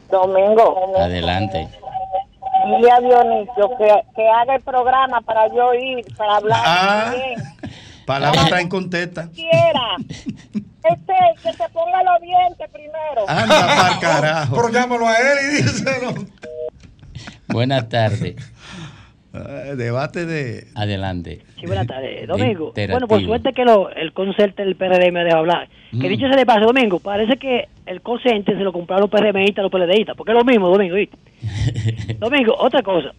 [0.09, 1.67] Domingo, Adelante.
[2.65, 7.13] Dile a Dionisio que, que haga el programa para yo ir, para hablar Ah.
[8.05, 9.29] Palabra está en contesta.
[9.31, 9.97] Quiera.
[10.53, 13.27] Este, que se ponga los dientes primero.
[13.27, 14.55] Anda pa'l carajo.
[14.55, 16.13] Pero llámalo a él y díselo.
[17.49, 18.35] Buenas tardes.
[19.33, 20.67] Eh, debate de.
[20.75, 21.41] Adelante.
[21.59, 22.25] Sí, buenas tardes.
[22.27, 22.73] Domingo.
[22.73, 25.67] Bueno, por suerte que lo, el concepto del PRD me dejó hablar.
[25.91, 29.63] Que dicho se le pase, Domingo, parece que el consente se lo compraron los PRMistas,
[29.63, 31.17] los PLDistas, porque es lo mismo, Domingo, ¿viste?
[32.19, 33.13] Domingo, otra cosa.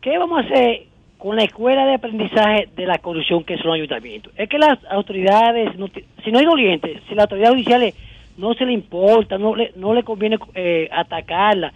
[0.00, 0.84] ¿Qué vamos a hacer
[1.18, 4.32] con la escuela de aprendizaje de la corrupción que son los ayuntamientos?
[4.36, 5.88] Es que las autoridades, no
[6.24, 7.94] si no hay dolientes, si las autoridades judiciales
[8.36, 11.72] no se le importa, no le, no le conviene eh, atacarla.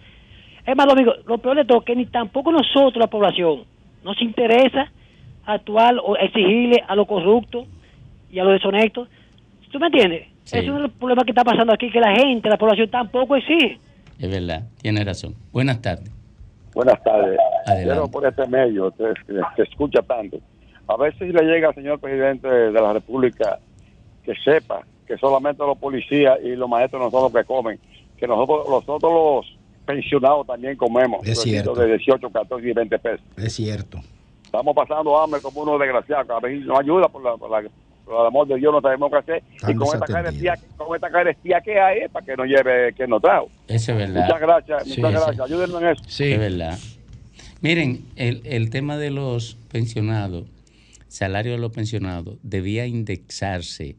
[0.65, 3.63] Es más, Domingo, lo peor de todo es que ni tampoco nosotros, la población,
[4.03, 4.91] nos interesa
[5.45, 7.67] actuar o exigirle a los corruptos
[8.31, 9.09] y a los deshonestos.
[9.71, 10.27] ¿Tú me entiendes?
[10.43, 10.57] Sí.
[10.57, 13.79] Ese es el problema que está pasando aquí, que la gente, la población tampoco exige.
[14.19, 15.33] Es verdad, tiene razón.
[15.51, 16.11] Buenas tardes.
[16.73, 17.37] Buenas tardes.
[17.65, 17.83] Adelante.
[17.85, 19.13] Quiero por este medio, que
[19.55, 20.37] se escucha tanto.
[20.87, 23.59] A ver si le llega al señor presidente de la República
[24.23, 27.79] que sepa que solamente los policías y los maestros no son los que comen,
[28.17, 31.25] que nosotros, nosotros los pensionados también comemos.
[31.27, 31.73] Es cierto.
[31.75, 33.21] De 18, 14 y 20 pesos.
[33.37, 33.99] Es cierto.
[34.43, 36.29] Estamos pasando hambre como unos desgraciados.
[36.29, 37.69] A ver si nos ayuda por, la, por, la-
[38.11, 39.43] por el amor de Dios, no sabemos qué hacer.
[39.69, 43.21] y con esta, carestía, con esta carestía que hay, para que nos lleve, que nos
[43.21, 43.49] trajo.
[43.67, 44.25] Eso es verdad.
[44.25, 45.25] Muchas gracias, Sí, muchas sí.
[45.25, 45.39] gracias.
[45.45, 46.03] Ayúdenme en eso.
[46.23, 46.79] Es verdad.
[47.61, 50.45] Miren, el, el tema de los pensionados,
[51.07, 53.95] salario de los pensionados, debía indexarse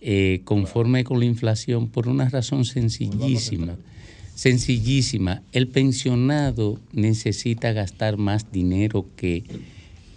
[0.00, 3.76] eh, conforme con la inflación por una razón sencillísima.
[4.34, 5.42] Sencillísima.
[5.52, 9.42] El pensionado necesita gastar más dinero que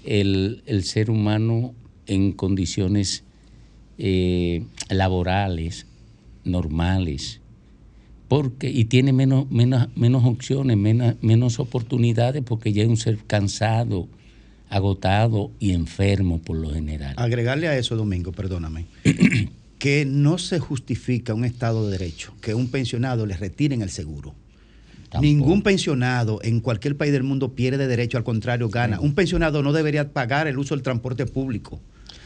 [0.05, 1.73] el, el ser humano
[2.09, 3.23] en condiciones
[3.97, 5.85] eh, laborales,
[6.43, 7.39] normales
[8.29, 13.17] porque y tiene menos menos menos opciones, menos, menos oportunidades porque ya es un ser
[13.25, 14.07] cansado,
[14.69, 17.15] agotado y enfermo por lo general.
[17.17, 18.85] Agregarle a eso, Domingo, perdóname,
[19.79, 24.35] que no se justifica un Estado de Derecho que un pensionado le retiren el seguro.
[25.19, 28.99] Ningún pensionado en cualquier país del mundo pierde derecho, al contrario, gana.
[28.99, 31.81] Un pensionado no debería pagar el uso del transporte público.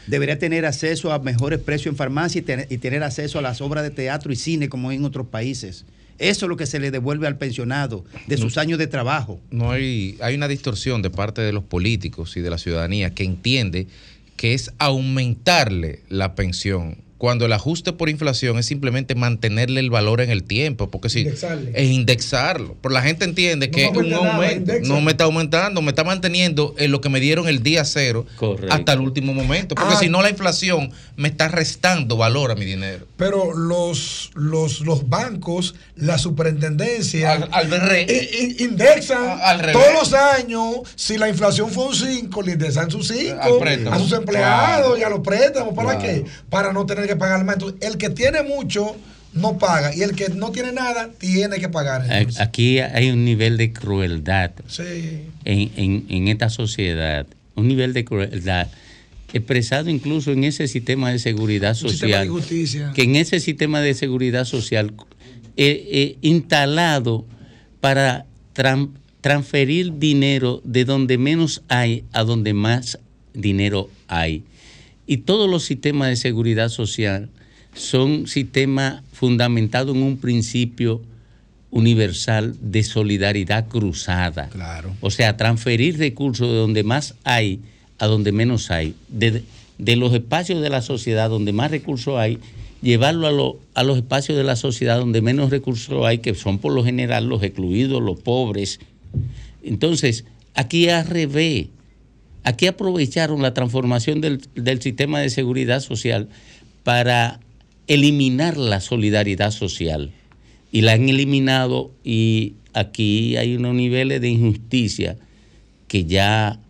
[0.06, 3.60] Debería tener acceso a mejores precios en farmacia y tener, y tener acceso a las
[3.60, 5.84] obras de teatro y cine como en otros países.
[6.18, 9.40] Eso es lo que se le devuelve al pensionado de sus años de trabajo.
[9.50, 13.24] No hay, hay una distorsión de parte de los políticos y de la ciudadanía que
[13.24, 13.88] entiende
[14.36, 20.20] que es aumentarle la pensión cuando el ajuste por inflación es simplemente mantenerle el valor
[20.20, 21.72] en el tiempo, porque si Indexarle.
[21.74, 22.76] es indexarlo.
[22.82, 26.04] Pero la gente entiende No que un nada, aumento no me está aumentando, me está
[26.04, 28.26] manteniendo en lo que me dieron el día cero
[28.70, 29.74] hasta el último momento.
[29.74, 29.98] Porque Ah.
[29.98, 33.06] si no, la inflación me está restando valor a mi dinero.
[33.16, 40.78] Pero los, los, los bancos, la superintendencia, Al- al i- indexan al todos los años,
[40.96, 43.94] si la inflación fue un 5, le indexan sus 5 Al préstamo.
[43.94, 44.98] a sus empleados Claro.
[44.98, 45.74] y a los préstamos.
[45.74, 46.02] ¿Para Claro.
[46.02, 46.24] qué?
[46.50, 47.54] Para no tener que pagar más.
[47.54, 48.96] Entonces, el que tiene mucho
[49.32, 52.06] no paga y el que no tiene nada tiene que pagar.
[52.40, 55.22] Aquí hay un nivel de crueldad Sí.
[55.44, 58.66] en, en- en esta sociedad, un nivel de crueldad
[59.34, 62.30] expresado incluso en ese sistema de seguridad de social,
[62.94, 64.94] que en ese sistema de seguridad social
[65.56, 67.26] eh, eh, instalado
[67.80, 72.98] para tran- transferir dinero de donde menos hay a donde más
[73.34, 74.44] dinero hay.
[75.06, 77.28] Y todos los sistemas de seguridad social
[77.74, 81.02] son sistemas fundamentados en un principio
[81.70, 84.48] universal de solidaridad cruzada.
[84.48, 84.94] Claro.
[85.00, 87.60] O sea, transferir recursos de donde más hay
[87.98, 88.94] a donde menos hay.
[89.08, 89.42] De,
[89.78, 92.38] de los espacios de la sociedad donde más recursos hay,
[92.82, 96.58] llevarlo a, lo- a los espacios de la sociedad donde menos recursos hay, que son
[96.58, 98.80] por lo general los excluidos, los pobres.
[99.62, 100.24] Entonces,
[100.54, 101.68] aquí al revés.
[102.46, 106.28] Aquí aprovecharon la transformación del, del sistema de seguridad social
[106.82, 107.40] para
[107.86, 110.10] eliminar la solidaridad social.
[110.70, 115.16] Y la han eliminado y aquí hay unos niveles de injusticia
[115.88, 116.60] que ya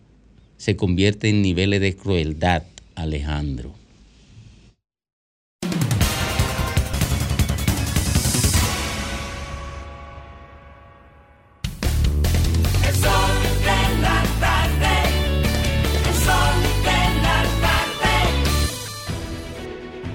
[0.57, 2.63] se convierten en niveles de crueldad,
[2.95, 3.73] Alejandro.
[12.83, 14.93] El sol de la tarde.
[16.07, 18.13] El sol de la tarde.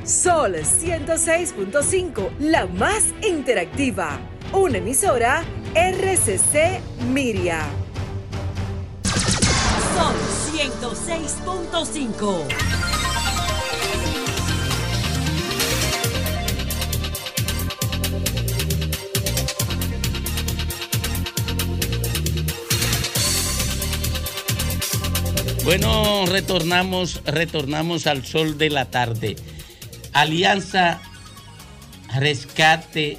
[0.06, 4.18] Sol 106.5, la más interactiva.
[4.52, 6.80] Una emisora RCC
[7.12, 7.60] Miria.
[10.60, 12.44] Sol 106.5.
[25.64, 29.36] Bueno, retornamos, retornamos al sol de la tarde.
[30.12, 31.00] Alianza
[32.18, 33.16] Rescate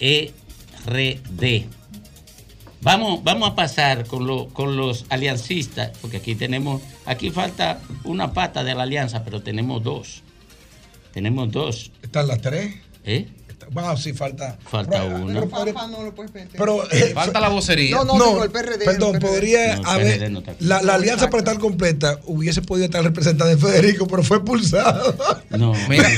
[0.00, 1.79] ERD.
[2.82, 8.32] Vamos, vamos a pasar con, lo- con los aliancistas, porque aquí tenemos, aquí falta una
[8.32, 10.22] pata de la alianza, pero tenemos dos.
[11.12, 11.90] Tenemos dos.
[12.02, 12.74] Están las tres.
[13.04, 13.28] ¿Eh?
[13.72, 14.56] Vamos, sí, falta.
[14.68, 15.40] Falta Pero, una.
[15.42, 16.58] pero, no lo puedes meter.
[16.58, 17.96] pero, eh, Falta la vocería.
[17.96, 18.84] No, no, digo el PRD.
[18.84, 19.32] Perdón, el PRD.
[19.32, 20.30] podría No, el haber.
[20.30, 24.38] No la, la alianza para estar completa hubiese podido estar representada en Federico, pero fue
[24.38, 25.14] expulsado.
[25.50, 25.72] No.
[25.88, 26.08] Mira,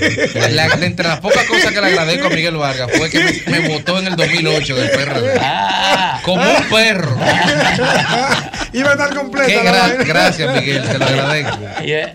[0.51, 3.61] la- de entre las pocas cosas que le agradezco a Miguel Vargas fue que me,
[3.61, 5.35] me votó en el 2008 del PRD.
[5.41, 6.21] Ah.
[6.25, 7.17] Como un perro.
[8.73, 9.63] Iba a estar completa.
[9.63, 11.59] Gra- gracias, Miguel, te lo agradezco.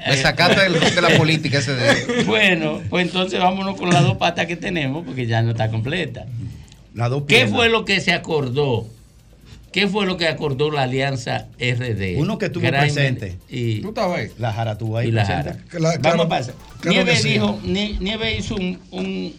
[0.07, 1.95] Me sacaste del- de la política ese día.
[2.25, 6.25] Bueno, pues entonces vámonos con las dos patas que tenemos, porque ya no está completa.
[7.27, 8.87] ¿Qué fue lo que se acordó?
[9.71, 12.17] ¿Qué fue lo que acordó la alianza RD?
[12.17, 13.37] Uno que estuvo Graimer presente.
[13.49, 14.27] Y, ¿Tú estabas ahí?
[14.39, 15.25] La Jara tuvo ahí y la.
[15.25, 15.57] Jara.
[15.69, 16.55] Claro, Vamos a pasar.
[16.81, 19.33] claro dijo, Nie- Nieve hizo un, un,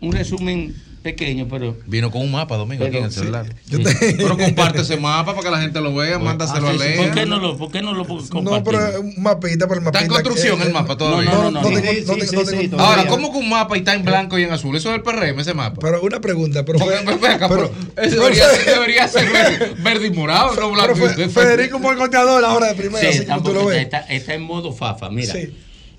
[0.00, 1.76] un resumen pequeño, pero.
[1.86, 3.46] Vino con un mapa, Domingo, aquí en el celular.
[3.68, 3.82] sí.
[4.16, 6.84] Pero comparte ese mapa para que la gente lo vea, mándaselo Ah, a sí, sí.
[6.84, 6.96] leer.
[6.98, 8.44] ¿Por qué no lo, por qué no lo compartimos?
[8.44, 10.00] No, pero un mapita, pero el mapita.
[10.00, 11.30] Está en construcción que- el mapa todavía.
[11.32, 13.06] No, no, no, Ahora.
[13.06, 14.76] ¿cómo que un mapa y está en blanco y en azul?
[14.76, 15.78] Eso es el PRM, ese mapa.
[15.80, 16.94] Pero una pregunta, pero fue.
[17.04, 21.28] Pero, pero- eso debería, ser- debería ser verde, verde y morado, no blanco fue-.
[21.28, 23.82] Federico un buen contador ahora de primera, Sí, así como tú lo tampoco ves.
[23.82, 25.32] está, está en modo fafa, mira.
[25.32, 25.52] Sí.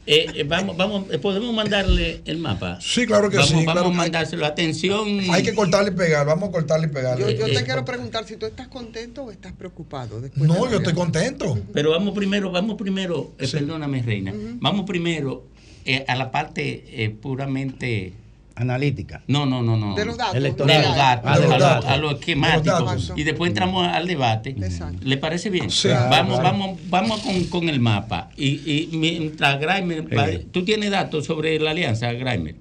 [0.06, 2.78] Eh, eh, vamos, vamos, eh, podemos mandarle el mapa.
[2.82, 3.88] Sí, claro que vamos, sí, Vamos claro.
[3.88, 4.46] a mandárselo.
[4.46, 5.20] Atención.
[5.32, 7.18] Hay que cortarle y pegar, vamos a cortarle y pegar.
[7.18, 10.20] Yo, yo Eh, te eh, quiero preguntar si tú estás contento o estás preocupado.
[10.20, 11.58] Después de No, yo estoy contento.
[11.74, 14.34] Pero vamos primero, vamos primero, eh, perdóname, Reina.
[14.60, 15.46] Vamos primero
[15.86, 18.14] eh, a la parte eh, puramente.
[18.56, 19.24] Analítica.
[19.28, 19.96] No, no, no, no.
[19.96, 20.36] De los datos.
[20.36, 20.82] Electoral.
[20.82, 21.86] De los datos, Ah, de a, los lo, datos.
[21.90, 22.96] a lo esquemático.
[22.96, 23.22] De.
[23.22, 24.52] Y después entramos al debate.
[24.52, 25.00] Exacto.
[25.04, 25.72] ¿Le parece bien?
[25.72, 26.44] Sí, vamos, claro.
[26.44, 28.30] vamos, vamos con, con el mapa.
[28.38, 30.16] Y, y mientras Graimer, Sí.
[30.16, 32.56] va- ¿tú tienes datos sobre la alianza, Graimer?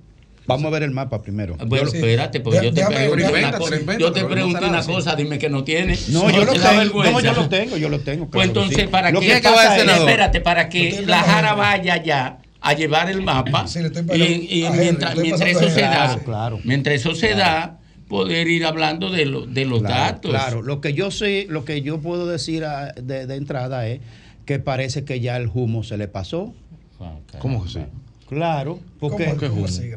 [0.46, 1.56] Vamos a ver el mapa primero.
[1.66, 1.98] Bueno, Sí.
[1.98, 3.76] espérate, porque De- yo te pregunto una cosa.
[3.98, 6.08] Yo te pregunto una cosa, dime que no tienes.
[6.08, 7.04] No, yo lo te tengo.
[7.04, 8.24] No, yo lo tengo, yo lo tengo.
[8.28, 8.88] Pues claro entonces, sí.
[8.90, 13.66] para Lo que, va espérate, para que la Jara vaya ya a llevar el mapa
[13.66, 16.60] Sí, y, Henry, mientras, eso se da, Claro, claro.
[16.64, 20.30] mientras eso se da, poder ir hablando de, lo- de los Claro, datos.
[20.30, 24.00] Claro, lo que yo sé, lo que yo puedo decir a- de, de entrada es
[24.46, 26.54] que parece que ya el humo se le pasó.
[27.40, 27.80] ¿Cómo que sí?
[28.32, 29.34] Claro, porque,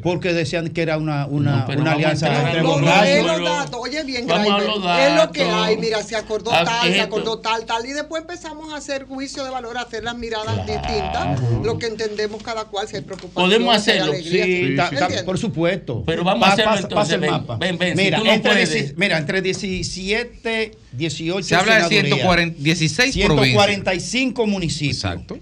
[0.02, 3.80] porque decían que era una, una, No, una vamos a alianza entre los los datos,
[3.80, 6.92] oye bien, vamos a Graimer, los es lo que hay, mira, se acordó Ah, tal,
[6.92, 10.18] se acordó tal, tal, y después empezamos a hacer juicio de valor, a hacer las
[10.18, 10.64] miradas Claro.
[10.66, 14.44] distintas, lo que entendemos cada cual, si hay preocupación, Podemos si hacerlo, alegría.
[14.44, 15.22] Sí, ta- ta- ¿Entiendes?
[15.22, 16.02] por supuesto.
[16.04, 17.56] Pero vamos a hacerlo entonces, el ven, mapa.
[17.56, 18.70] ven, ven, si mira, tú no entre puedes.
[18.70, 24.96] 10 mira, entre 17, 18 Se habla de senadurías, 140 16 145 municipios.
[24.96, 25.38] Exacto.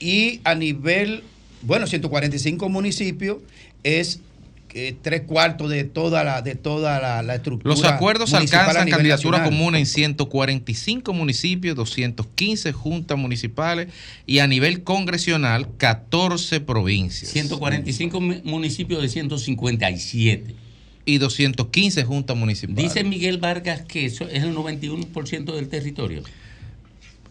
[0.00, 1.22] Y a nivel,
[1.62, 3.38] bueno, 145 municipios
[3.82, 4.20] es
[4.74, 7.74] eh, tres cuartos de toda la, de toda la, la estructura.
[7.74, 9.44] Los acuerdos alcanzan candidatura nacional.
[9.58, 13.88] común en 145 municipios, 215 juntas municipales
[14.26, 17.30] y a nivel congresional 14 provincias.
[17.32, 20.54] 145 mu- municipios de 157.
[21.06, 22.82] Y 215 juntas municipales.
[22.92, 26.22] Dice Miguel Vargas que eso es el 91% del territorio.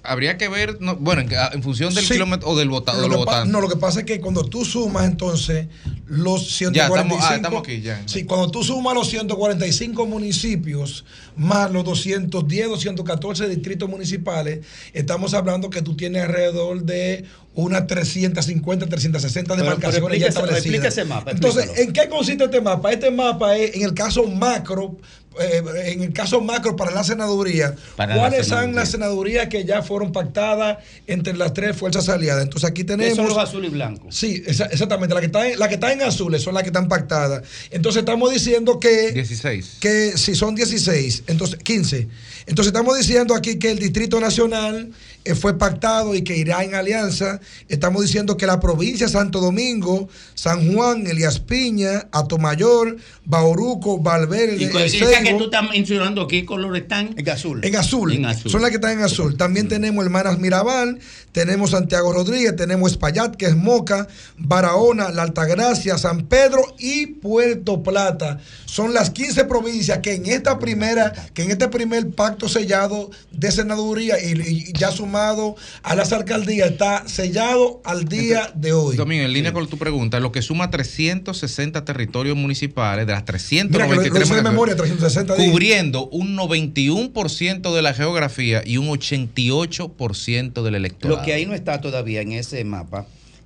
[0.08, 2.14] Habría que ver, no, bueno, en, en función del Sí.
[2.14, 5.68] kilómetro o del votado, Lo no, lo que pasa es que cuando tú sumas entonces
[6.08, 6.72] los 145.
[6.74, 8.01] Ya, estamos- ah, estamos aquí, ya.
[8.05, 11.03] Sí, cuando tú sumas los 145 municipios
[11.36, 17.26] más los 210, 214 distritos municipales, estamos hablando que tú tienes alrededor de
[17.58, 20.86] unas 350, 360 Pero- pero demarcaciones ya establecidas.
[20.93, 21.70] ese mapa, Entonces.
[21.78, 22.91] ¿en qué consiste este mapa?
[22.93, 24.95] Este mapa es en el caso macro.
[25.39, 25.62] eh,
[25.93, 29.84] en el caso macro para la senaduría, Para la ¿cuáles son las senadurías que ya
[29.84, 32.41] fueron pactadas entre las tres fuerzas aliadas?
[32.43, 33.16] Entonces aquí tenemos.
[33.16, 34.08] son los azul y blanco.
[34.12, 35.14] Sí, esa- exactamente.
[35.14, 37.43] Las que están en, la que están en azules son las que están pactadas.
[37.70, 39.12] Entonces estamos diciendo que.
[39.12, 39.78] 16.
[39.80, 42.08] Que si son 16, entonces 15.
[42.47, 44.89] Entonces estamos diciendo aquí que el Distrito Nacional
[45.36, 47.40] fue pactado y que irá en alianza.
[47.68, 54.56] Estamos diciendo que la provincia de Santo Domingo, San Juan, Elías Piña, Atomayor, Bauruco, Valverde,
[54.56, 57.14] Y que tú estás mencionando, ¿qué color están?
[57.18, 57.64] En azul.
[57.64, 58.14] en azul.
[58.14, 58.52] En azul.
[58.52, 59.38] Son las que están en azul.
[59.38, 61.00] También tenemos Hermanas Mirabal,
[61.32, 64.08] tenemos Santiago Rodríguez, tenemos Espaillat, que es Moca,
[64.38, 68.40] Barahona, La Altagracia, San Pedro y Puerto Plata.
[68.66, 73.52] Son las 15 provincias que en esta primera, que en este primer pacto sellado de
[73.52, 78.95] senaduría y, y ya sumado a las alcaldías está sellado al día de hoy.
[78.95, 83.88] Domingo, en línea con tu pregunta, lo que suma 360 territorios municipales de las Mira,
[83.88, 85.51] que lo, 393 de memoria, 360 días.
[85.51, 91.20] cubriendo un 91% de la geografía y un 88% del electorado.
[91.20, 93.05] Lo que ahí no está todavía en ese mapa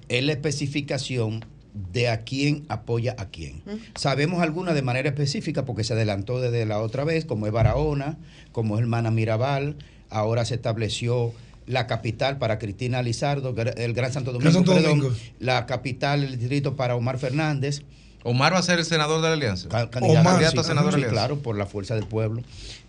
[0.10, 1.46] es la especificación
[1.94, 3.62] de a quién apoya a quién.
[3.96, 8.18] Sabemos algunas de manera específica porque se adelantó desde la otra vez, como es Barahona,
[8.52, 9.78] como es Hermana Mirabal,
[10.12, 11.34] ahora se estableció
[11.68, 15.16] la capital para Cristina Lizardo, el Gran Santo Domingo, Santo perdón, Domingo.
[15.40, 17.82] la capital, el distrito para Omar Fernández.
[18.24, 19.70] Omar va a ser el senador de la alianza.
[19.70, 21.28] Candidato, Omar, candidato a sí, senador de la alianza.
[21.28, 22.42] claro, por la fuerza del pueblo.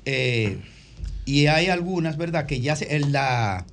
[0.04, 0.58] Eh,
[1.24, 2.46] y hay algunas, ¿verdad?
[2.46, 3.64] Que ya se, en la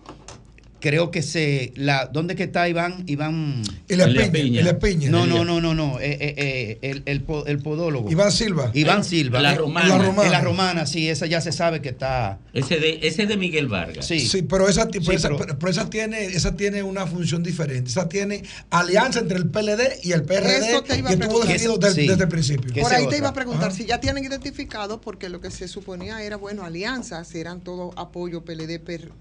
[0.79, 3.03] creo que se la ¿dónde que está Iván?
[3.07, 5.09] Iván El Espiña, el Espiña.
[5.09, 8.09] No, no, no, no, no, eh, eh, eh, el, el, el podólogo.
[8.11, 8.71] Iván Silva.
[8.73, 9.39] Iván Silva.
[9.41, 9.87] La Eh, Romana.
[9.89, 10.29] La Romana.
[10.31, 12.39] La romana, sí, esa ya se sabe que está.
[12.53, 14.05] Ese de, ese de Miguel Vargas.
[14.07, 14.19] Sí.
[14.19, 17.43] Sí, pero esa, pero Sí, esa- pero- pero- pero esa tiene, esa tiene una función
[17.43, 17.89] diferente.
[17.89, 21.39] Esa tiene alianza entre el PLD y el PRD Eso te iba a que estuvo
[21.41, 22.07] definido desde, Sí.
[22.07, 22.73] desde el principio.
[22.73, 23.17] ¿Qué Por ahí te otra?
[23.17, 23.77] iba a preguntar Ajá.
[23.77, 28.43] si ya tienen identificado, porque lo que se suponía era, bueno, alianzas, eran todo apoyo
[28.45, 29.11] PLD, per-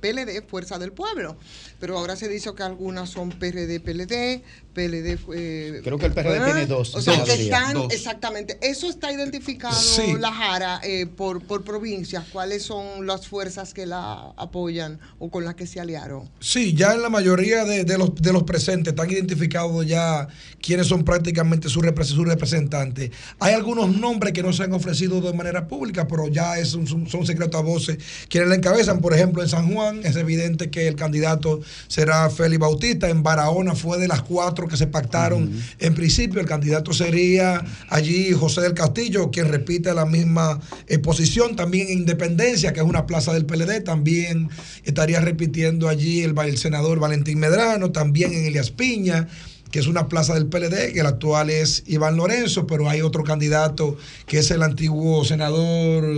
[0.00, 1.38] PLD, Fuerza del Pueblo.
[1.78, 4.44] Pero ahora se dice que algunas son PRD, PLD,
[4.88, 5.18] PLD.
[5.34, 6.44] eh, Creo que el PRD ¿verdad?
[6.46, 7.92] tiene dos O sea, que están, dos.
[7.92, 8.58] exactamente.
[8.62, 10.14] Eso está identificado, Sí.
[10.18, 12.24] la Jara, eh, por, por provincias.
[12.32, 16.28] ¿Cuáles son las fuerzas que la apoyan o con las que se aliaron?
[16.40, 20.28] Sí, ya en la mayoría de, de los, de los presentes están identificados ya
[20.60, 23.10] quiénes son prácticamente sus sus representantes.
[23.40, 26.86] Hay algunos nombres que no se han ofrecido de manera pública, pero ya es un-
[26.86, 29.00] son, son secretos a voces quienes la encabezan.
[29.00, 33.08] Por ejemplo, en San Juan es evidente que el candidato será Félix Bautista.
[33.08, 36.40] En Barahona fue de las cuatro que se pactaron en principio.
[36.40, 41.56] El candidato sería allí José del Castillo, quien repite la misma eh, posición.
[41.56, 44.48] También en Independencia, que es una plaza del PLD, también
[44.84, 47.90] estaría repitiendo allí el, el senador Valentín Medrano.
[47.90, 49.28] También en Elias Piña
[49.70, 53.22] que es una plaza del PLD, que el actual es Iván Lorenzo, pero hay otro
[53.22, 53.96] candidato
[54.26, 56.12] que es el antiguo senador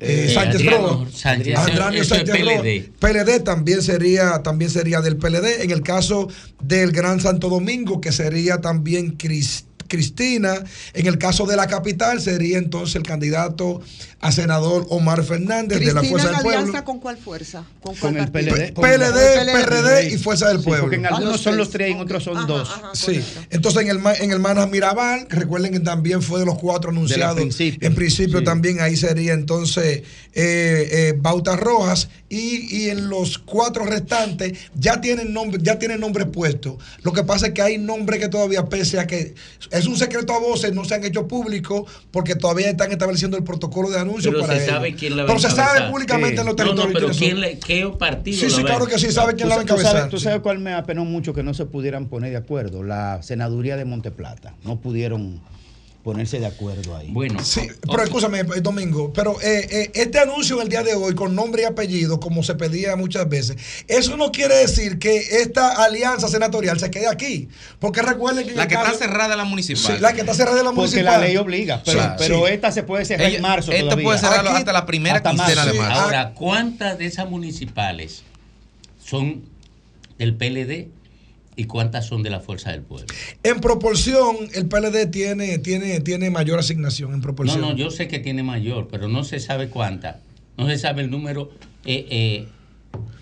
[0.00, 1.06] eh, Sánchez Adriano.
[1.12, 2.34] Sánchez, Adriano eso es Sánchez.
[2.36, 2.90] PLD.
[2.98, 5.62] PLD también sería, también sería del PLD.
[5.62, 6.28] En el caso
[6.62, 10.54] del Gran Santo Domingo, que sería también Cris- Cristina.
[10.94, 13.82] En el caso de la capital sería entonces el candidato
[14.22, 16.58] a senador Omar Fernández de la Fuerza en del Pueblo.
[16.60, 17.64] alianza con cuál fuerza?
[17.80, 18.30] ¿Con cuál Con el?
[18.30, 18.72] PLD.
[18.74, 20.84] PLD, PRD y Fuerza del Sí, Pueblo.
[20.84, 22.68] porque en algunos son los tres y en otros son dos.
[22.94, 26.58] Sí, entonces en el, ma- en el Manas Mirabal, recuerden que también fue de los
[26.58, 27.36] cuatro anunciados.
[27.36, 27.86] principio.
[27.86, 28.44] En principio Sí.
[28.44, 35.00] también ahí sería entonces eh, eh, Bautas Rojas y, y en los cuatro restantes ya
[35.02, 36.76] tienen nombre, ya tienen nombres puestos.
[37.02, 39.34] Lo que pasa es que hay nombres que todavía pese a que
[39.70, 43.42] es un secreto a voces, no se han hecho públicos porque todavía están estableciendo el
[43.44, 44.72] protocolo de anuncio Pero para se ello.
[44.74, 45.90] sabe quién la va Pero a se sabe encabezar.
[45.90, 47.16] públicamente en los No, no, territorios.
[47.18, 49.64] pero ¿quién le, ¿qué partido Sí, sí, claro que sí, sabe quién la va a
[49.64, 50.10] tú sabes- encabezar.
[50.10, 50.24] Tú sí.
[50.24, 52.84] sabes cuál me apenó mucho que no se pudieran poner de acuerdo.
[52.84, 54.54] La senaduría de Monteplata.
[54.64, 55.40] No pudieron
[56.02, 57.08] ponerse de acuerdo ahí.
[57.10, 60.94] Bueno, Sí, pero escúchame, eh, Domingo, pero eh, eh, este anuncio en el día de
[60.94, 65.18] hoy con nombre y apellido, como se pedía muchas veces, eso no quiere decir que
[65.42, 67.48] esta alianza senatorial se quede aquí.
[67.78, 69.96] Porque recuerden que La que está cerrada es la municipal.
[69.96, 71.20] Sí, la que está cerrada es la Porque municipal.
[71.20, 71.82] la ley obliga.
[71.84, 72.52] Pero, Sí, pero sí.
[72.54, 73.70] esta se puede cerrar Ella- en marzo.
[73.70, 74.04] esta todavía.
[74.04, 75.72] puede cerrarlo hasta la primera hasta quincena marzo.
[75.72, 76.00] de marzo.
[76.00, 78.22] Ahora, ¿cuántas de esas municipales
[79.04, 79.42] son
[80.18, 80.88] del PLD
[81.60, 83.06] y cuántas son de la Fuerza del Pueblo?
[83.42, 87.60] En proporción, el PLD tiene, tiene, tiene mayor asignación en No, proporción.
[87.60, 90.20] no, yo sé que tiene mayor, pero no se sabe cuánta.
[90.56, 91.50] No se sabe el número,
[91.84, 92.48] eh, eh,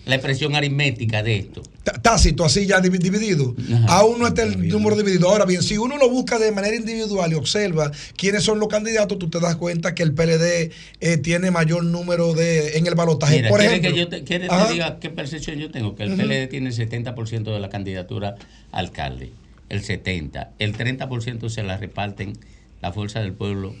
[0.05, 1.61] la expresión aritmética de esto.
[1.83, 3.55] Tá- Tácito, así ya divi- dividido.
[3.87, 5.29] Aún no está el número dividido.
[5.29, 9.19] Ahora bien, si uno lo busca de manera individual y observa quiénes son los candidatos,
[9.19, 13.35] tú te das cuenta que el PLD eh, tiene mayor número de en el balotaje.
[13.37, 14.07] Mira, Por ¿quiere ejemplo, que yo
[14.39, 14.67] te, Ajá.
[14.67, 15.95] te diga qué percepción yo tengo?
[15.95, 16.15] Que el.
[16.15, 18.35] PLD tiene el 70% de la candidatura
[18.71, 19.31] a alcalde,
[19.69, 20.47] el 70%.
[20.57, 22.33] El 30% se la reparten
[22.81, 23.75] la Fuerza del Pueblo,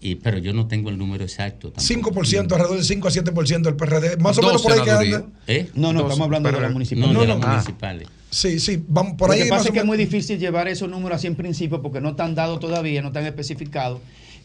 [0.00, 1.72] y, pero yo no tengo el número exacto.
[1.72, 2.20] tampoco.
[2.20, 4.16] 5%, alrededor del 5 a 7% del PRD.
[4.18, 5.24] Más o menos por ahí que anda.
[5.46, 5.70] ¿Eh?
[5.74, 7.12] No, no, Dos, estamos hablando de las municipales.
[7.12, 7.48] No, de No, las no.
[7.52, 8.08] municipales.
[8.30, 9.38] Sí, sí, vamos por ahí.
[9.40, 12.00] Lo que pasa es que es muy difícil llevar esos números así en principio porque
[12.00, 14.00] no están dados todavía, no están especificados.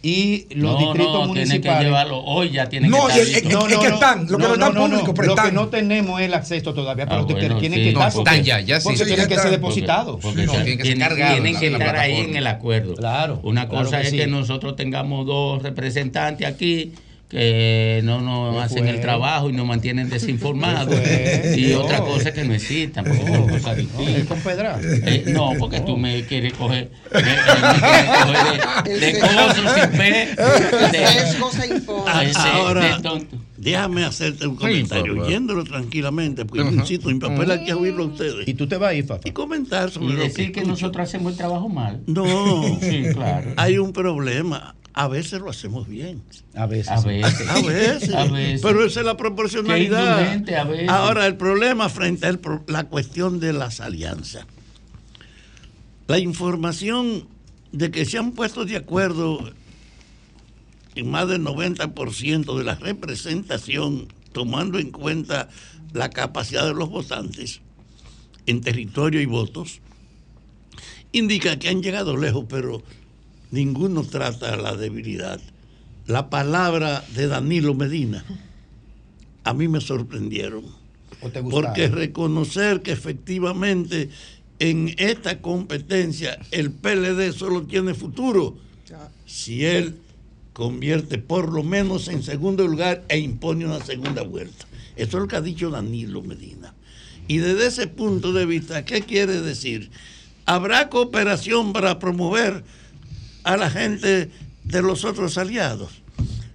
[0.05, 1.79] Y los No, distritos no, tienen municipales.
[1.79, 2.19] que llevarlo.
[2.25, 3.71] Hoy ya tienen No, que estar es- es- listos.
[3.71, 5.55] es que están, lo que no están público, pero Lo que están.
[5.55, 8.07] no tenemos es el acceso todavía, pero Ah, que bueno, tienen sí, que estar.
[8.09, 10.19] no, porque- están ya, ya sí, Porque sí, tienen ya que ser depositados.
[10.21, 12.17] Porque No, tienen que ser tienen, cargados tienen en que la- en la estar ahí
[12.17, 12.95] en el acuerdo.
[12.95, 13.39] Claro.
[13.43, 14.17] Una claro cosa que es sí.
[14.17, 16.91] que nosotros tengamos dos representantes aquí
[17.33, 18.89] que no nos ¿Qué hacen fue?
[18.91, 20.95] el trabajo y nos mantienen desinformados.
[21.57, 21.81] Y No.
[21.81, 24.25] otra cosa es que no existan, porque son cosas Es distintas.
[24.27, 24.79] con pedra.
[24.83, 29.89] Eh, no, porque tú me quieres coger, me, me quieres coger de, de cosas sin
[29.97, 30.27] fe.
[30.91, 32.19] de- impone.
[32.19, 33.37] de- de- Ahora, de tonto.
[33.63, 35.27] Déjame hacerte un comentario, por favor.
[35.27, 36.75] oyéndolo tranquilamente, porque yo Ajá.
[36.77, 38.47] insisto, mi papel aquí es oírlo a ustedes.
[38.47, 39.27] Y tú te vas a ir, Fafa.
[39.27, 40.67] Y comentar sobre Y lo que decir que escucho.
[40.71, 42.01] nosotros hacemos el trabajo mal.
[42.07, 43.53] No, Sí, claro.
[43.57, 44.75] hay un problema.
[44.95, 46.21] A veces lo hacemos bien.
[46.53, 46.89] A veces.
[46.89, 47.49] A veces.
[47.49, 48.13] A veces.
[48.13, 48.61] A veces.
[48.61, 50.19] Pero esa es la proporcionalidad.
[50.55, 50.87] a veces.
[50.89, 52.37] Ahora, el problema frente a
[52.67, 54.45] la cuestión de las alianzas.
[56.07, 57.25] La información
[57.71, 59.51] de que se han puesto de acuerdo
[60.95, 65.49] en más del 90% de la representación, tomando en cuenta
[65.93, 67.61] la capacidad de los votantes
[68.45, 69.79] en territorio y votos,
[71.11, 72.83] indica que han llegado lejos, pero
[73.51, 75.39] ninguno trata la debilidad.
[76.07, 78.25] La palabra de Danilo Medina
[79.43, 80.65] a mí me sorprendieron,
[81.21, 81.69] ¿O te gustaron?
[81.69, 84.09] porque reconocer que efectivamente
[84.59, 88.57] en esta competencia el PLD solo tiene futuro
[89.25, 89.97] si él
[90.53, 94.65] convierte por lo menos en segundo lugar e impone una segunda vuelta.
[94.95, 96.73] Eso es lo que ha dicho Danilo Medina.
[97.27, 99.89] Y desde ese punto de vista, ¿qué quiere decir?
[100.45, 102.63] ¿Habrá cooperación para promover
[103.43, 104.29] a la gente
[104.63, 106.01] de los otros aliados?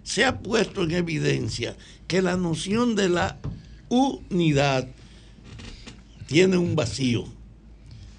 [0.05, 1.77] Se ha puesto en evidencia
[2.07, 3.39] que la noción de la
[3.89, 4.89] unidad
[6.27, 7.25] tiene un vacío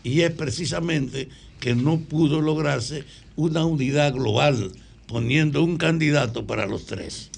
[0.04, 3.06] y es precisamente que no pudo lograrse
[3.36, 4.72] una unidad global
[5.10, 7.32] poniendo un candidato para los tres.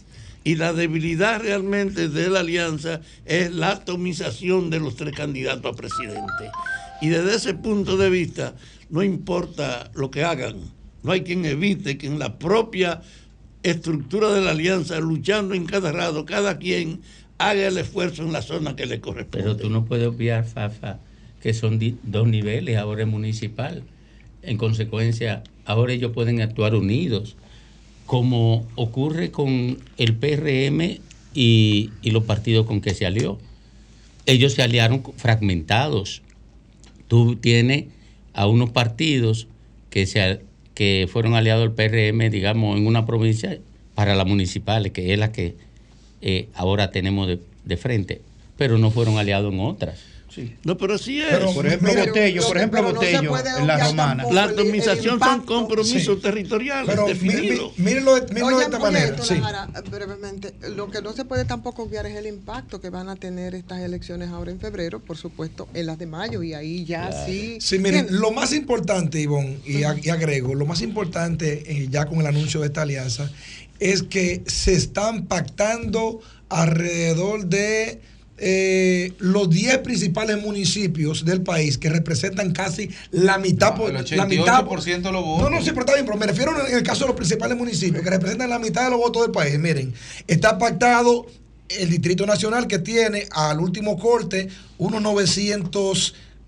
[0.44, 5.76] Y la debilidad realmente de la alianza es la atomización de los tres candidatos a
[5.76, 6.52] presidente.
[7.02, 8.56] Y desde ese punto de vista,
[8.90, 10.58] no importa lo que hagan,
[11.04, 13.02] no hay quien evite que en la propia
[13.64, 17.02] estructura de la alianza, luchando en cada lado, cada quien
[17.38, 19.44] haga el esfuerzo en la zona que le corresponde.
[19.44, 21.00] Pero tú no puedes obviar, Fafa,
[21.42, 23.84] que son dos niveles, ahora es municipal.
[24.42, 27.38] En consecuencia, ahora ellos pueden actuar unidos,
[28.12, 31.00] como ocurre con el PRM
[31.34, 33.40] y, los partidos con que se alió.
[34.26, 36.22] Ellos se aliaron fragmentados.
[37.08, 37.86] Tú tienes
[38.34, 39.48] a unos partidos
[39.90, 40.42] que, se,
[40.74, 43.58] que fueron aliados al PRM, digamos, en una provincia
[43.96, 45.56] para las municipales, que es la que
[46.20, 48.22] eh, ahora tenemos de, de frente,
[48.58, 50.11] pero no fueron aliados en otras.
[50.64, 51.28] No, pero sí es.
[51.30, 54.26] Pero, por ejemplo, Mire, Botello, lo por ejemplo, no Botello, puede en la romana.
[54.32, 56.22] La atomización son compromisos Sí.
[56.22, 57.78] territoriales definidos.
[57.78, 59.06] mírenlo de, mírenlo de Oye, esta manera.
[59.06, 59.36] esto, sí.
[59.36, 63.16] Lajara, brevemente, lo que no se puede tampoco obviar es el impacto que van a
[63.16, 67.26] tener estas elecciones ahora en febrero, por supuesto, en las de mayo, y ahí ya
[67.26, 67.58] sí.
[67.60, 72.28] Sí, miren, lo más importante, Ivonne, y agrego, lo más importante eh, ya con el
[72.28, 73.30] anuncio de esta alianza
[73.80, 76.20] es que se están pactando
[76.50, 78.02] alrededor de
[78.44, 84.26] eh, los 10 principales municipios del país que representan casi la mitad por El la
[84.26, 85.50] mitad 88% de los votos.
[85.52, 87.56] no, no, sí, pero está bien, pero me refiero en el caso de los principales
[87.56, 89.60] municipios que representan la mitad de los votos del país.
[89.60, 89.94] Miren,
[90.26, 91.28] está pactado
[91.70, 95.02] el Distrito Nacional que tiene al último corte unos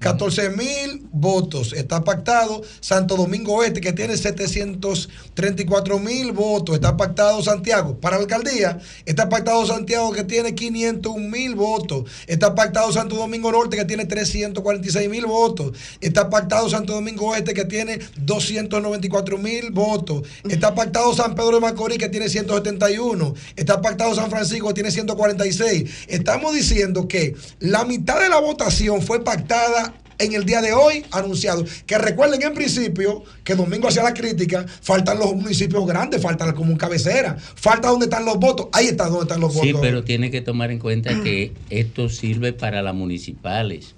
[0.04, 1.72] 914 mil votos.
[1.74, 6.76] Está pactado Santo Domingo Este que tiene 734 mil votos.
[6.76, 7.98] Está pactado Santiago.
[8.00, 12.10] Para la alcaldía está pactado Santiago que tiene 501 mil votos.
[12.28, 15.78] Está pactado Santo Domingo Norte que tiene 346 mil votos.
[16.02, 20.28] Está pactado Santo Domingo Este que tiene 294 mil votos.
[20.50, 23.34] Está pactado San Pedro de Macorís que tiene 171.
[23.56, 26.08] Está pactado San Francisco que tiene 146.
[26.08, 31.04] Estamos diciendo que la mitad de la votación fue pactada en el día de hoy
[31.12, 31.64] anunciado.
[31.86, 36.72] Que recuerden en principio que Domingo hacía la crítica, faltan los municipios grandes, faltan como
[36.72, 38.68] un cabecera, falta donde están los votos.
[38.74, 39.82] Ahí está donde están los Sí, votos.
[39.82, 43.96] pero tiene que tomar en cuenta que esto sirve para las municipales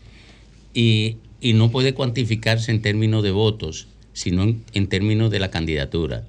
[0.74, 5.52] y, y no puede cuantificarse en términos de votos, sino en, en términos de la
[5.52, 6.24] candidatura.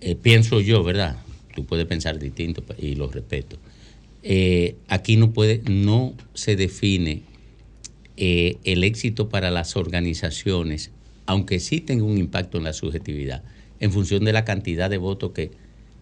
[0.00, 1.16] Eh, pienso yo, ¿verdad?
[1.54, 3.56] Tú puedes pensar distinto y lo respeto.
[4.24, 7.22] Eh, aquí no puede, no se define
[8.16, 10.90] eh, el éxito para las organizaciones,
[11.26, 13.42] aunque sí tenga un impacto en la subjetividad,
[13.80, 15.50] en función de la cantidad de votos que,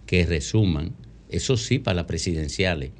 [0.06, 0.92] que resuman,
[1.30, 2.90] eso sí para las presidenciales.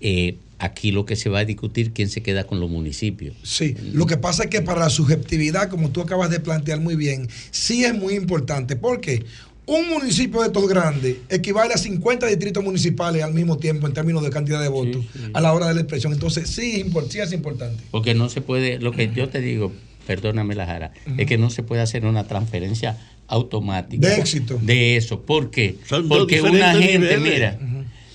[0.00, 3.36] Eh, aquí lo que se va a discutir quién se queda con los municipios.
[3.42, 6.94] Sí, lo que pasa es que para la subjetividad, como tú acabas de plantear muy
[6.94, 8.76] bien, sí es muy importante.
[8.76, 9.24] porque
[9.64, 14.22] Un municipio de estos grandes equivale a 50 distritos municipales al mismo tiempo en términos
[14.24, 16.12] de cantidad de votos a la hora de la expresión.
[16.12, 17.82] Entonces, sí, sí es importante.
[17.92, 19.72] Porque no se puede, lo que yo te digo,
[20.06, 22.98] perdóname la jara, es que no se puede hacer una transferencia
[23.28, 24.08] automática.
[24.08, 24.58] De éxito.
[24.60, 25.20] De eso.
[25.20, 25.76] ¿Por qué?
[25.86, 27.20] Son Porque una gente, niveles.
[27.20, 27.58] mira,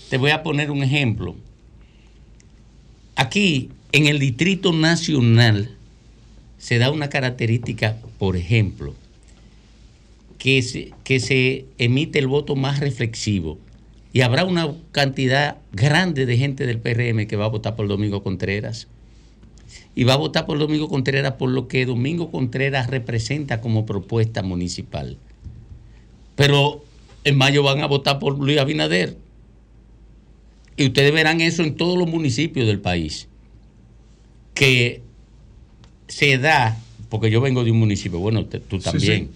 [0.10, 1.36] te voy a poner un ejemplo.
[3.16, 5.72] Aquí, en el Distrito Nacional,
[6.58, 8.93] se da una característica, por ejemplo,
[10.38, 13.58] que se, que se emite el voto más reflexivo.
[14.14, 18.24] Y habrá una cantidad grande de gente del PRM que va a votar por Domingo
[18.24, 18.88] Contreras.
[19.96, 24.44] Y va a votar por Domingo Contreras por lo que Domingo Contreras representa como propuesta
[24.44, 25.18] municipal.
[26.36, 26.84] Pero
[27.24, 29.18] en mayo van a votar por Luis Abinader.
[30.78, 33.28] Y ustedes verán eso en todos los municipios del país.
[34.54, 35.02] Que
[36.08, 36.80] se da,
[37.10, 39.32] porque yo vengo de un municipio, bueno, tú Sí, también,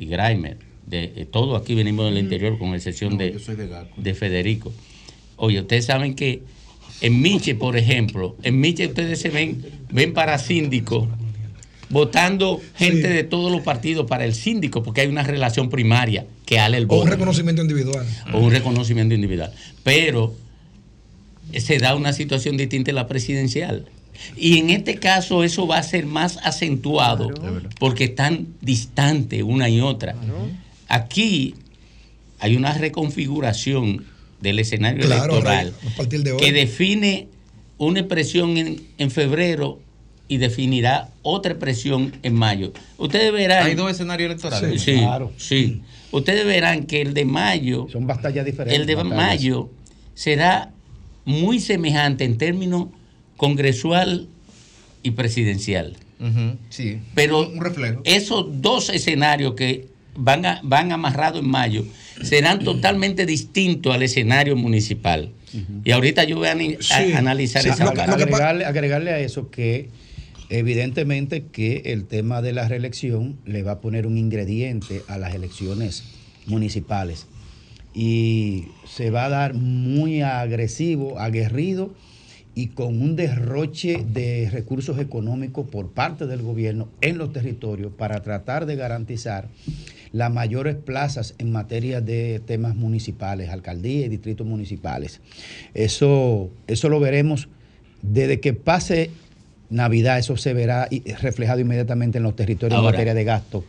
[0.00, 3.38] y Graimer, de, de todo aquí venimos del interior, con excepción de,
[3.96, 4.72] de Federico.
[5.36, 6.42] Oye, ustedes saben que
[7.00, 11.06] en Miche, por ejemplo, en Miche ustedes se ven, ven para síndico,
[11.90, 16.58] votando gente de todos los partidos para el síndico, porque hay una relación primaria que
[16.58, 18.06] ale el O voto un reconocimiento individual.
[18.32, 19.52] o un reconocimiento individual.
[19.82, 20.34] Pero
[21.56, 23.86] se da una situación distinta en la presidencial.
[24.36, 27.30] Y en este caso eso va a ser más acentuado
[27.78, 30.14] porque están distantes una y otra.
[30.88, 31.54] Aquí
[32.38, 34.04] hay una reconfiguración
[34.40, 35.74] del escenario Claro, electoral
[36.08, 37.28] de que define
[37.78, 39.80] una expresión en, en febrero
[40.28, 42.72] y definirá otra expresión en mayo.
[42.98, 43.66] Ustedes verán.
[43.66, 44.80] Hay dos escenarios electorales.
[44.80, 45.32] Sí, Claro.
[45.36, 45.82] sí.
[46.12, 48.78] Ustedes verán que el de mayo Son batallas diferentes.
[48.80, 49.16] el de batallas.
[49.16, 49.70] mayo
[50.14, 50.72] será
[51.24, 52.86] muy semejante en términos
[53.50, 54.26] congresual
[55.02, 55.96] y presidencial.
[56.68, 56.98] Sí.
[57.14, 58.02] Pero un reflejo.
[58.04, 61.86] esos dos escenarios que van, a- van amarrados en mayo
[62.22, 65.30] serán totalmente distintos al escenario municipal.
[65.84, 67.12] Y ahorita yo voy a, ani- a- Sí.
[67.14, 69.88] analizar Sí, esa lo que- agregarle, agregarle a eso que
[70.50, 75.34] evidentemente que el tema de la reelección le va a poner un ingrediente a las
[75.34, 76.02] elecciones
[76.46, 77.26] municipales
[77.94, 81.94] y se va a dar muy agresivo, aguerrido
[82.60, 88.22] y con un derroche de recursos económicos por parte del gobierno en los territorios para
[88.22, 89.48] tratar de garantizar
[90.12, 95.22] las mayores plazas en materia de temas municipales, alcaldías y distritos municipales.
[95.72, 97.48] Eso, eso lo veremos
[98.02, 99.10] desde que pase
[99.70, 100.86] Navidad, eso se verá
[101.22, 103.64] reflejado inmediatamente en los territorios Ahora, en materia de gasto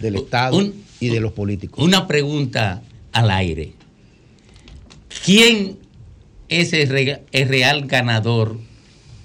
[0.00, 1.84] del Estado un- y de los políticos.
[1.84, 2.80] Una pregunta
[3.12, 3.72] al aire.
[5.24, 5.76] ¿Quién
[6.60, 8.58] es el, re- el real ganador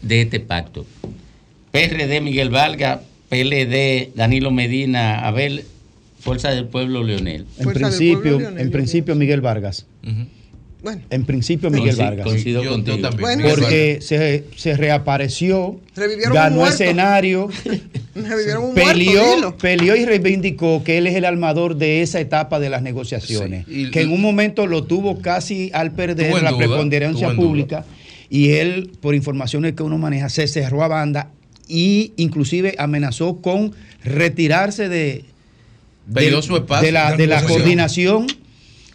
[0.01, 0.86] de este pacto.
[1.71, 5.63] PRD Miguel Valga, PLD Danilo Medina, Abel,
[6.19, 7.45] Fuerza del Pueblo Leonel.
[7.57, 9.86] En principio, en principio Miguel Vargas.
[10.84, 11.01] Bueno.
[11.09, 12.25] En principio Miguel Vargas.
[12.25, 16.73] coincido Yo- también, Bueno, Porque se, se reapareció, Revivieron un ganó muerto.
[16.75, 17.49] escenario,
[18.15, 22.69] Revivieron un peleó, peleó y reivindicó que él es el armador de esa etapa de
[22.69, 23.65] las negociaciones.
[23.65, 27.84] Sí, y- que en un momento lo tuvo casi al perder la duda, preponderancia pública.
[28.30, 31.32] Y él, por informaciones que uno maneja, se cerró a banda
[31.67, 33.73] y inclusive amenazó con
[34.03, 35.23] retirarse de,
[36.05, 38.28] de- su espacio de la, de coordinación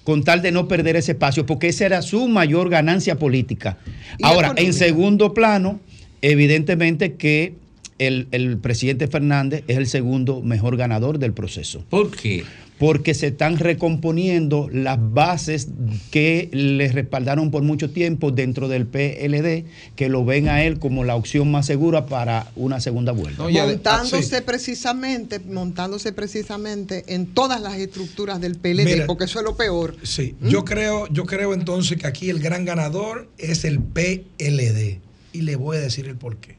[0.05, 3.79] con tal de no perder ese espacio, porque esa era su mayor ganancia política.
[4.23, 4.63] Ahora, económica.
[4.63, 5.81] en segundo plano,
[6.23, 7.55] evidentemente que
[7.99, 11.85] el, el presidente Fernández es el segundo mejor ganador del proceso.
[11.89, 12.45] ¿Por qué?
[12.79, 15.69] Porque se están recomponiendo las bases
[16.11, 19.65] que le respaldaron por mucho tiempo dentro del PLD,
[19.95, 23.45] que lo ven a él como la opción más segura para una segunda vuelta.
[23.45, 29.57] montándose precisamente, montándose precisamente en todas las estructuras del PLD, Mira, porque eso es lo
[29.57, 29.97] peor.
[30.03, 35.01] Sí, yo creo, yo creo entonces que aquí el gran ganador es el PLD.
[35.33, 36.57] Y le voy a decir el por qué.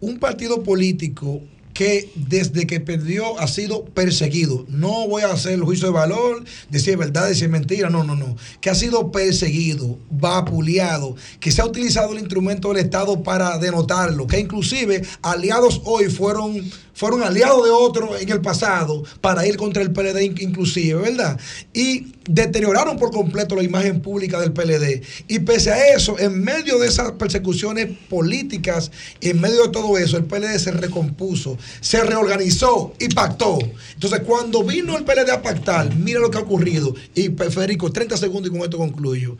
[0.00, 1.42] Un partido político
[1.76, 4.64] que desde que perdió ha sido perseguido.
[4.68, 7.50] No voy a hacer el juicio de valor, de si es verdad, de si es
[7.50, 8.34] mentira, no, no, no.
[8.62, 14.26] Que ha sido perseguido, vapuleado, que se ha utilizado el instrumento del Estado para denotarlo,
[14.26, 16.64] que inclusive aliados hoy fueron,
[16.96, 21.38] fueron aliados de otros en el pasado para ir contra el PLD in- inclusive, ¿verdad?
[21.74, 25.02] Y deterioraron por completo la imagen pública del PLD.
[25.28, 28.90] Y pese a eso, en medio de esas persecuciones políticas,
[29.20, 33.58] en medio de todo eso, el PLD se recompuso, se reorganizó y pactó.
[33.94, 36.94] Entonces, cuando vino el PLD a pactar, mira lo que ha ocurrido.
[37.14, 39.36] Y Federico, 30 segundos y con esto concluyo.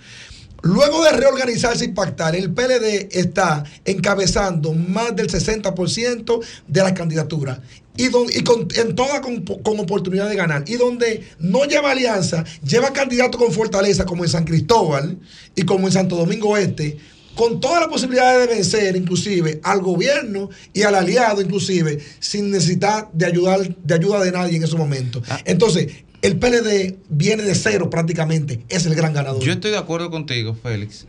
[0.63, 7.61] Luego de reorganizarse y pactar, el PLD está encabezando más del 60% de las candidaturas.
[7.99, 10.65] Y, don- y con, en todas con, con oportunidad de ganar.
[10.67, 15.19] Y donde no lleva alianza, lleva candidatos con fortaleza, como en San Cristóbal
[15.55, 16.99] y como en Santo Domingo Este,
[17.35, 23.09] con todas las posibilidades de vencer, inclusive al gobierno y al aliado, inclusive, sin necesidad
[23.13, 25.23] de ayudar, de ayuda de nadie en ese momento.
[25.45, 25.87] Entonces,
[26.23, 29.43] el PLD viene de cero prácticamente, es el gran ganador.
[29.43, 31.07] Yo estoy de acuerdo contigo, Félix,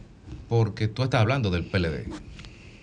[0.50, 2.06] porque tú estás hablando del PLD.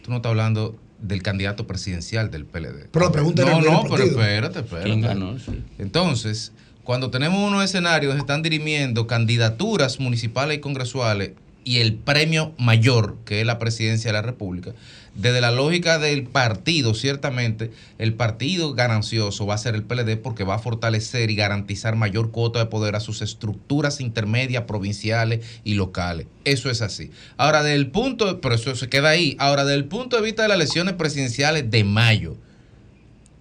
[0.02, 2.88] Tú no estás hablando del candidato presidencial del PLD.
[2.90, 4.88] Pero la pregunta No, no, pero espérate, espérate.
[4.88, 5.38] ¿Quién ganó?
[5.38, 5.62] Sí.
[5.78, 6.52] Entonces,
[6.82, 11.32] cuando tenemos unos escenarios donde se están dirimiendo candidaturas municipales y congresuales
[11.64, 14.72] y el premio mayor, que es la presidencia de la República,
[15.14, 20.44] desde la lógica del partido, ciertamente, el partido ganancioso va a ser el PLD porque
[20.44, 25.74] va a fortalecer y garantizar mayor cuota de poder a sus estructuras intermedias, provinciales y
[25.74, 26.26] locales.
[26.44, 27.10] Eso es así.
[27.36, 29.36] Ahora, del punto, pero eso se queda ahí.
[29.38, 32.36] Ahora, del punto de vista de las elecciones presidenciales de mayo,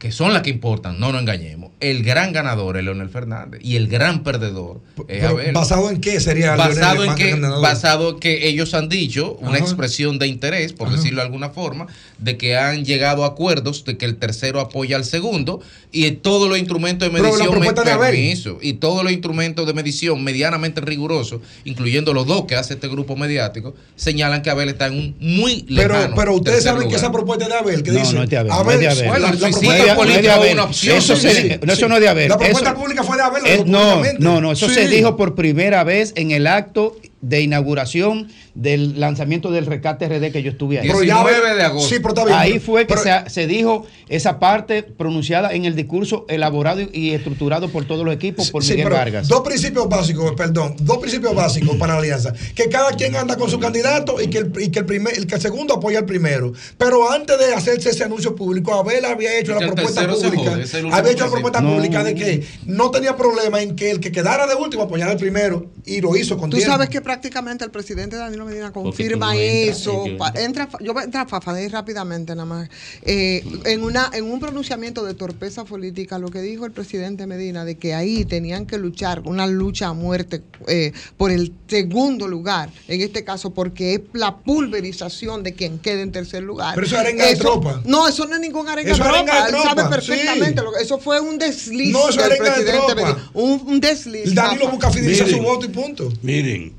[0.04, 1.72] que son las que importan, no nos engañemos.
[1.80, 5.54] El gran ganador es Leonel Fernández y el gran perdedor es Pero, Abel.
[5.54, 7.62] ¿Basado en qué sería basado Leonel en que ganador?
[7.62, 9.60] basado en que ellos han dicho una Ajá.
[9.60, 10.98] expresión de interés por Ajá.
[10.98, 11.88] decirlo de alguna forma
[12.18, 15.62] de que han llegado a acuerdos de que el tercero apoya al segundo
[15.94, 18.12] y todos los instrumentos de Pero la medición Abel.
[18.12, 22.90] permiso, y todos los instrumentos de medición medianamente rigurosos incluyendo los dos que hace este
[22.90, 26.90] grupo mediático señalan que Abel está en un muy Pero, lejano pero ustedes tercer saben
[26.90, 28.14] que esa propuesta es de Abel, que No, dice.
[28.16, 29.08] no es de Abel, no es de Abel.
[29.08, 29.66] Bueno, la, Bueno, la sí,
[29.96, 30.54] política Abel.
[30.54, 32.30] una opción, Eso, sí, se- sí, no, eso no es de Abel.
[32.30, 33.44] La propuesta Eso- pública fue de Abel.
[33.46, 34.76] Eh, lo no, no, no, eso Sí.
[34.76, 40.32] se dijo por primera vez en el acto de inauguración del lanzamiento del Recate RD
[40.32, 40.88] que yo estuve ahí.
[40.88, 41.90] Pero ya 19 Abel- de agosto.
[41.90, 42.38] Sí, pero está bien.
[42.38, 47.12] Ahí fue que Pero- se, se dijo esa parte pronunciada en el discurso elaborado y,
[47.12, 49.28] estructurado por todos los equipos por Sí, Miguel pero Vargas.
[49.28, 52.34] Dos principios básicos, perdón, dos principios básicos para la alianza.
[52.54, 55.26] Que cada quien anda con su candidato y que el, y que el, primer, el
[55.26, 56.54] que el segundo apoya al primero.
[56.78, 60.52] Pero antes de hacerse ese anuncio público, Abel había hecho la propuesta pública.
[60.52, 61.74] jode, Había hecho la propuesta No.
[61.74, 65.18] pública de que no tenía problema en que el que quedara de último apoyara al
[65.18, 70.06] primero y lo hizo con Tú sabes que prácticamente el presidente Danilo Medina confirma eso.
[70.08, 70.42] yo pa- entro.
[70.44, 72.70] entra, yo voy a entrar Fafaney rápidamente nada más.
[73.02, 77.66] Eh, en, una, en un pronunciamiento de torpeza política, lo que dijo el presidente Medina
[77.66, 82.70] de que ahí tenían que luchar, una lucha a muerte eh, por el segundo lugar,
[82.88, 86.76] en este caso porque es la pulverización de quien quede en tercer lugar.
[86.76, 87.82] Pero eso es arenga de tropa.
[87.86, 89.46] No, eso no es ningún arenga Eso de es arenga tropa.
[89.52, 90.60] de Él sabe tropa, perfectamente.
[90.62, 90.66] sí.
[90.66, 92.96] lo que- eso fue un desliz No, del arenga de presidente tropa.
[92.96, 93.32] Medina.
[93.34, 94.34] Un, un desliz.
[94.34, 96.12] Danilo busca fidelizar su voto y punto.
[96.22, 96.74] Miren,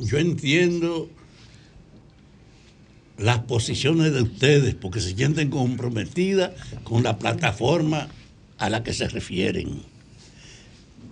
[0.00, 1.08] yo entiendo
[3.18, 6.52] las posiciones de ustedes porque se sienten comprometidas
[6.84, 8.08] con la plataforma
[8.58, 9.82] a la que se refieren.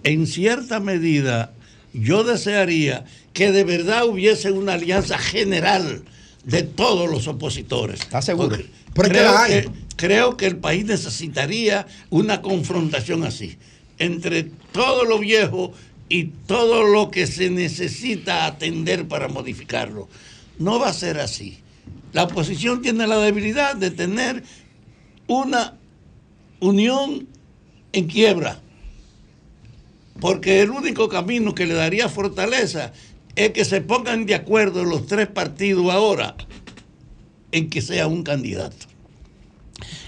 [0.05, 1.53] En cierta medida,
[1.93, 6.03] yo desearía que de verdad hubiese una alianza general
[6.45, 8.01] de todos los opositores.
[8.01, 8.57] ¿Está seguro?
[8.95, 9.63] Pero es que creo, la hay.
[9.63, 13.59] que, creo que el país necesitaría una confrontación así,
[13.99, 15.73] entre todo lo viejo
[16.09, 20.09] y todo lo que se necesita atender para modificarlo.
[20.59, 21.59] No va a ser así.
[22.13, 24.43] La oposición tiene la debilidad de tener
[25.27, 25.77] una
[26.61, 27.29] unión
[27.93, 28.61] en quiebra.
[30.21, 32.93] Porque el único camino que le daría fortaleza
[33.37, 36.35] es que se pongan de acuerdo los tres partidos ahora
[37.53, 38.87] en que sea un candidato.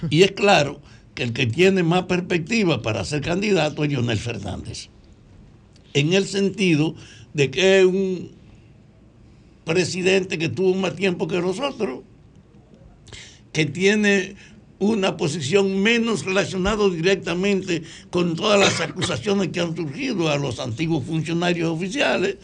[0.09, 0.81] Y es claro
[1.15, 4.89] que el que tiene más perspectiva para ser candidato es Leonel Fernández.
[5.95, 6.95] En el sentido
[7.35, 8.31] de que es un
[9.65, 12.01] presidente que tuvo más tiempo que nosotros,
[13.53, 14.37] que tiene
[14.79, 21.05] una posición menos relacionada directamente con todas las acusaciones que han surgido a los antiguos
[21.05, 22.37] funcionarios oficiales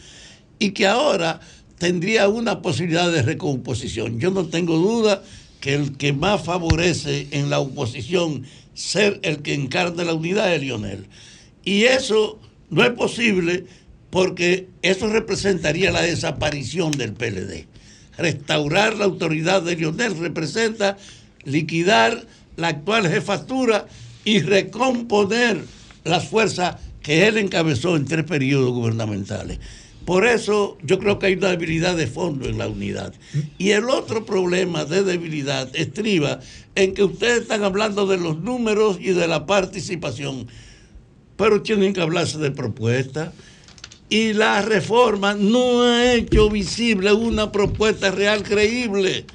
[0.59, 1.39] y que ahora
[1.79, 4.19] tendría una posibilidad de recomposición.
[4.19, 5.23] Yo no tengo duda
[5.59, 8.43] que el que más favorece en la oposición
[8.75, 11.07] ser el que encarna la unidad es Lionel.
[11.65, 13.65] Y eso no es posible
[14.09, 17.67] porque eso representaría la desaparición del PLD.
[18.17, 20.97] Restaurar la autoridad de Lionel representa
[21.43, 22.25] liquidar
[22.55, 23.87] la actual jefatura
[24.23, 25.63] y recomponer
[26.03, 29.59] las fuerzas que él encabezó en tres periodos gubernamentales.
[30.07, 33.13] Por eso yo creo que hay una debilidad de fondo en la unidad.
[33.57, 36.39] Y el otro problema de debilidad estriba
[36.75, 40.47] en que ustedes están hablando de los números y de la participación,
[41.37, 43.31] pero tienen que hablarse de propuestas.
[44.09, 49.25] Y la reforma no ha hecho visible una propuesta real creíble.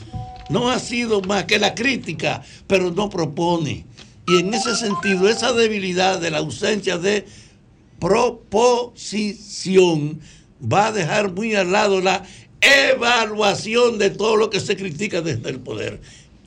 [0.51, 3.87] No ha sido más que la crítica, pero no propone.
[4.27, 7.27] Y en ese sentido, esa debilidad de la ausencia de
[7.99, 9.41] proposición
[10.63, 12.25] va a dejar muy al lado la
[12.61, 16.01] evaluación de todo lo que se critica desde el poder.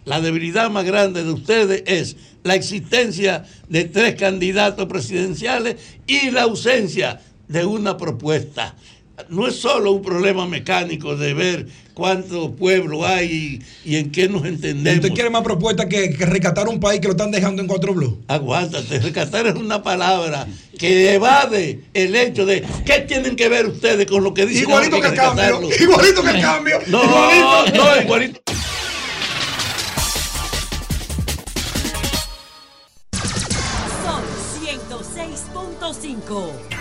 [0.06, 2.16] La debilidad más grande de ustedes es
[2.46, 8.76] la existencia de tres candidatos presidenciales y la ausencia de una propuesta.
[9.30, 14.28] No es solo un problema mecánico de ver cuánto pueblo hay y, y en qué
[14.30, 15.00] nos entendemos.
[15.06, 17.94] ¿Usted quiere más propuestas que, que rescatar un país que lo están dejando en cuatro
[17.96, 18.14] blues?
[18.28, 20.46] Aguántate, rescatar es una palabra
[20.78, 24.64] que evade el hecho de qué tienen que ver ustedes con lo que dicen.
[24.70, 27.84] Igualito ahora que el cambio, igualito que el cambio, No, igualito.
[27.84, 28.42] no, igualito.
[36.26, 36.76] 106.5.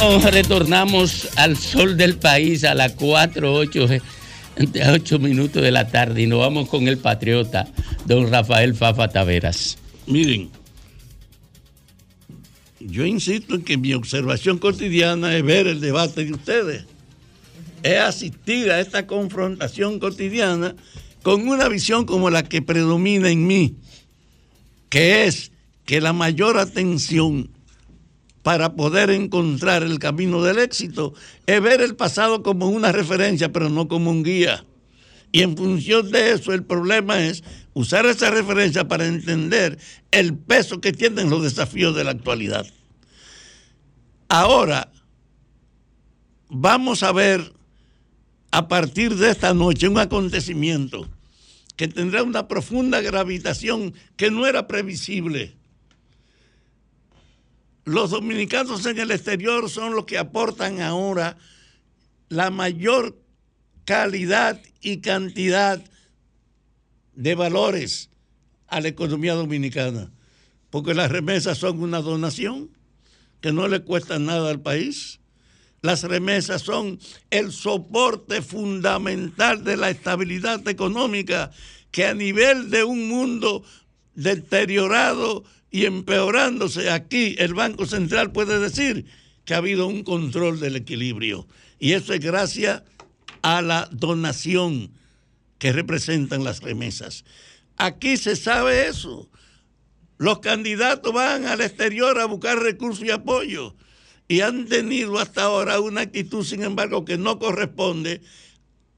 [0.00, 3.86] Oh, retornamos al sol del país a las 4, 8,
[4.92, 7.66] 8 minutos de la tarde y nos vamos con el patriota,
[8.06, 9.76] don Rafael Fafa Taveras.
[10.06, 10.50] Miren,
[12.80, 16.84] yo insisto en que mi observación cotidiana es ver el debate de ustedes,
[17.82, 20.74] es asistir a esta confrontación cotidiana
[21.22, 23.76] con una visión como la que predomina en mí,
[24.88, 25.52] que es
[25.84, 27.50] que la mayor atención
[28.42, 31.14] para poder encontrar el camino del éxito
[31.46, 34.64] es ver el pasado como una referencia, pero no como un guía.
[35.32, 39.78] Y en función de eso, el problema es usar esa referencia para entender
[40.10, 42.66] el peso que tienen los desafíos de la actualidad.
[44.28, 44.90] Ahora,
[46.48, 47.52] vamos a ver
[48.50, 51.08] a partir de esta noche un acontecimiento
[51.76, 55.54] que tendrá una profunda gravitación que no era previsible.
[57.84, 61.38] Los dominicanos en el exterior son los que aportan ahora
[62.28, 63.16] la mayor
[63.84, 65.82] calidad y cantidad
[67.18, 68.10] de valores
[68.68, 70.12] a la economía dominicana,
[70.70, 72.70] porque las remesas son una donación
[73.40, 75.18] que no le cuesta nada al país.
[75.82, 77.00] Las remesas son
[77.30, 81.50] el soporte fundamental de la estabilidad económica
[81.90, 83.64] que a nivel de un mundo
[84.14, 85.42] deteriorado
[85.72, 89.06] y empeorándose, aquí el Banco Central puede decir
[89.44, 91.48] que ha habido un control del equilibrio.
[91.80, 92.84] Y eso es gracias
[93.42, 94.92] a la donación
[95.58, 97.24] que representan las remesas.
[97.76, 99.28] Aquí se sabe eso.
[100.16, 103.76] Los candidatos van al exterior a buscar recursos y apoyo
[104.26, 108.20] y han tenido hasta ahora una actitud, sin embargo, que no corresponde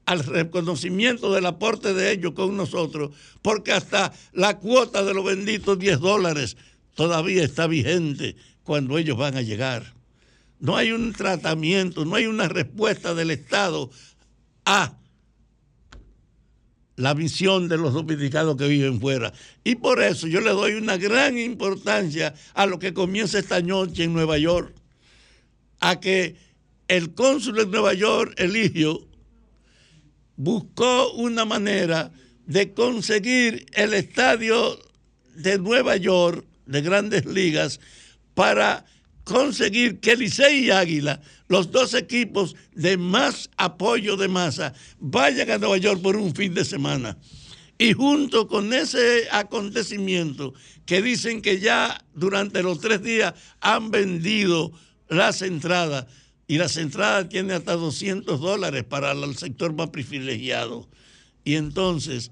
[0.05, 3.11] al reconocimiento del aporte de ellos con nosotros,
[3.41, 6.57] porque hasta la cuota de los benditos 10 dólares
[6.95, 9.93] todavía está vigente cuando ellos van a llegar.
[10.59, 13.89] No hay un tratamiento, no hay una respuesta del Estado
[14.65, 14.97] a
[17.01, 19.33] la visión de los dominicanos que viven fuera.
[19.63, 24.03] Y por eso yo le doy una gran importancia a lo que comienza esta noche
[24.03, 24.73] en Nueva York,
[25.79, 26.35] a que
[26.87, 29.07] el cónsul de Nueva York, Eligio,
[30.35, 32.11] buscó una manera
[32.45, 34.77] de conseguir el estadio
[35.35, 37.79] de Nueva York, de grandes ligas,
[38.35, 38.85] para
[39.23, 41.19] conseguir que Licey y Águila,
[41.51, 46.53] los dos equipos de más apoyo de masa, vayan a Nueva York por un fin
[46.53, 47.17] de semana.
[47.77, 50.53] Y junto con ese acontecimiento,
[50.85, 54.71] que dicen que ya durante los tres días han vendido
[55.09, 56.05] las entradas,
[56.47, 60.87] y las entradas tienen hasta 200 dólares para el sector más privilegiado.
[61.43, 62.31] Y entonces,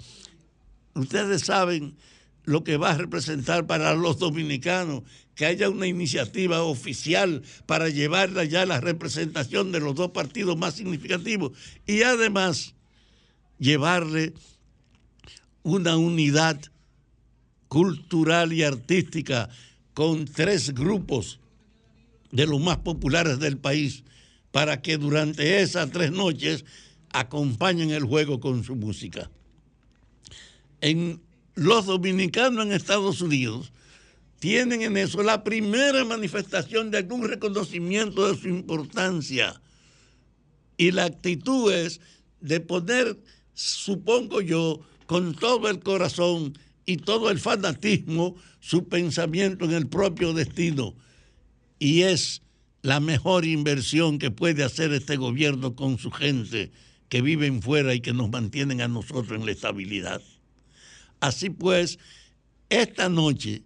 [0.93, 1.97] ustedes saben
[2.45, 5.03] lo que va a representar para los dominicanos
[5.35, 10.73] que haya una iniciativa oficial para llevar allá la representación de los dos partidos más
[10.75, 11.51] significativos
[11.85, 12.75] y además
[13.57, 14.33] llevarle
[15.63, 16.59] una unidad
[17.67, 19.49] cultural y artística
[19.93, 21.39] con tres grupos
[22.31, 24.03] de los más populares del país
[24.51, 26.65] para que durante esas tres noches
[27.11, 29.29] acompañen el juego con su música.
[30.81, 31.21] En
[31.59, 33.71] los dominicanos en Estados Unidos
[34.39, 39.61] tienen en eso la primera manifestación de algún reconocimiento de su importancia.
[40.77, 41.99] Y la actitud es
[42.39, 43.17] de poner,
[43.53, 50.33] supongo yo, con todo el corazón y todo el fanatismo, su pensamiento en el propio
[50.33, 50.95] destino.
[51.77, 52.41] Y es
[52.81, 56.71] la mejor inversión que puede hacer este gobierno con su gente
[57.09, 60.21] que viven fuera y que nos mantienen a nosotros en la estabilidad.
[61.19, 61.99] Así pues,
[62.69, 63.63] esta noche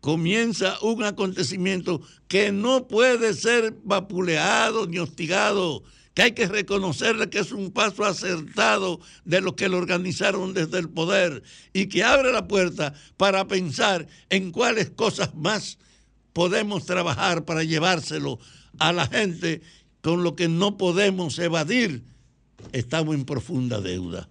[0.00, 5.82] comienza un acontecimiento que no puede ser vapuleado ni hostigado,
[6.14, 10.78] que hay que reconocerle que es un paso acertado de los que lo organizaron desde
[10.78, 11.42] el poder
[11.72, 15.78] y que abre la puerta para pensar en cuáles cosas más
[16.32, 18.38] podemos trabajar para llevárselo
[18.78, 19.62] a la gente
[20.02, 22.04] con lo que no podemos evadir.
[22.72, 24.28] Estamos en profunda deuda.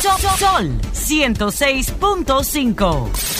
[0.00, 3.39] Sol, Sol 106.5.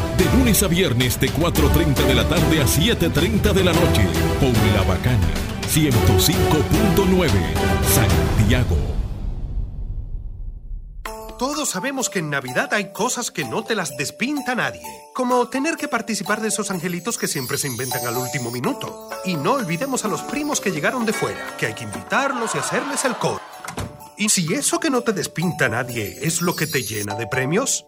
[0.21, 4.07] De lunes a viernes de 4.30 de la tarde a 7.30 de la noche.
[4.39, 5.27] Por La Bacana.
[5.67, 7.27] 105.9.
[7.89, 8.77] Santiago.
[11.39, 14.85] Todos sabemos que en Navidad hay cosas que no te las despinta nadie,
[15.15, 19.09] como tener que participar de esos angelitos que siempre se inventan al último minuto.
[19.25, 22.59] Y no olvidemos a los primos que llegaron de fuera, que hay que invitarlos y
[22.59, 23.41] hacerles el coro.
[24.17, 27.87] Y si eso que no te despinta nadie es lo que te llena de premios,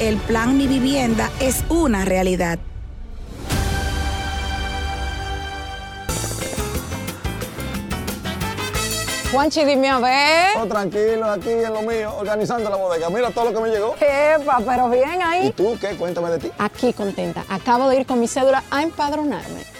[0.00, 2.58] El plan Mi Vivienda es una realidad.
[9.30, 10.56] Juanchi, dime a ver.
[10.56, 13.10] Oh, tranquilo, aquí en lo mío, organizando la bodega.
[13.10, 13.94] Mira todo lo que me llegó.
[14.00, 15.48] Epa, pero bien ahí.
[15.48, 15.90] ¿Y tú qué?
[15.90, 16.50] Cuéntame de ti.
[16.56, 17.44] Aquí contenta.
[17.50, 19.79] Acabo de ir con mi cédula a empadronarme.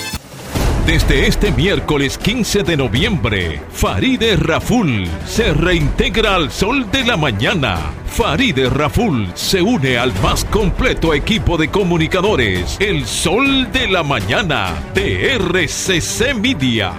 [0.85, 7.93] Desde este miércoles 15 de noviembre, Faride Raful se reintegra al sol de la mañana.
[8.07, 14.73] Faride Raful se une al más completo equipo de comunicadores, el sol de la mañana
[14.95, 16.93] de RCC Media.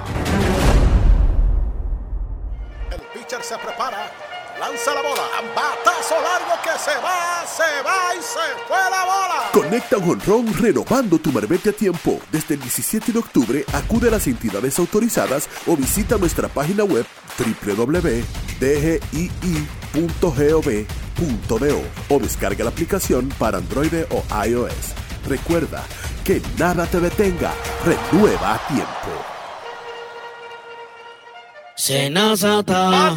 [2.93, 4.13] El pitcher se prepara,
[4.73, 5.23] lanza la bola,
[5.55, 9.51] batazo largo que se va, se va y se fue la bola.
[9.53, 12.21] Conecta un honrón renovando tu marbete a tiempo.
[12.31, 17.07] Desde el 17 de octubre acude a las entidades autorizadas o visita nuestra página web
[17.39, 18.15] www.dgii.gov.do
[22.09, 24.95] o descarga la aplicación para Android o iOS.
[25.29, 25.85] Recuerda
[26.25, 27.53] que nada te detenga.
[27.85, 29.32] Renueva a tiempo.
[31.83, 33.17] Senazata.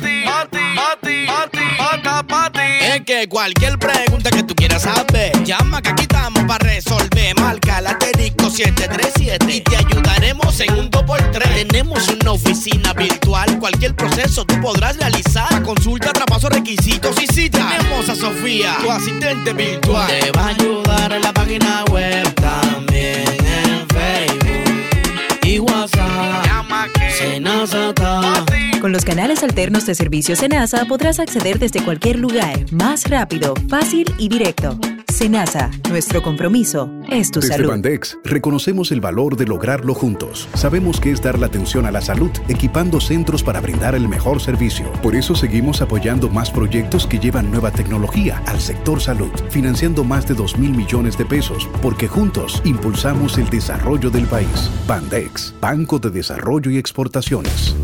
[2.82, 7.40] Es que cualquier pregunta que tú quieras saber, llama que aquí estamos para resolver.
[7.40, 11.68] Marca la asterisco 737 y te ayudaremos en un 2x3.
[11.68, 15.62] Tenemos una oficina virtual, cualquier proceso tú podrás realizar.
[15.62, 17.70] Consulta, traspaso, requisitos y cita.
[17.78, 20.08] Tenemos a Sofía, tu asistente virtual.
[20.08, 26.46] Te va a ayudar en la página web también en Facebook y WhatsApp.
[26.48, 28.74] Llama que Senazata.
[28.86, 34.06] Con los canales alternos de servicio Senasa podrás acceder desde cualquier lugar, más rápido, fácil
[34.20, 34.78] y directo.
[35.12, 37.70] Senasa, nuestro compromiso es tu Desde salud.
[37.70, 40.48] Bandex reconocemos el valor de lograrlo juntos.
[40.53, 44.40] Sabemos que es dar la atención a la salud, equipando centros para brindar el mejor
[44.40, 44.91] servicio.
[45.02, 50.28] Por eso seguimos apoyando más proyectos que llevan nueva tecnología al sector salud, financiando más
[50.28, 54.70] de 2 mil millones de pesos, porque juntos impulsamos el desarrollo del país.
[54.88, 57.76] Bandex, Banco de Desarrollo y Exportaciones.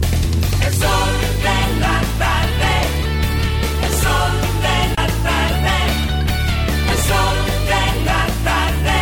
[0.65, 1.11] El sol
[1.45, 2.73] de la tarde.
[3.83, 4.33] El sol
[4.65, 5.77] de la tarde.
[6.91, 7.37] El sol
[7.71, 8.97] de la tarde.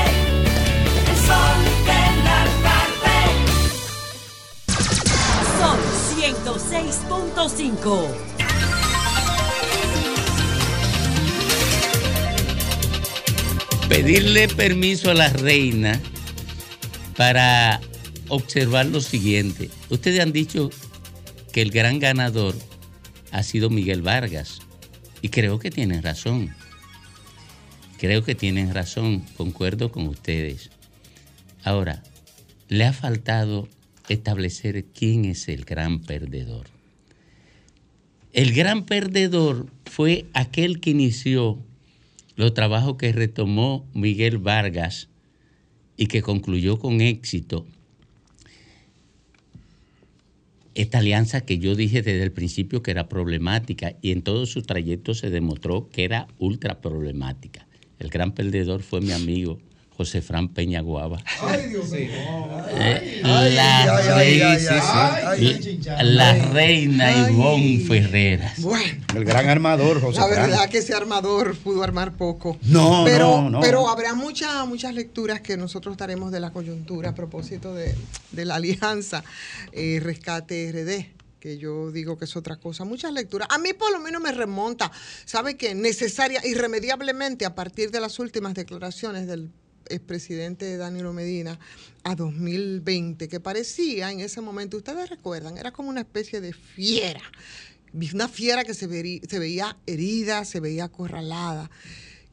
[1.10, 1.60] El sol
[1.90, 3.18] de la tarde.
[5.60, 5.82] Sol
[6.18, 8.30] 106.5.
[13.90, 16.00] pedirle permiso a la reina
[17.18, 17.82] para
[18.30, 19.70] observar lo siguiente.
[19.90, 20.70] Ustedes han dicho
[21.52, 22.56] que el gran ganador
[23.32, 24.60] ha sido Miguel Vargas
[25.22, 26.50] y creo que tienen razón.
[27.98, 30.70] Creo que tienen razón, concuerdo con ustedes.
[31.64, 32.04] Ahora,
[32.70, 33.68] le ha faltado
[34.08, 36.68] establecer quién es el gran perdedor.
[38.32, 41.60] El gran perdedor fue aquel que inició
[42.36, 45.10] los trabajos que retomó Miguel Vargas
[45.98, 47.66] y que concluyó con éxito
[50.82, 54.62] esta alianza que yo dije desde el principio que era problemática y en todo su
[54.62, 57.68] trayecto se demostró que era ultra problemática.
[57.98, 59.60] El gran perdedor fue mi amigo
[60.00, 61.22] José Fran Peña Guava.
[61.42, 62.10] Ay, Dios mío.
[62.70, 64.40] Eh, Ay, la, ay,
[66.54, 68.62] reina- la Ivonne Ferreras.
[68.62, 69.04] Bueno.
[69.14, 70.50] El gran armador, José La Fran.
[70.52, 72.58] verdad que ese armador pudo armar poco.
[72.62, 73.60] No, pero, no, no.
[73.60, 77.94] Pero habrá muchas muchas lecturas que nosotros daremos de la coyuntura a propósito de,
[78.32, 79.26] de la alianza
[79.74, 83.48] eh, Rescate RD que yo digo que es otra cosa, muchas lecturas.
[83.52, 84.92] A mí por lo menos me remonta,
[85.26, 85.74] ¿sabe qué?
[85.76, 89.50] Necesaria, irremediablemente a partir de las últimas declaraciones del
[89.90, 91.60] expresidente Danilo Medina
[92.04, 97.22] a 2020, que parecía en ese momento, ustedes recuerdan, era como una especie de fiera,
[98.14, 98.88] una fiera que se,
[99.28, 101.70] se veía herida, se veía acorralada.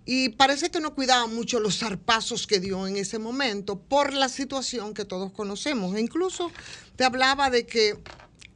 [0.08, 4.28] Y parece que no cuidaba mucho los zarpazos que dio en ese momento por la
[4.28, 5.96] situación que todos conocemos.
[5.96, 6.52] E incluso
[6.94, 7.98] te hablaba de que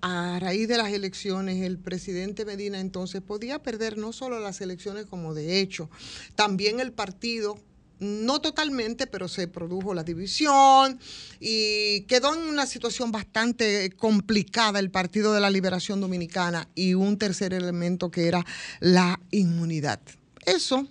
[0.01, 5.07] a raíz de las elecciones el presidente Medina entonces podía perder no solo las elecciones
[5.07, 5.91] como de hecho,
[6.37, 7.59] también el partido
[8.01, 10.99] no totalmente, pero se produjo la división
[11.39, 17.19] y quedó en una situación bastante complicada el Partido de la Liberación Dominicana y un
[17.19, 18.45] tercer elemento que era
[18.81, 20.01] la inmunidad.
[20.45, 20.89] Eso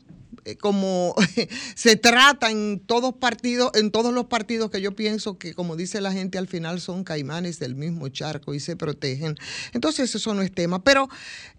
[0.57, 1.15] como
[1.75, 6.01] se trata en todos partidos, en todos los partidos que yo pienso que, como dice
[6.01, 9.35] la gente, al final son caimanes del mismo charco y se protegen.
[9.73, 10.83] Entonces eso no es tema.
[10.83, 11.09] Pero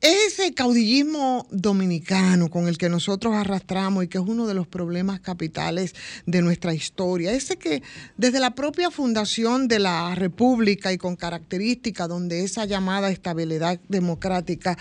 [0.01, 5.21] ese caudillismo dominicano con el que nosotros arrastramos y que es uno de los problemas
[5.21, 5.95] capitales
[6.27, 7.83] de nuestra historia, ese que
[8.17, 14.77] desde la propia fundación de la República y con características donde esa llamada estabilidad democrática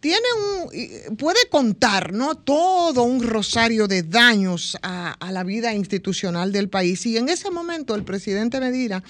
[0.00, 2.34] tiene un, puede contar, ¿no?
[2.34, 3.22] Todo un
[3.52, 7.04] de daños a, a la vida institucional del país.
[7.04, 9.04] Y en ese momento el presidente Medina,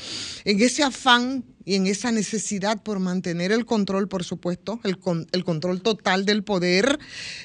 [0.45, 5.29] en ese afán y en esa necesidad por mantener el control, por supuesto, el, con-
[5.31, 6.99] el control total del poder,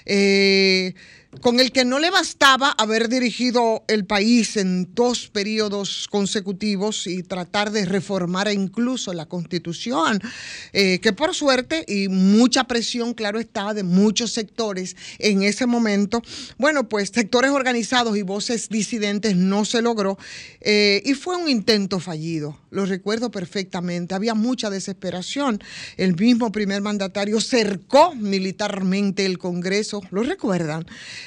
[0.06, 0.96] eh,
[1.42, 7.24] con el que no le bastaba haber dirigido el país en dos periodos consecutivos y
[7.24, 10.22] tratar de reformar incluso la constitución,
[10.74, 16.22] eh, que por suerte y mucha presión, claro está, de muchos sectores en ese momento,
[16.58, 20.18] bueno, pues sectores organizados y voces disidentes no se logró
[20.62, 25.62] eh, y fue un intento fallido, lo recuerdo perfectamente, había mucha desesperación,
[25.98, 30.86] el mismo primer mandatario cercó militarmente el Congreso, ¿lo recuerdan?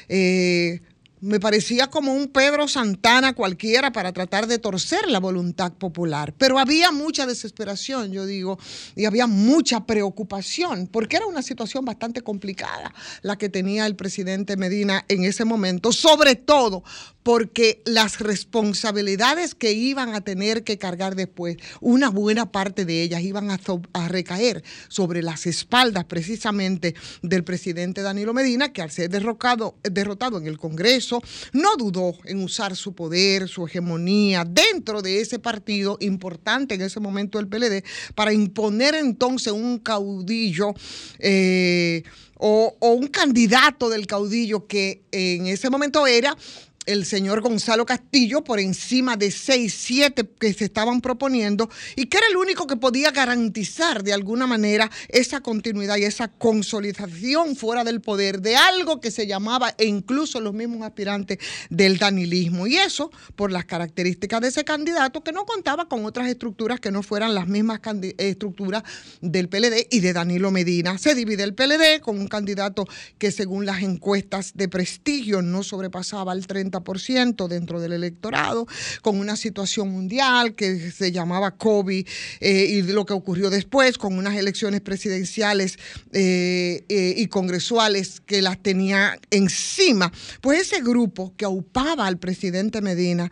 [0.08, 0.80] Eh,
[1.20, 6.34] me parecía como un Pedro Santana cualquiera para tratar de torcer la voluntad popular.
[6.38, 8.58] Pero había mucha desesperación, yo digo,
[8.96, 14.56] y había mucha preocupación, porque era una situación bastante complicada la que tenía el presidente
[14.56, 16.82] Medina en ese momento, sobre todo
[17.22, 23.20] porque las responsabilidades que iban a tener que cargar después, una buena parte de ellas
[23.22, 23.60] iban a,
[24.08, 30.46] recaer sobre las espaldas precisamente del presidente Danilo Medina, que al ser derrocado, derrotado en
[30.46, 31.09] el Congreso,
[31.52, 37.00] no dudó en usar su poder, su hegemonía dentro de ese partido importante en ese
[37.00, 37.84] momento el PLD,
[38.14, 40.74] para imponer entonces un caudillo.
[41.18, 42.02] eh,
[42.40, 46.34] o, o un candidato del caudillo que en ese momento era
[46.90, 52.18] el señor Gonzalo Castillo por encima de seis, siete que se estaban proponiendo y que
[52.18, 57.84] era el único que podía garantizar de alguna manera esa continuidad y esa consolidación fuera
[57.84, 61.38] del poder de algo que se llamaba e incluso los mismos aspirantes
[61.68, 62.66] del danilismo.
[62.66, 66.90] Y eso por las características de ese candidato que no contaba con otras estructuras que
[66.90, 67.80] no fueran las mismas
[68.18, 68.82] estructuras
[69.20, 70.98] del PLD y de Danilo Medina.
[70.98, 72.86] Se divide el PLD con un candidato
[73.18, 76.79] que según las encuestas de prestigio no sobrepasaba el 30%
[77.48, 78.66] dentro del electorado,
[79.02, 82.06] con una situación mundial que se llamaba COVID
[82.40, 85.78] eh, y lo que ocurrió después, con unas elecciones presidenciales
[86.12, 90.12] eh, eh, y congresuales que las tenía encima.
[90.40, 93.30] Pues ese grupo que aupaba al presidente Medina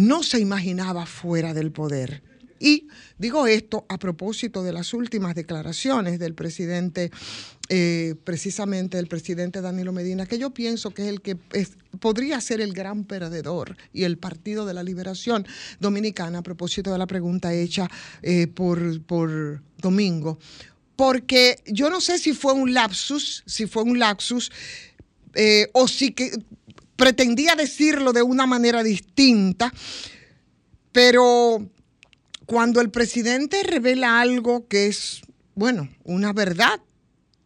[0.00, 2.33] no se imaginaba fuera del poder.
[2.58, 7.10] Y digo esto a propósito de las últimas declaraciones del presidente,
[7.68, 11.36] eh, precisamente del presidente Danilo Medina, que yo pienso que es el que
[12.00, 15.46] podría ser el gran perdedor y el Partido de la Liberación
[15.80, 17.88] Dominicana, a propósito de la pregunta hecha
[18.22, 20.38] eh, por, por Domingo.
[20.96, 24.52] Porque yo no sé si fue un lapsus, si fue un lapsus,
[25.34, 26.30] eh, o si que
[26.96, 29.72] pretendía decirlo de una manera distinta,
[30.92, 31.68] pero
[32.46, 35.22] cuando el presidente revela algo que es,
[35.54, 36.80] bueno, una verdad,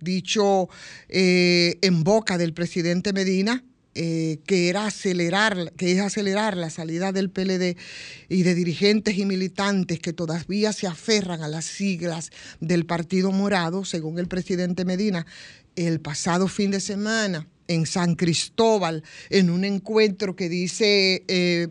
[0.00, 0.68] dicho
[1.08, 3.64] eh, en boca del presidente Medina,
[3.94, 7.76] eh, que era acelerar, que es acelerar la salida del PLD
[8.28, 12.30] y de dirigentes y militantes que todavía se aferran a las siglas
[12.60, 15.26] del Partido Morado, según el presidente Medina,
[15.74, 21.68] el pasado fin de semana en San Cristóbal, en un encuentro que dice, eh,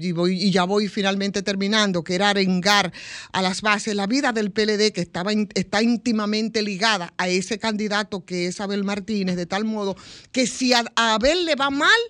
[0.00, 2.92] y, voy- y ya voy finalmente terminando, que era arengar
[3.32, 8.24] a las bases la vida del PLD, que estaba, está íntimamente ligada a ese candidato
[8.24, 9.96] que es Abel Martínez, de tal modo
[10.32, 12.00] que si a, a Abel le va mal,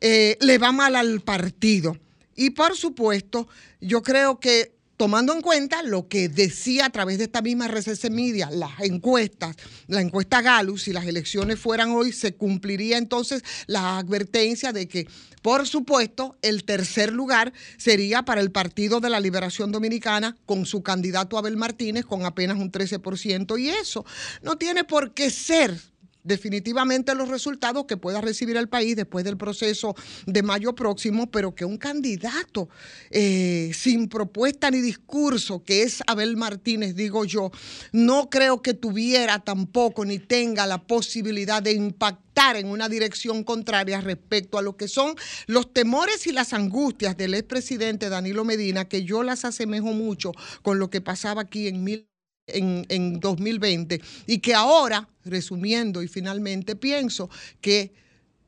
[0.00, 1.96] eh, le va mal al partido.
[2.36, 3.48] Y por supuesto,
[3.80, 8.10] yo creo que tomando en cuenta lo que decía a través de esta misma RCC
[8.10, 9.56] Media, las encuestas,
[9.86, 15.08] la encuesta Gallup, si las elecciones fueran hoy, se cumpliría entonces la advertencia de que,
[15.40, 20.82] por supuesto, el tercer lugar sería para el Partido de la Liberación Dominicana con su
[20.82, 23.58] candidato Abel Martínez con apenas un 13%.
[23.58, 24.04] Y eso
[24.42, 25.80] no tiene por qué ser
[26.22, 29.94] definitivamente los resultados que pueda recibir el país después del proceso
[30.26, 32.68] de mayo próximo, pero que un candidato
[33.10, 37.50] eh, sin propuesta ni discurso, que es Abel Martínez, digo yo,
[37.92, 44.00] no creo que tuviera tampoco ni tenga la posibilidad de impactar en una dirección contraria
[44.00, 45.14] respecto a lo que son
[45.46, 50.32] los temores y las angustias del expresidente Danilo Medina, que yo las asemejo mucho
[50.62, 52.09] con lo que pasaba aquí en mil
[52.54, 57.92] en, en 2020 y que ahora, resumiendo y finalmente, pienso que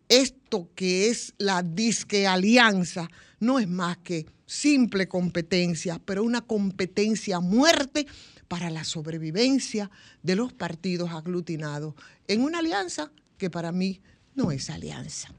[0.09, 3.09] esto que es la disque alianza
[3.41, 8.07] no es más que simple competencia, pero una competencia muerte
[8.49, 9.91] para la sobrevivencia
[10.23, 11.95] de los partidos aglutinados
[12.29, 14.03] en una alianza que para mí
[14.35, 15.35] no es alianza.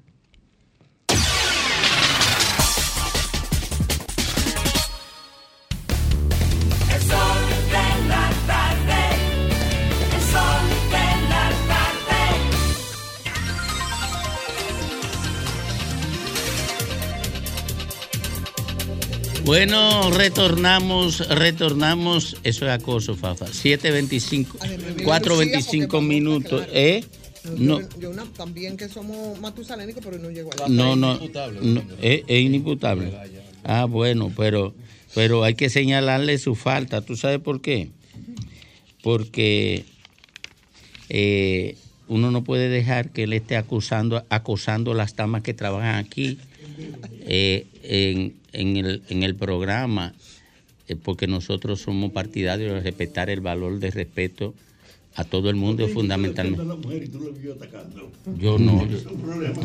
[19.45, 22.37] Bueno, retornamos, retornamos.
[22.43, 23.45] Eso es acoso, Fafa.
[23.47, 24.47] 7.25,
[25.03, 26.65] 4.25 minutos.
[26.71, 27.03] ¿Eh?
[27.57, 31.19] No, Yo una, también que somos matusalénicos, pero no llegó a no, no,
[31.61, 33.13] no, es, es inimputable.
[33.65, 34.73] Ah, bueno, pero,
[35.13, 37.01] pero hay que señalarle su falta.
[37.01, 37.89] ¿Tú sabes por qué?
[39.01, 39.83] Porque
[41.09, 41.75] eh,
[42.07, 46.37] uno no puede dejar que él esté acusando, acosando a las damas que trabajan aquí
[47.27, 50.13] eh, en, en el, en el programa,
[50.87, 54.53] eh, porque nosotros somos partidarios de respetar el valor de respeto
[55.15, 56.65] a todo el mundo, fundamentalmente.
[58.39, 58.87] Yo no,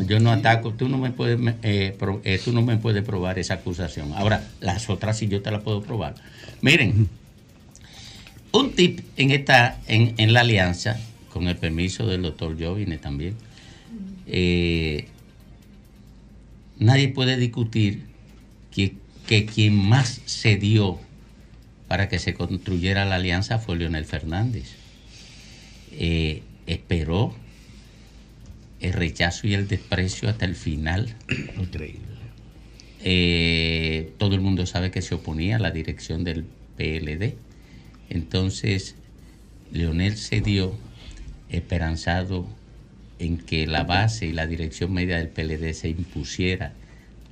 [0.05, 3.39] yo no ataco, tú no me puedes, eh, pro- eh, tú no me puedes probar
[3.39, 4.13] esa acusación.
[4.13, 6.15] Ahora, las otras sí yo te las puedo probar.
[6.61, 7.09] Miren,
[8.51, 10.99] un tip en esta, en, en la alianza,
[11.33, 13.35] con el permiso del doctor Jovine también,
[14.27, 15.07] eh,
[16.77, 18.03] nadie puede discutir
[18.71, 18.95] que,
[19.27, 20.99] que quien más se dio
[21.87, 24.75] para que se construyera la alianza fue Leonel Fernández.
[25.91, 27.35] Eh, esperó
[28.79, 31.15] el rechazo y el desprecio hasta el final.
[31.57, 32.05] Increíble.
[33.01, 36.45] Eh, todo el mundo sabe que se oponía a la dirección del
[36.77, 37.35] PLD.
[38.09, 38.95] Entonces,
[39.71, 40.75] Leonel se dio
[41.49, 42.47] esperanzado
[43.17, 46.73] en que la base y la dirección media del PLD se impusiera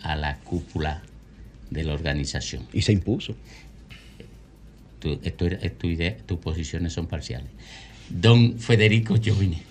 [0.02, 1.04] a la cúpula
[1.70, 2.68] de la organización.
[2.74, 3.36] Y se impuso.
[5.00, 7.50] Tu, esto era- tu idea- tus posiciones son parciales.
[8.10, 9.62] Don Federico Jovine.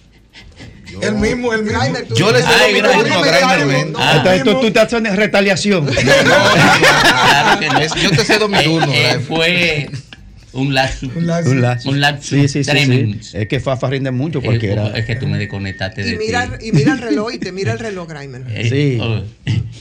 [1.01, 1.81] El mismo, el mismo.
[2.14, 3.97] Yo le cedo Ay, mi Grimer, turno a Grimer, Grimer, Grimer.
[3.98, 4.14] Ah.
[4.18, 5.86] Entonces tú, tú te haces una retaliación.
[5.94, 8.02] Claro que no.
[8.02, 9.90] Yo te cedo mi Eh, turno, eh, fue
[10.57, 11.15] un lapsus.
[11.15, 11.89] Un lazo.
[11.91, 13.19] Un lapsus Sí, sí, sí, tremendo.
[13.23, 13.37] sí.
[13.37, 14.89] Es que Fafa rinde mucho cualquiera.
[14.97, 16.69] Es que tú me desconectaste de Y mira, ti.
[16.69, 18.43] y mira el reloj y te mira el reloj, Grimer.
[18.49, 18.99] Eh, Sí.
[19.01, 19.23] oh,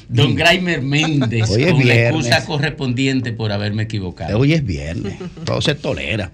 [0.10, 2.26] Don Grimer Méndez, Hoy es con la viernes.
[2.28, 4.38] excusa correspondiente por haberme equivocado.
[4.40, 5.16] Hoy es viernes,
[5.46, 6.32] todo se tolera.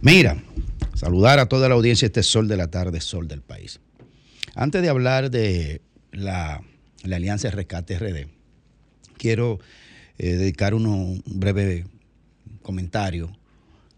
[0.00, 0.36] Mira,
[0.94, 3.80] saludar a toda la audiencia este sol de la tarde, sol del país.
[4.54, 5.80] Antes de hablar de
[6.12, 6.62] la,
[7.04, 8.26] la Alianza de Rescate RD,
[9.16, 9.58] quiero
[10.18, 11.84] eh, dedicar uno- un breve
[12.62, 13.32] comentario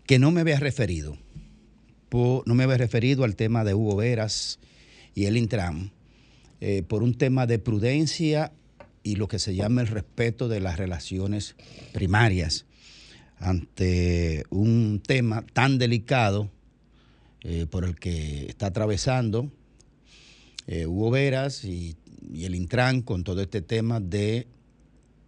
[0.06, 1.18] que no me había referido.
[2.12, 4.58] no me había referido al tema de Hugo Veras
[5.14, 5.90] y el Intram
[6.60, 8.52] eh, por un tema de prudencia
[9.02, 11.56] y lo que se llama el respeto de las relaciones
[11.92, 12.66] primarias
[13.38, 16.50] ante un tema tan delicado
[17.42, 19.50] eh, por el que está atravesando
[20.66, 21.96] eh, Hugo Veras y,
[22.32, 24.46] y el Intran con todo este tema de,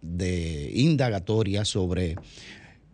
[0.01, 2.15] de indagatoria sobre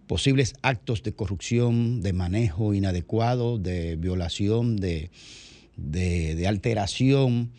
[0.08, 5.10] posibles actos de corrupción, de manejo inadecuado, de violación, de,
[5.78, 7.52] de- alteración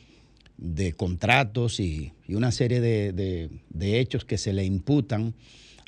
[0.57, 5.35] de contratos y, y una serie de, de- de hechos que se le imputan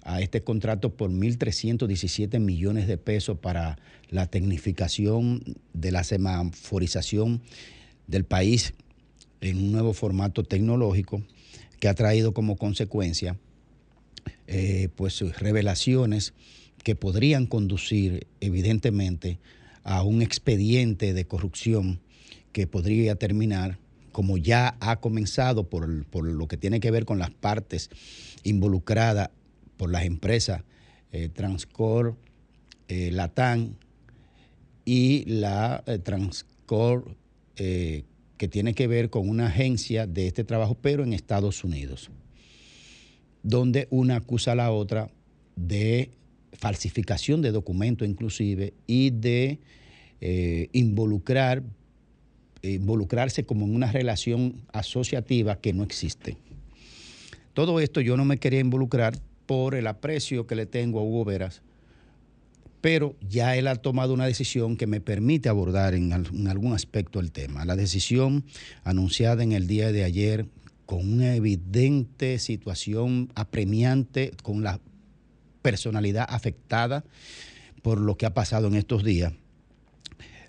[0.03, 3.77] a este contrato por 1.317 millones de pesos para
[4.09, 5.43] la tecnificación
[5.73, 7.43] de la semaforización
[8.07, 8.73] del país
[9.41, 11.23] en un nuevo formato tecnológico
[11.81, 13.37] que ha traído como consecuencia
[14.47, 16.35] eh, pues revelaciones
[16.82, 19.39] que podrían conducir evidentemente
[19.82, 22.01] a un expediente de corrupción
[22.53, 23.78] que podría terminar
[24.12, 27.90] como ya ha comenzado por, por lo que tiene que ver con las partes
[28.44, 29.31] involucradas
[29.77, 30.62] por las empresas
[31.12, 32.16] eh, Transcor,
[32.89, 33.74] eh, Latam
[34.85, 37.16] y la eh, Transcor
[37.57, 38.05] eh,
[38.39, 42.11] que tiene que ver con una agencia de este trabajo, pero en Estados Unidos,
[43.47, 45.09] donde una acusa a la otra
[45.55, 46.10] de
[46.52, 49.60] falsificación de documentos inclusive y de
[50.20, 51.62] eh, involucrar,
[52.62, 56.36] involucrarse como en una relación asociativa que no existe.
[57.55, 59.16] Todo esto yo no me quería involucrar
[59.47, 61.62] por el aprecio que le tengo a Hugo Veras,
[62.81, 66.73] pero ya él ha tomado una decisión que me permite abordar en, al- en algún
[66.73, 67.64] aspecto el tema.
[67.64, 68.44] La decisión
[68.82, 70.47] anunciada en el día de ayer
[70.86, 74.80] con una evidente situación apremiante, con la
[75.62, 77.04] personalidad afectada
[77.82, 79.32] por lo que ha pasado en estos días.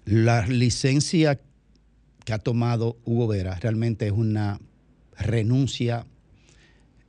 [0.05, 1.39] La licencia
[2.23, 4.59] que ha tomado Hugo Vera realmente es una
[5.17, 6.05] renuncia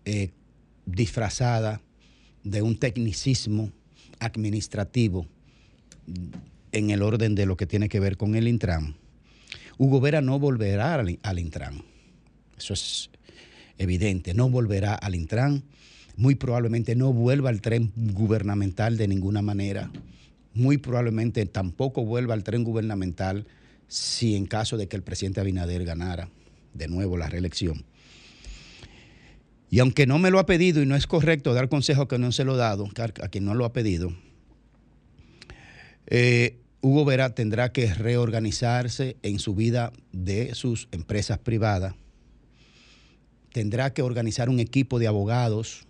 [0.04, 0.30] eh,
[0.86, 1.82] disfrazada
[2.44, 3.70] de un tecnicismo
[4.20, 5.26] administrativo
[6.72, 8.96] en el orden de lo que tiene que ver con el Intran.
[9.76, 11.82] Hugo Vera no volverá al, al Intran.
[12.56, 13.10] Eso es
[13.78, 14.34] evidente.
[14.34, 15.62] No volverá al Intran.
[16.16, 19.90] Muy probablemente no vuelva al tren gubernamental de ninguna manera.
[20.54, 23.46] Muy probablemente tampoco vuelva al tren gubernamental
[23.86, 26.28] si en caso de que el presidente Abinader ganara
[26.74, 27.84] de nuevo la reelección.
[29.70, 32.32] Y aunque no me lo ha pedido y no es correcto dar consejo que no
[32.32, 32.88] se lo he dado,
[33.22, 34.12] a quien no lo ha pedido,
[36.06, 41.94] eh, Hugo Vera tendrá que reorganizarse en su vida de sus empresas privadas,
[43.58, 45.88] tendrá que organizar un equipo de abogados,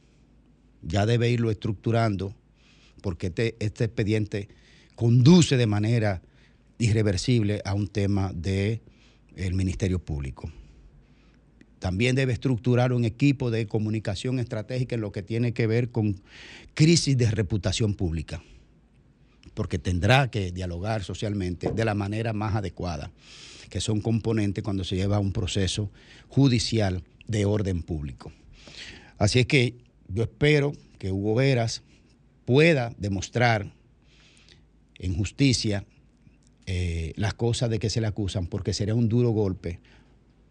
[0.81, 2.35] ya debe irlo estructurando,
[3.03, 4.49] porque este, este expediente
[4.95, 6.23] conduce de manera
[6.79, 8.81] irreversible a un tema del
[9.53, 10.51] Ministerio Público.
[11.79, 16.23] También debe estructurar un equipo de comunicación estratégica en lo que tiene que ver con
[16.73, 18.43] crisis de reputación pública,
[19.53, 23.11] porque tendrá que dialogar socialmente de la manera más adecuada,
[23.69, 25.91] que son componentes cuando se lleva un proceso
[26.29, 28.33] judicial de orden público.
[29.19, 29.77] Así es que
[30.09, 31.83] yo espero que Hugo Veras
[32.45, 33.73] pueda demostrar
[34.99, 35.85] en justicia
[36.67, 39.79] eh, las cosas de que se le acusan, porque sería un duro golpe,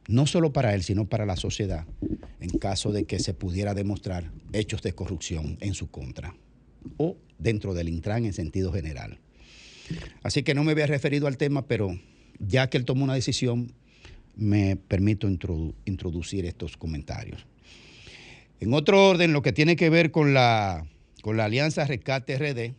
[0.07, 1.85] no solo para él, sino para la sociedad,
[2.39, 6.35] en caso de que se pudiera demostrar hechos de corrupción en su contra,
[6.97, 9.19] o dentro del Intran en sentido general.
[10.23, 11.99] Así que no me había referido al tema, pero
[12.39, 13.73] ya que él tomó una decisión,
[14.37, 17.45] me permito introducir estos comentarios.
[18.59, 20.87] En otro orden, lo que tiene que ver con la,
[21.21, 22.73] con la Alianza Rescate RD,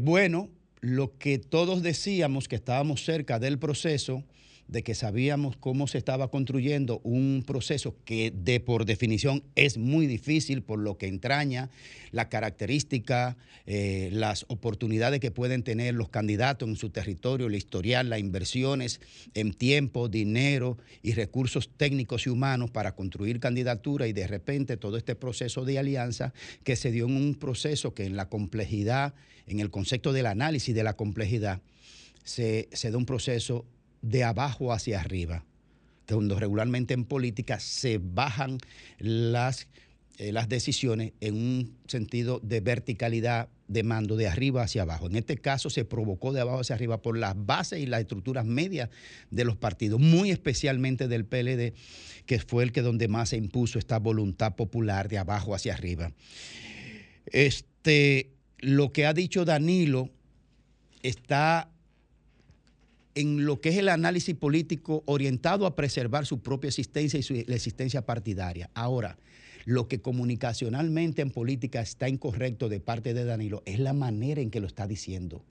[0.00, 4.24] bueno lo que todos decíamos que estábamos cerca del proceso,
[4.68, 10.06] de que sabíamos cómo se estaba construyendo un proceso que de por definición es muy
[10.06, 11.70] difícil por lo que entraña
[12.10, 13.36] la característica,
[13.66, 19.00] eh, las oportunidades que pueden tener los candidatos en su territorio, la historial, las inversiones
[19.34, 24.96] en tiempo, dinero y recursos técnicos y humanos para construir candidatura y de repente todo
[24.96, 26.32] este proceso de alianza
[26.64, 29.14] que se dio en un proceso que en la complejidad,
[29.46, 31.60] en el concepto del análisis de la complejidad,
[32.24, 33.66] se, se da un proceso
[34.02, 35.44] de abajo hacia arriba,
[36.06, 38.58] cuando regularmente en política se bajan
[38.98, 39.68] las,
[40.18, 45.06] eh, las decisiones en un sentido de verticalidad de mando de arriba hacia abajo.
[45.06, 48.44] En este caso se provocó de abajo hacia arriba por las bases y las estructuras
[48.44, 48.90] medias
[49.30, 51.72] de los partidos, muy especialmente del PLD,
[52.26, 56.12] que fue el que donde más se impuso esta voluntad popular de abajo hacia arriba.
[57.26, 60.10] Este, lo que ha dicho Danilo
[61.02, 61.71] está
[63.14, 67.34] en lo que es el análisis político orientado a preservar su propia existencia y su,
[67.34, 68.70] la existencia partidaria.
[68.74, 69.18] Ahora,
[69.64, 74.50] lo que comunicacionalmente en política está incorrecto de parte de Danilo es la manera en
[74.50, 75.44] que lo está diciendo.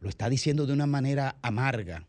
[0.00, 2.06] Lo está diciendo de una manera amarga,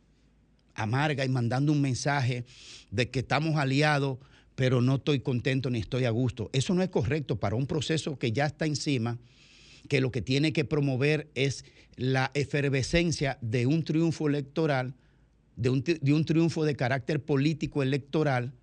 [0.74, 2.44] amarga y mandando un mensaje
[2.90, 4.18] de que estamos aliados,
[4.56, 6.50] pero no estoy contento ni estoy a gusto.
[6.54, 9.20] Eso no es correcto para un proceso que ya está encima
[9.88, 11.66] que lo que tiene que promover es
[11.96, 14.96] la efervescencia de un triunfo electoral,
[15.56, 18.54] de un, triunfo de carácter político electoral,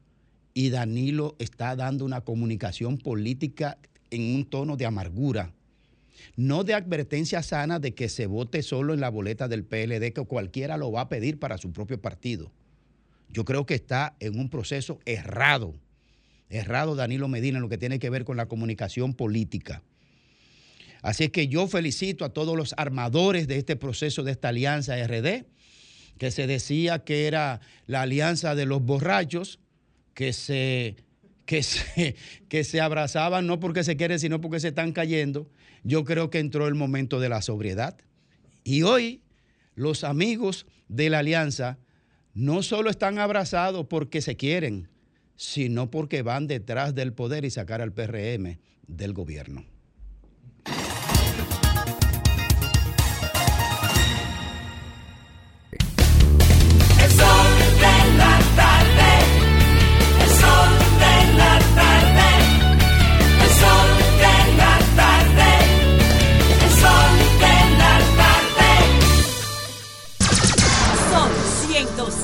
[0.52, 3.78] y Danilo está dando una comunicación política
[4.10, 5.54] en un tono de amargura,
[6.36, 10.24] no de advertencia sana de que se vote solo en la boleta del PLD, que
[10.26, 12.50] cualquiera lo va a pedir para su propio partido.
[13.28, 15.74] Yo creo que está en un proceso errado,
[16.48, 19.82] errado Danilo Medina en lo que tiene que ver con la comunicación política.
[21.02, 24.96] Así es que yo felicito a todos los armadores de este proceso de esta alianza
[25.06, 25.44] RD,
[26.18, 29.58] que se decía que era la alianza de los borrachos,
[30.12, 30.96] que se,
[31.46, 32.16] que se,
[32.48, 35.50] que se abrazaban no porque se quieren, sino porque se están cayendo.
[35.82, 37.96] Yo creo que entró el momento de la sobriedad.
[38.64, 39.22] Y hoy
[39.74, 41.78] los amigos de la alianza
[42.34, 44.88] no solo están abrazados porque se quieren,
[45.36, 49.64] sino porque van detrás del poder y sacar al PRM del gobierno.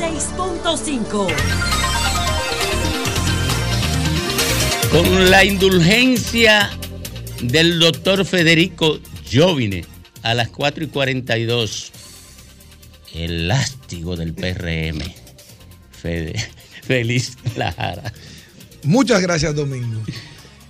[0.07, 1.27] 106.5.
[4.93, 6.71] Con la indulgencia
[7.43, 9.01] del doctor Federico
[9.33, 9.85] Jovine
[10.23, 11.93] a las 4 y 42.
[13.15, 15.01] El lástigo del PRM.
[15.91, 16.35] Fede,
[16.83, 18.13] feliz Lara.
[18.85, 20.03] Muchas gracias, Domingo.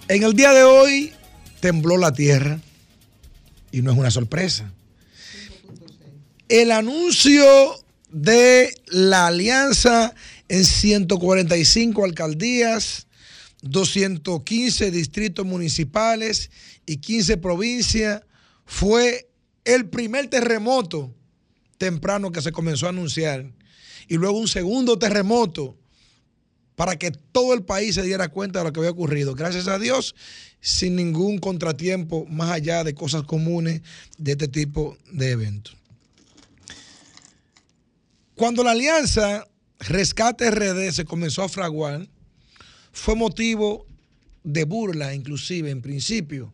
[0.09, 1.13] En el día de hoy
[1.61, 2.59] tembló la tierra
[3.71, 4.73] y no es una sorpresa.
[6.49, 7.86] El anuncio
[8.17, 10.15] de la alianza
[10.49, 13.07] en 145 alcaldías,
[13.61, 16.51] 215 distritos municipales
[16.87, 18.23] y 15 provincias
[18.65, 19.29] fue
[19.67, 21.15] el primer terremoto
[21.77, 23.53] temprano que se comenzó a anunciar
[24.09, 25.77] y luego un segundo terremoto
[26.75, 29.35] para que todo el país se diera cuenta de lo que había ocurrido.
[29.35, 30.15] Gracias a Dios,
[30.61, 33.83] sin ningún contratiempo más allá de cosas comunes
[34.17, 35.77] de este tipo de eventos.
[38.37, 39.49] Cuando la alianza
[39.81, 42.07] Rescate RD se comenzó a fraguar,
[42.93, 43.87] fue motivo
[44.45, 46.53] de burla, inclusive en principio,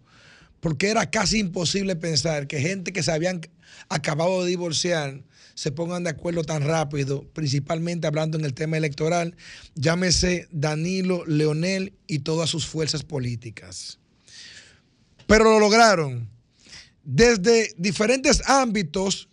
[0.61, 3.41] porque era casi imposible pensar que gente que se habían
[3.89, 9.35] acabado de divorciar se pongan de acuerdo tan rápido, principalmente hablando en el tema electoral,
[9.75, 13.99] llámese Danilo, Leonel y todas sus fuerzas políticas.
[15.27, 16.31] Pero lo lograron.
[17.03, 19.29] Desde diferentes ámbitos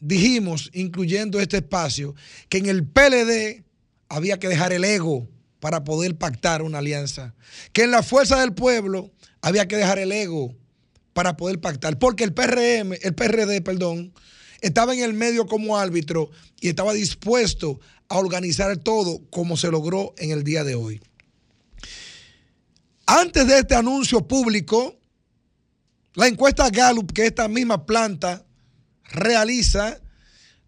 [0.00, 2.14] dijimos, incluyendo este espacio,
[2.48, 3.64] que en el PLD
[4.08, 5.28] había que dejar el ego
[5.60, 7.34] para poder pactar una alianza,
[7.72, 9.12] que en la fuerza del pueblo
[9.42, 10.54] había que dejar el ego
[11.12, 14.12] para poder pactar, porque el PRM, el PRD, perdón,
[14.60, 20.14] estaba en el medio como árbitro y estaba dispuesto a organizar todo como se logró
[20.18, 21.00] en el día de hoy.
[23.06, 24.96] Antes de este anuncio público,
[26.14, 28.44] la encuesta Gallup, que esta misma planta
[29.10, 30.00] realiza,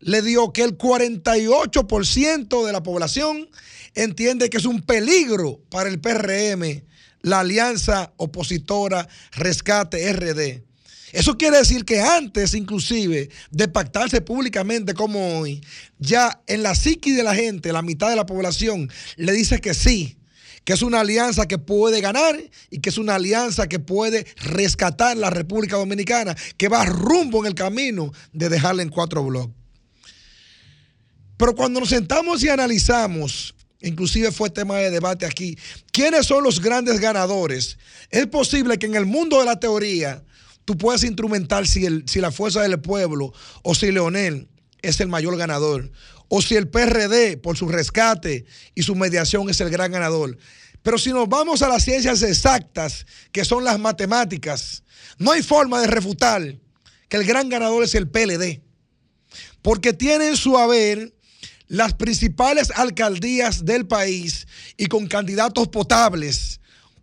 [0.01, 3.48] le dio que el 48% de la población
[3.94, 6.82] entiende que es un peligro para el PRM,
[7.23, 10.64] la alianza opositora Rescate RD.
[11.12, 15.60] Eso quiere decir que antes inclusive de pactarse públicamente como hoy,
[15.98, 19.74] ya en la psiqui de la gente, la mitad de la población le dice que
[19.74, 20.16] sí,
[20.64, 22.40] que es una alianza que puede ganar
[22.70, 27.47] y que es una alianza que puede rescatar la República Dominicana, que va rumbo en
[27.47, 29.55] el camino de dejarla en cuatro bloques.
[31.36, 35.59] Pero cuando nos sentamos y analizamos, inclusive fue tema de debate aquí,
[35.90, 37.78] quiénes son los grandes ganadores,
[38.10, 40.22] es posible que en el mundo de la teoría
[40.64, 41.89] tú puedas instrumentar si,
[42.20, 43.32] la fuerza del pueblo
[43.62, 44.48] o si Leonel
[44.82, 45.90] es el mayor ganador
[46.34, 50.38] o si el PRD por su rescate y su mediación es el gran ganador.
[50.82, 54.82] Pero si nos vamos a las ciencias exactas, que son las matemáticas,
[55.18, 56.56] no hay forma de refutar
[57.10, 58.62] que el gran ganador es el PLD.
[59.60, 61.14] Porque tiene en su haber
[61.66, 64.46] las principales alcaldías del país
[64.78, 66.60] y con candidatos potables,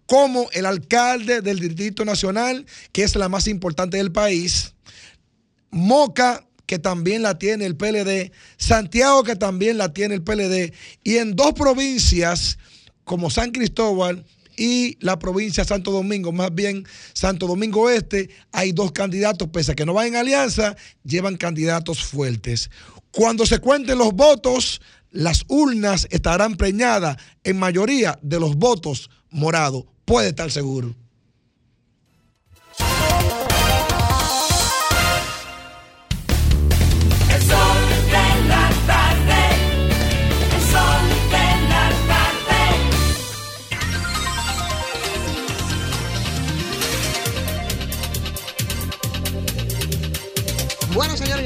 [0.07, 4.73] como el alcalde del Distrito Nacional, que es la más importante del país,
[5.69, 10.71] Moca, que también la tiene el PLD, Santiago, que también la tiene el PLD,
[11.03, 12.59] y en dos provincias
[13.03, 14.23] como San Cristóbal
[14.55, 19.75] y la provincia Santo Domingo, más bien Santo Domingo Este, hay dos candidatos, pese a
[19.75, 22.69] que no van en alianza, llevan candidatos fuertes.
[23.09, 24.79] Cuando se cuenten los votos,
[25.09, 29.85] las urnas estarán preñadas en mayoría de los votos morados.
[30.05, 30.95] Puede estar seguro.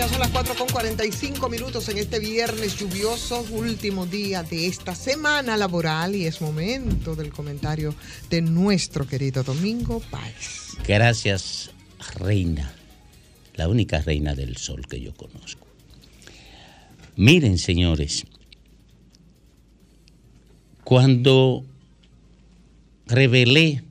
[0.09, 5.55] Son las 4 con 45 minutos en este viernes lluvioso, último día de esta semana
[5.55, 7.95] laboral y es momento del comentario
[8.29, 10.71] de nuestro querido Domingo Páez.
[10.85, 11.71] Gracias,
[12.19, 12.73] reina,
[13.55, 15.67] la única reina del sol que yo conozco.
[17.15, 18.25] Miren, señores,
[20.83, 21.63] cuando
[23.05, 23.83] revelé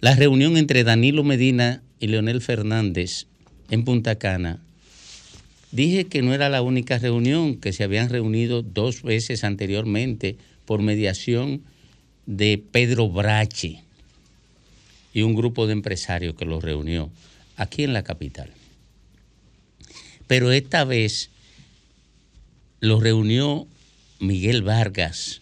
[0.00, 3.28] la reunión entre Danilo Medina y Leonel Fernández
[3.70, 4.60] en Punta Cana,
[5.72, 10.82] dije que no era la única reunión, que se habían reunido dos veces anteriormente por
[10.82, 11.62] mediación
[12.26, 13.82] de Pedro Brache
[15.12, 17.10] y un grupo de empresarios que los reunió
[17.56, 18.50] aquí en la capital.
[20.26, 21.30] Pero esta vez
[22.80, 23.66] lo reunió
[24.20, 25.40] Miguel Vargas,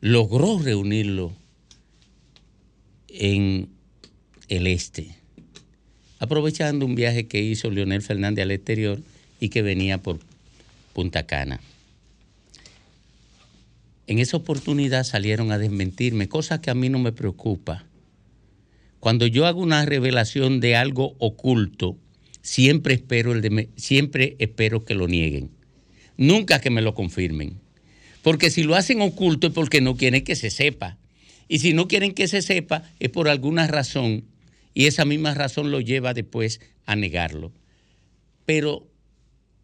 [0.00, 1.32] logró reunirlo
[3.08, 3.68] en
[4.48, 5.17] el este,
[6.18, 9.00] aprovechando un viaje que hizo Leonel Fernández al exterior
[9.40, 10.18] y que venía por
[10.92, 11.60] Punta Cana.
[14.06, 17.84] En esa oportunidad salieron a desmentirme, cosa que a mí no me preocupa.
[19.00, 21.96] Cuando yo hago una revelación de algo oculto,
[22.42, 25.50] siempre espero, el de siempre espero que lo nieguen.
[26.16, 27.60] Nunca que me lo confirmen.
[28.22, 30.96] Porque si lo hacen oculto es porque no quieren que se sepa.
[31.46, 34.24] Y si no quieren que se sepa es por alguna razón.
[34.78, 37.50] Y esa misma razón lo lleva después a negarlo.
[38.46, 38.86] Pero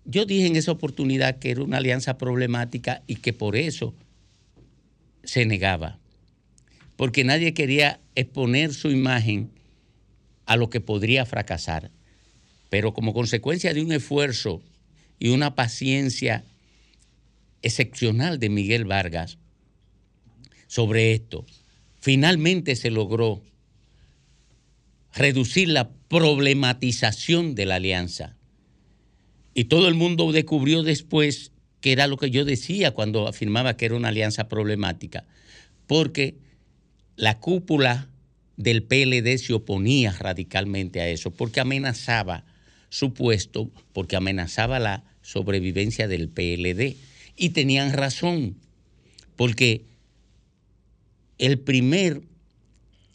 [0.04, 3.94] yo dije en esa oportunidad que era una alianza problemática y que por eso
[5.22, 6.00] se negaba.
[6.96, 9.52] Porque nadie quería exponer su imagen
[10.46, 11.92] a lo que podría fracasar.
[12.68, 14.62] Pero como consecuencia de un esfuerzo
[15.20, 16.42] y una paciencia
[17.62, 19.38] excepcional de Miguel Vargas,
[20.66, 21.46] sobre esto.
[22.00, 23.40] Finalmente se logró
[25.14, 28.36] reducir la problematización de la alianza.
[29.54, 33.84] Y todo el mundo descubrió después que era lo que yo decía cuando afirmaba que
[33.84, 35.24] era una alianza problemática,
[35.86, 36.36] porque
[37.16, 38.08] la cúpula
[38.56, 42.44] del PLD se oponía radicalmente a eso, porque amenazaba
[42.88, 46.96] su puesto, porque amenazaba la sobrevivencia del PLD.
[47.36, 48.56] Y tenían razón,
[49.36, 49.84] porque
[51.38, 52.22] el primer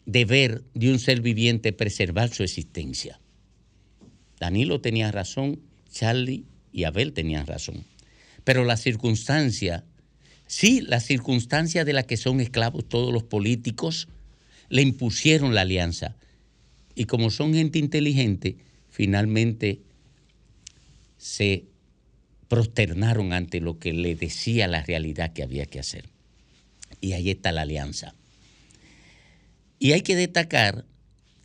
[0.06, 3.20] deber de un ser viviente es preservar su existencia.
[4.38, 5.60] Danilo tenía razón,
[5.90, 7.84] Charlie y Abel tenían razón.
[8.44, 9.84] Pero la circunstancia,
[10.46, 14.08] sí, la circunstancia de la que son esclavos todos los políticos,
[14.68, 16.16] le impusieron la alianza.
[16.94, 18.56] Y como son gente inteligente,
[18.88, 19.80] finalmente
[21.18, 21.66] se
[22.48, 26.06] prosternaron ante lo que le decía la realidad que había que hacer.
[27.00, 28.14] Y ahí está la alianza.
[29.80, 30.84] Y hay que destacar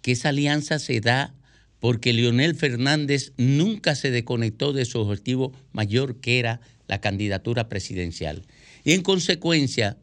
[0.01, 1.33] que esa alianza se da
[1.79, 8.45] porque Leonel Fernández nunca se desconectó de su objetivo mayor que era la candidatura presidencial.
[8.83, 9.97] Y en consecuencia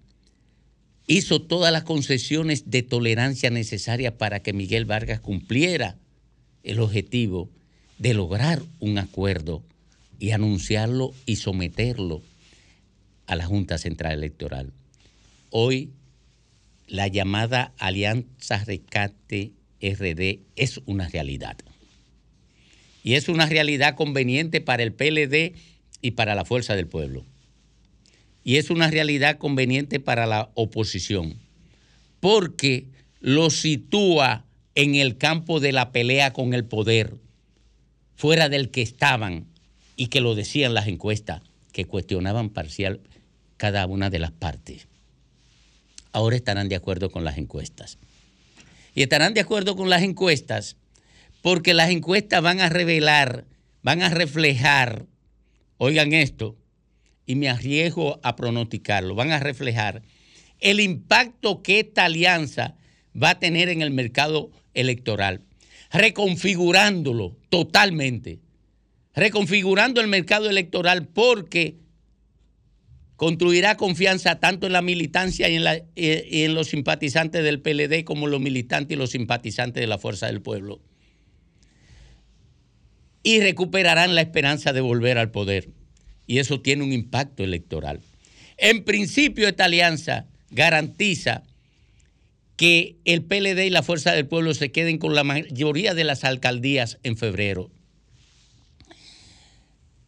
[1.06, 5.98] hizo todas las concesiones de tolerancia necesarias para que Miguel Vargas cumpliera
[6.62, 7.50] el objetivo
[7.98, 9.62] de lograr un acuerdo
[10.18, 12.22] y anunciarlo y someterlo
[13.26, 14.72] a la Junta Central Electoral.
[15.50, 15.90] Hoy
[16.86, 21.56] la llamada Alianza Rescate RD es una realidad.
[23.02, 25.54] Y es una realidad conveniente para el PLD
[26.00, 27.24] y para la Fuerza del Pueblo.
[28.44, 31.36] Y es una realidad conveniente para la oposición,
[32.20, 32.86] porque
[33.20, 34.44] lo sitúa
[34.74, 37.14] en el campo de la pelea con el poder,
[38.16, 39.46] fuera del que estaban
[39.96, 41.42] y que lo decían las encuestas,
[41.72, 43.00] que cuestionaban parcial
[43.56, 44.88] cada una de las partes
[46.12, 47.98] ahora estarán de acuerdo con las encuestas.
[48.94, 50.76] Y estarán de acuerdo con las encuestas
[51.40, 53.46] porque las encuestas van a revelar,
[53.82, 55.06] van a reflejar,
[55.78, 56.56] oigan esto,
[57.26, 60.02] y me arriesgo a pronosticarlo, van a reflejar
[60.60, 62.76] el impacto que esta alianza
[63.20, 65.42] va a tener en el mercado electoral,
[65.90, 68.38] reconfigurándolo totalmente,
[69.14, 71.76] reconfigurando el mercado electoral porque
[73.22, 78.02] construirá confianza tanto en la militancia y en, la, y en los simpatizantes del PLD
[78.02, 80.80] como los militantes y los simpatizantes de la Fuerza del Pueblo.
[83.22, 85.68] Y recuperarán la esperanza de volver al poder.
[86.26, 88.00] Y eso tiene un impacto electoral.
[88.56, 91.44] En principio, esta alianza garantiza
[92.56, 96.24] que el PLD y la Fuerza del Pueblo se queden con la mayoría de las
[96.24, 97.70] alcaldías en febrero.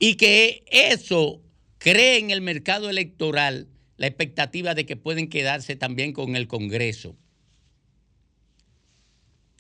[0.01, 1.44] Y que eso
[1.85, 7.15] cree en el mercado electoral la expectativa de que pueden quedarse también con el Congreso.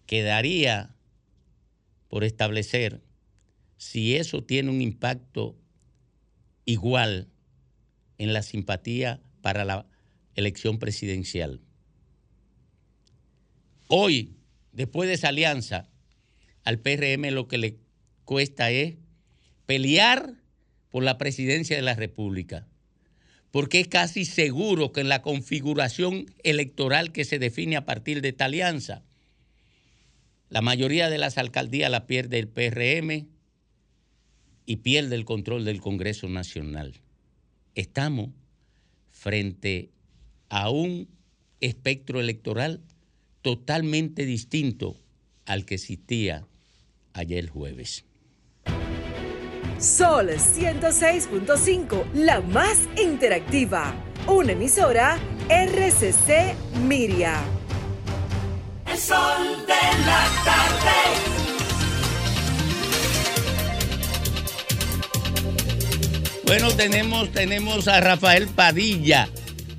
[0.07, 0.97] Quedaría
[2.09, 3.03] por establecer
[3.77, 5.55] si eso tiene un impacto
[6.65, 7.29] igual
[8.17, 9.87] en la simpatía para la
[10.35, 11.61] elección presidencial.
[13.87, 14.39] Hoy,
[14.73, 15.91] después de esa alianza,
[16.65, 17.77] al PRM lo que le
[18.25, 18.95] cuesta es
[19.67, 20.43] pelear
[20.95, 22.69] por la presidencia de la República,
[23.51, 28.29] porque es casi seguro que en la configuración electoral que se define a partir de
[28.29, 29.03] esta alianza,
[30.51, 33.27] la mayoría de las alcaldías la pierde el PRM
[34.66, 37.01] y pierde el control del Congreso Nacional.
[37.75, 38.31] Estamos
[39.11, 39.91] frente
[40.49, 41.09] a un
[41.59, 42.83] espectro electoral
[43.43, 44.97] totalmente distinto
[45.45, 46.47] al que existía
[47.15, 48.05] ayer jueves.
[49.79, 53.93] Sol 106.5, la más interactiva.
[54.27, 55.19] Una emisora
[55.49, 56.55] RCC
[56.87, 57.35] Miria.
[58.87, 61.35] El sol de la tarde.
[66.47, 69.29] Bueno, tenemos, tenemos a Rafael Padilla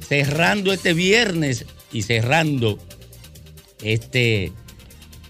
[0.08, 2.80] cerrando este viernes y cerrando
[3.82, 4.52] este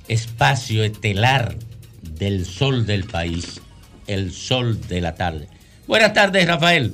[0.08, 1.56] espacio estelar
[2.02, 3.62] del sol del país
[4.07, 5.48] el sol de la tarde.
[5.88, 6.94] Buenas tardes, Rafael.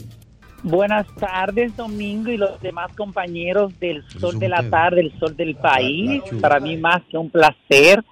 [0.63, 5.55] Buenas tardes, Domingo, y los demás compañeros del Sol de la Tarde, el Sol del
[5.55, 6.21] País.
[6.39, 8.03] Para mí más que un placer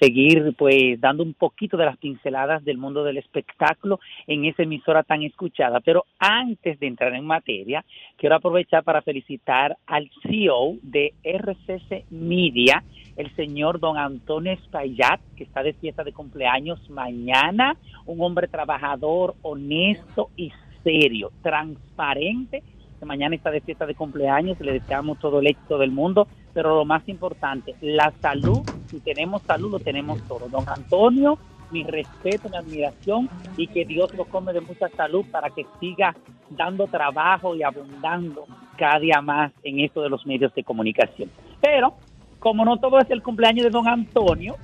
[0.00, 5.02] seguir pues dando un poquito de las pinceladas del mundo del espectáculo en esa emisora
[5.02, 5.80] tan escuchada.
[5.80, 7.84] Pero antes de entrar en materia,
[8.16, 12.82] quiero aprovechar para felicitar al CEO de RCC Media,
[13.16, 19.34] el señor don Antonio Espaillat, que está de fiesta de cumpleaños mañana, un hombre trabajador,
[19.42, 20.52] honesto y
[20.82, 22.62] serio, transparente
[23.04, 26.86] mañana está de fiesta de cumpleaños, le deseamos todo el éxito del mundo, pero lo
[26.86, 30.48] más importante, la salud, si tenemos salud, lo tenemos todo.
[30.48, 31.38] Don Antonio,
[31.70, 33.28] mi respeto, mi admiración
[33.58, 36.16] y que Dios lo come de mucha salud para que siga
[36.48, 38.46] dando trabajo y abundando
[38.78, 41.30] cada día más en esto de los medios de comunicación.
[41.60, 41.92] Pero,
[42.38, 44.56] como no todo es el cumpleaños de don Antonio,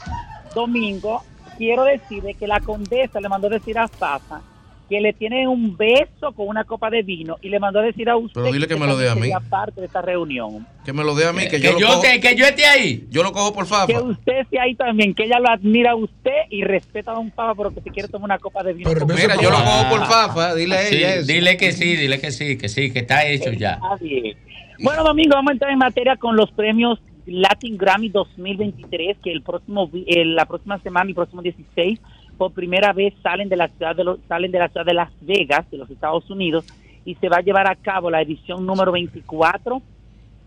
[0.54, 1.20] domingo,
[1.58, 4.40] quiero decirle que la condesa le mandó decir a Fafa
[4.88, 8.10] que le tiene un beso con una copa de vino y le mandó a decir
[8.10, 9.30] a usted Pero dile que me lo dé a mí.
[9.48, 10.66] parte de esta reunión.
[10.84, 12.44] Que me lo dé a mí, que, Que yo, lo yo cojo- te- que yo
[12.44, 13.06] esté ahí.
[13.10, 14.02] Yo lo cojo por Que fafa.
[14.02, 17.54] usted esté ahí también, que ella lo admira a usted y respeta a don Papa,
[17.56, 18.90] pero que si quiere tomar una copa de vino.
[18.92, 21.26] con Mira, yo lo cojo por fafa, dile a Sí, ella eso.
[21.32, 23.72] dile que sí, dile que sí, que sí, que está hecho ya.
[23.74, 24.36] Está bien.
[24.82, 29.42] Bueno, Domingo, vamos a entrar en materia con los premios Latin Grammy 2023, que el
[29.42, 32.00] próximo, vi- eh, la próxima semana, el próximo 16,
[32.42, 35.10] por primera vez salen de la ciudad de los, salen de la ciudad de Las
[35.20, 36.64] Vegas, de los Estados Unidos,
[37.04, 39.80] y se va a llevar a cabo la edición número 24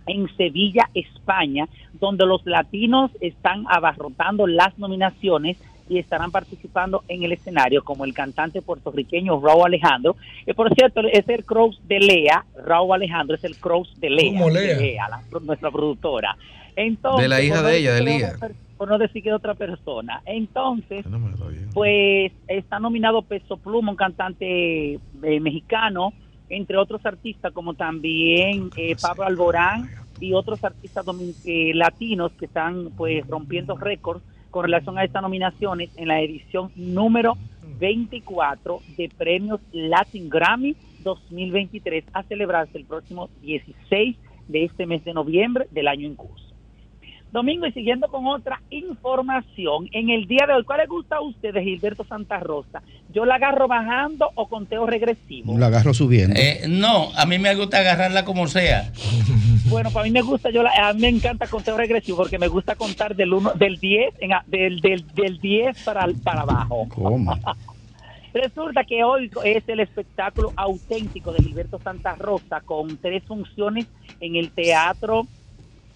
[0.07, 5.55] en Sevilla, España, donde los latinos están abarrotando las nominaciones
[5.87, 10.99] y estarán participando en el escenario como el cantante puertorriqueño Raúl Alejandro, que por cierto
[10.99, 14.77] es el cross de Lea, Raúl Alejandro es el cross de Lea, ¿Cómo Lea?
[14.77, 16.35] de la- nuestra productora.
[16.75, 20.21] Entonces, De la hija de ella, de per- Por no decir que de otra persona.
[20.25, 21.05] Entonces,
[21.73, 26.13] pues está nominado Peso Pluma, un cantante eh, mexicano,
[26.49, 29.89] entre otros artistas como también eh, Pablo Alborán
[30.19, 31.05] y otros artistas
[31.45, 36.71] eh, latinos que están pues rompiendo récords con relación a estas nominaciones en la edición
[36.75, 37.37] número
[37.79, 45.13] 24 de premios Latin Grammy 2023 a celebrarse el próximo 16 de este mes de
[45.13, 46.44] noviembre del año en curso.
[47.35, 51.21] Domingo, y siguiendo con otra información, en el día de hoy, ¿cuál le gusta a
[51.21, 52.81] ustedes, Gilberto Santa Rosa?
[53.13, 55.57] ¿Yo la agarro bajando o conteo regresivo?
[55.57, 56.33] Lo agarro subiendo.
[56.39, 58.89] Eh, no, a mí me gusta agarrarla como sea.
[59.67, 62.47] Bueno, para mí me gusta, yo la- a mí me encanta conteo regresivo porque me
[62.47, 66.87] gusta contar del uno, del 10, en a- del, del, del 10 para, para abajo.
[66.93, 67.35] ¿Cómo?
[68.33, 73.87] Resulta que hoy es el espectáculo auténtico de Gilberto Santa Rosa con tres funciones
[74.19, 75.25] en el Teatro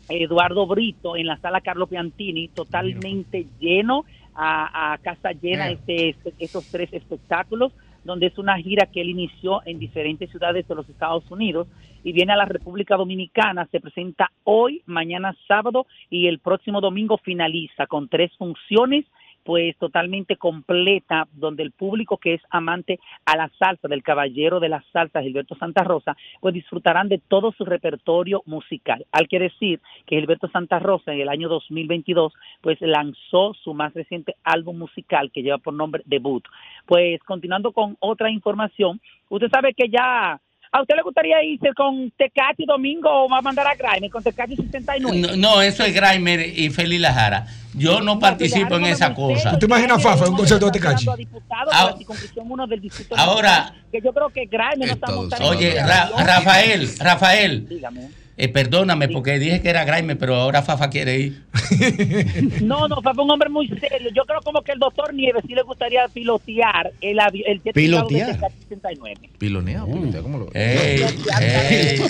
[0.09, 4.05] Eduardo Brito, en la Sala Carlo Piantini, totalmente lleno,
[4.35, 7.73] a, a casa llena este, este- esos tres espectáculos,
[8.05, 11.67] donde es una gira que él inició en diferentes ciudades de los Estados Unidos
[12.03, 17.17] y viene a la República Dominicana, se presenta hoy, mañana sábado y el próximo domingo
[17.17, 19.05] finaliza con tres funciones
[19.49, 24.69] pues totalmente completa, donde el público que es amante a la salsa, del caballero de
[24.69, 29.07] la salsa, Gilberto Santa Rosa, pues disfrutarán de todo su repertorio musical.
[29.11, 32.31] Hay que decir que Gilberto Santa Rosa en el año 2022,
[32.61, 36.43] pues lanzó su más reciente álbum musical que lleva por nombre Debut.
[36.85, 40.39] Pues continuando con otra información, usted sabe que ya...
[40.71, 44.21] ¿A usted le gustaría irse con Tecati Domingo o va a mandar a Grime con
[44.21, 45.17] Tecati 69?
[45.19, 47.47] No, no, eso es Grimer y Feli Lajara.
[47.73, 49.51] Yo no participo en esa cosa.
[49.51, 51.07] ¿Tú te imaginas Fafa en un concierto de Tecachi?
[51.49, 55.11] Ah, de la circunscripción 1 del distrito ahora- que yo creo que Grime no está
[55.11, 56.09] montando Oye, Ra-.
[56.17, 58.09] Rafael, Rafael, Dígame.
[58.41, 61.43] Eh, perdóname porque dije que era Grimer, pero ahora Fafa quiere ir.
[62.61, 64.09] No, no, Fafa es un hombre muy serio.
[64.15, 67.73] Yo creo como que el doctor Nieves sí le gustaría pilotear el avión, el jet
[67.73, 68.35] privado de ¿Pilotear?
[68.35, 69.29] Tecati 69.
[69.37, 71.05] Piloneado, piloneado, ¿cómo lo Ey,
[71.41, 72.01] ey,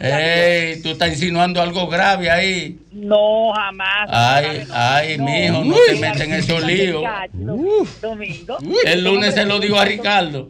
[0.00, 2.78] ey, tú estás insinuando algo grave ahí.
[2.92, 4.08] No, jamás.
[4.10, 7.02] Ay, ay, mijo, no te metas en esos líos.
[8.00, 8.56] Domingo.
[8.86, 10.48] El lunes se lo digo a Ricardo.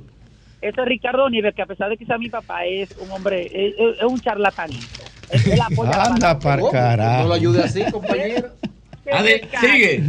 [0.60, 3.50] Ese es Ricardo Nieves, que a pesar de que sea mi papá, es un hombre,
[3.52, 5.15] es un charlatanito.
[5.30, 5.60] Él-
[5.92, 7.22] Anda para carajo.
[7.22, 8.48] No lo ayude así, compañero.
[9.06, 10.02] Ade- sigue.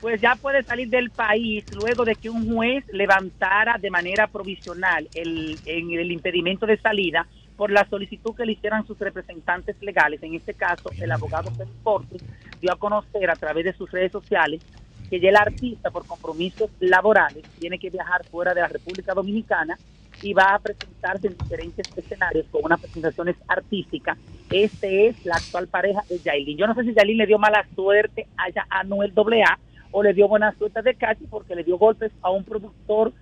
[0.00, 5.08] Pues ya puede salir del país luego de que un juez levantara de manera provisional
[5.14, 7.26] el, en el impedimento de salida
[7.56, 10.20] por la solicitud que le hicieran sus representantes legales.
[10.22, 12.22] En este caso, el abogado Félix Portes
[12.60, 14.60] dio a conocer a través de sus redes sociales
[15.08, 19.78] que ya el artista por compromisos laborales tiene que viajar fuera de la República Dominicana
[20.22, 24.16] y va a presentarse en diferentes escenarios con unas presentaciones artísticas.
[24.50, 26.56] Este es la actual pareja de Yailin.
[26.56, 29.58] Yo no sé si Yailin le dio mala suerte a, a Noel AA
[29.90, 33.12] o le dio buena suerte de Cachi porque le dio golpes a un productor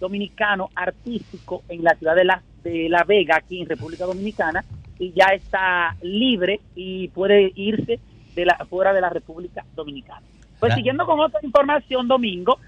[0.00, 4.64] dominicano artístico en la ciudad de La, de la Vega, aquí en República Dominicana,
[4.98, 8.00] y ya está libre y puede irse
[8.34, 10.22] de la, fuera de la República Dominicana.
[10.60, 12.58] Pues siguiendo con otra información, Domingo,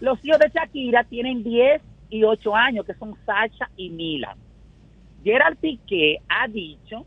[0.00, 4.36] los hijos de Shakira tienen 10 y 8 años, que son Sacha y Mila.
[5.22, 7.06] Gerald Piqué ha dicho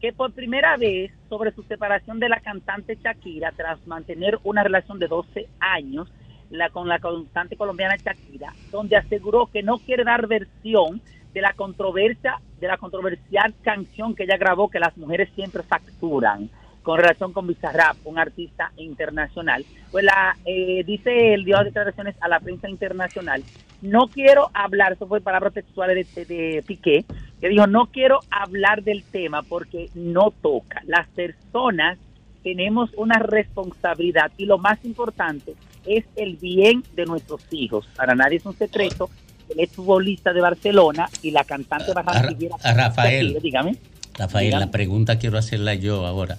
[0.00, 4.98] que por primera vez sobre su separación de la cantante Shakira tras mantener una relación
[4.98, 6.12] de 12 años
[6.50, 11.00] la, con la cantante colombiana Shakira, donde aseguró que no quiere dar versión
[11.32, 16.50] de la controversia, de la controversial canción que ella grabó que las mujeres siempre facturan
[16.82, 19.64] con relación con Bizarrap, un artista internacional.
[19.90, 23.42] Pues la, eh, dice él, dio declaraciones a la prensa internacional.
[23.80, 27.04] No quiero hablar, eso fue palabras textuales de, de, Piqué,
[27.40, 30.82] que dijo, no quiero hablar del tema porque no toca.
[30.86, 31.98] Las personas
[32.42, 35.54] tenemos una responsabilidad y lo más importante
[35.86, 37.86] es el bien de nuestros hijos.
[37.96, 39.10] Para nadie es un secreto,
[39.48, 43.26] él es futbolista de Barcelona y la cantante barranquillera a Rafael.
[43.26, 43.76] Shakira, dígame.
[44.14, 44.66] Rafael, Dígame.
[44.66, 46.38] la pregunta quiero hacerla yo ahora.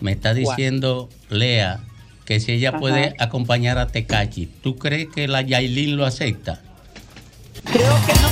[0.00, 1.80] Me está diciendo Lea
[2.24, 2.78] que si ella Ajá.
[2.78, 6.60] puede acompañar a Tecachi, ¿tú crees que la Yailin lo acepta?
[7.64, 8.28] Creo que no,